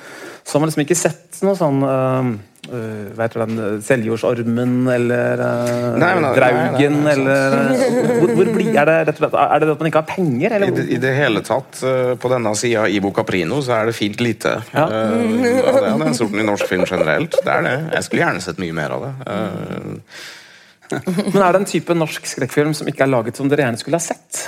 Så 0.44 0.56
har 0.56 0.62
man 0.62 0.70
liksom 0.70 0.84
ikke 0.84 0.98
sett 0.98 1.40
noe 1.44 1.56
sånn 1.56 1.82
øh, 1.84 2.28
øh, 2.72 3.08
vet 3.18 3.34
du 3.34 3.40
den, 3.42 3.80
Seljordsormen 3.82 4.74
eller 4.92 5.40
uh, 5.42 5.98
Nei, 5.98 6.10
men- 6.14 6.24
nei, 6.26 6.32
Draugen 6.36 6.98
nei, 7.04 7.12
eller 7.14 7.56
øh, 7.58 7.82
hvor, 8.20 8.32
hvor 8.38 8.50
blir, 8.54 8.70
er, 8.74 8.84
det, 8.90 8.96
rett 9.08 9.14
og 9.16 9.22
slett- 9.24 9.38
er 9.44 9.62
det 9.64 9.70
at 9.74 9.82
man 9.84 9.90
ikke 9.90 10.02
har 10.02 10.08
penger? 10.10 10.56
I 10.58 10.70
det, 10.76 10.86
I 10.96 11.00
det 11.02 11.14
hele 11.18 11.42
tatt, 11.46 11.80
uh, 11.84 12.12
på 12.20 12.32
denne 12.32 12.54
sida 12.58 12.86
i 12.88 12.98
Ibo 13.00 13.12
Caprino, 13.16 13.60
så 13.64 13.78
er 13.80 13.90
det 13.92 13.96
fint 13.98 14.20
lite 14.24 14.56
Ja. 14.74 14.86
Uh, 14.88 15.38
det, 15.42 15.54
er 15.64 16.02
den 16.04 16.14
sorten 16.18 16.40
i 16.42 16.46
norsk 16.46 16.66
film 16.70 16.84
generelt. 16.88 17.38
Det 17.44 17.52
er 17.54 17.64
det. 17.68 17.76
Jeg 17.96 18.08
skulle 18.08 18.24
gjerne 18.26 18.44
sett 18.44 18.60
mye 18.62 18.76
mer 18.76 18.94
av 18.98 19.06
det. 19.08 19.14
Eh, 19.32 20.98
Men 21.34 21.42
er 21.44 21.52
det 21.52 21.58
en 21.60 21.66
type 21.68 21.94
norsk 21.94 22.24
skrekkfilm 22.30 22.70
som 22.76 22.88
ikke 22.88 23.04
er 23.04 23.10
laget 23.12 23.36
som 23.36 23.48
dere 23.50 23.66
gjerne 23.66 23.80
skulle 23.80 23.98
ha 24.00 24.04
sett? 24.04 24.46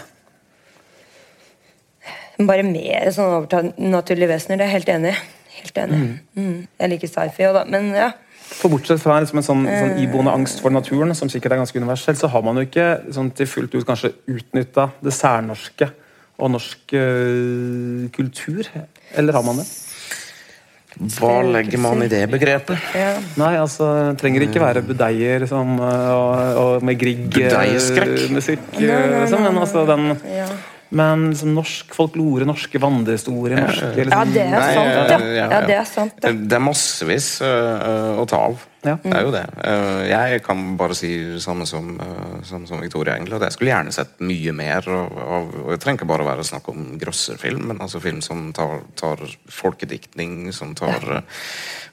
Bare 2.41 2.65
mer 2.65 3.11
sånn 3.13 3.35
overnaturlige 3.43 4.31
vesener. 4.31 4.57
Det 4.57 4.65
er 4.65 4.71
jeg 4.71 4.77
helt 4.79 4.93
enig 4.95 5.11
i. 5.13 5.19
Helt 5.61 5.79
enig. 5.85 6.01
Mm. 6.37 6.59
Jeg 6.81 6.93
liker 6.95 7.11
sci-fi 7.11 7.49
òg, 7.51 7.61
da. 7.61 7.65
Men 7.71 7.91
ja. 7.97 8.11
For 8.51 8.73
Bortsett 8.73 9.03
fra 9.03 9.21
liksom 9.23 9.39
en 9.39 9.47
sånn, 9.47 9.67
sånn 9.69 9.99
iboende 10.03 10.33
angst 10.35 10.63
for 10.63 10.75
naturen, 10.75 11.15
som 11.15 11.31
sikkert 11.31 11.55
er 11.55 11.61
ganske 11.63 11.79
universell, 11.79 12.17
så 12.19 12.31
har 12.33 12.43
man 12.47 12.59
jo 12.59 12.67
ikke 12.67 12.89
sånn, 13.15 13.31
til 13.37 13.47
fullt 13.47 13.77
ut 13.77 13.87
kanskje 13.87 14.11
utnytta 14.31 14.89
det 15.05 15.15
særnorske 15.15 15.87
og 16.41 16.51
norsk 16.57 16.97
øh, 16.97 18.09
kultur. 18.17 18.67
Eller 19.15 19.37
har 19.39 19.47
man 19.47 19.63
det? 19.63 19.69
hva 20.99 21.37
legger 21.47 21.81
man 21.81 22.03
i 22.03 22.09
det 22.11 22.25
begrepet? 22.33 22.91
ja. 22.99 23.13
Nei, 23.39 23.55
altså, 23.61 23.87
det 24.11 24.19
trenger 24.21 24.45
ikke 24.45 24.63
være 24.63 24.83
budeier 24.85 25.47
som, 25.49 25.79
øh, 25.79 26.11
og, 26.17 26.59
og 26.63 26.85
med? 26.85 26.99
Grieg-musikk. 27.01 28.67
Nei, 28.75 28.99
liksom, 29.23 29.47
men 29.47 29.61
altså 29.63 29.87
den 29.89 30.11
ja. 30.27 30.49
Men 30.91 31.29
liksom, 31.31 31.53
norsk 31.55 31.95
folklore, 31.95 32.47
norske 32.49 32.81
vandrehistorier 32.83 33.61
norske, 33.63 33.91
liksom, 33.95 34.11
ja, 34.11 34.25
det 34.27 34.43
er 34.43 34.57
Nei, 34.57 34.73
sant, 34.75 34.91
ja. 34.91 35.05
ja, 35.07 35.19
ja. 35.37 35.47
Ja, 35.53 35.61
det 35.69 35.77
er 35.77 35.87
sant. 35.87 36.17
Ja. 36.25 36.33
Det 36.35 36.57
er 36.57 36.63
massevis 36.65 37.29
uh, 37.45 38.19
å 38.19 38.27
ta 38.31 38.41
av. 38.49 38.65
Ja. 38.83 38.95
Det 39.03 39.13
er 39.13 39.27
jo 39.27 39.33
det. 39.35 39.43
Uh, 39.61 40.01
jeg 40.09 40.41
kan 40.43 40.65
bare 40.81 40.97
si 40.99 41.11
det 41.35 41.43
samme 41.45 41.67
som, 41.69 41.93
uh, 42.01 42.41
samme 42.49 42.67
som 42.67 42.81
Victoria, 42.83 43.15
egentlig. 43.15 43.37
At 43.39 43.47
jeg 43.47 43.57
skulle 43.59 43.75
gjerne 43.75 43.95
sett 43.95 44.17
mye 44.25 44.55
mer 44.57 44.89
Og, 44.91 45.19
og, 45.21 45.53
og 45.63 45.69
Det 45.75 45.79
trenger 45.85 46.01
ikke 46.01 46.09
bare 46.11 46.27
være 46.27 46.47
snakk 46.49 46.71
om 46.73 46.89
grosserfilm, 46.99 47.69
men 47.71 47.85
altså 47.85 48.01
film 48.03 48.19
som 48.25 48.49
tar, 48.57 48.81
tar 48.99 49.23
folkediktning, 49.53 50.49
som 50.57 50.73
tar 50.79 51.07
eh, 51.21 51.45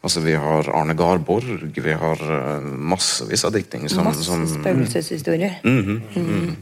Altså, 0.06 0.22
vi 0.24 0.34
har 0.39 0.70
Arne 0.78 0.93
Garborg, 0.95 1.74
vi 1.74 1.93
har 1.98 2.22
massevis 2.62 3.43
av 3.48 3.54
diktning 3.56 3.88
som, 3.89 4.06
Masse 4.08 4.24
som 4.24 4.45
spøkelseshistorier. 4.48 5.60
mm 5.66 6.02
mhm. 6.16 6.58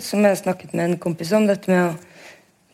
Som 0.00 0.24
jeg 0.24 0.32
har 0.32 0.40
snakket 0.40 0.72
med 0.72 0.84
en 0.86 0.98
kompis 1.00 1.32
om. 1.36 1.46
Dette 1.48 1.68
med 1.70 1.90
å 1.90 1.92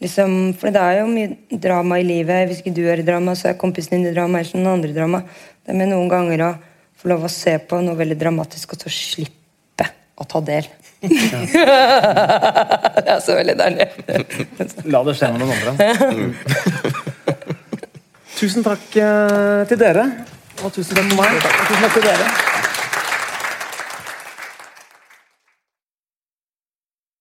liksom, 0.04 0.54
For 0.58 0.70
det 0.74 0.82
er 0.82 1.00
jo 1.00 1.08
mye 1.10 1.58
drama 1.66 1.98
i 1.98 2.06
livet. 2.06 2.48
Hvis 2.48 2.62
ikke 2.62 2.76
du 2.76 2.84
er 2.86 3.02
i 3.02 3.06
drama, 3.06 3.34
så 3.38 3.50
er 3.50 3.58
kompisen 3.60 3.98
din 3.98 4.10
i 4.10 4.14
drama. 4.14 4.42
Eller 4.42 4.62
noen 4.62 4.78
andre 4.78 4.94
drama. 4.94 5.22
Det 5.66 5.76
med 5.76 5.90
noen 5.90 6.08
ganger 6.12 6.44
å 6.46 6.52
få 6.98 7.10
lov 7.12 7.26
å 7.26 7.30
se 7.32 7.54
på 7.62 7.78
noe 7.84 7.98
veldig 7.98 8.18
dramatisk, 8.18 8.72
og 8.74 8.80
så 8.82 8.90
slippe 8.92 9.86
å 10.18 10.26
ta 10.26 10.40
del. 10.42 10.66
det 11.04 11.12
er 13.04 13.20
så 13.22 13.36
veldig 13.38 13.56
deilig. 13.60 13.86
La 14.92 15.04
det 15.06 15.14
skje 15.18 15.30
med 15.34 15.40
noen 15.44 15.52
andre. 15.54 15.70
tusen 18.38 18.66
takk 18.66 18.98
eh, 18.98 19.62
til 19.70 19.78
dere. 19.78 20.08
Og 20.64 20.74
tusen 20.74 20.98
takk 20.98 21.06
for 21.12 21.22
meg. 21.22 21.38
Og 21.38 21.42
tusen 21.70 21.82
takk 21.86 21.98
til 22.00 22.08
dere. 22.10 22.47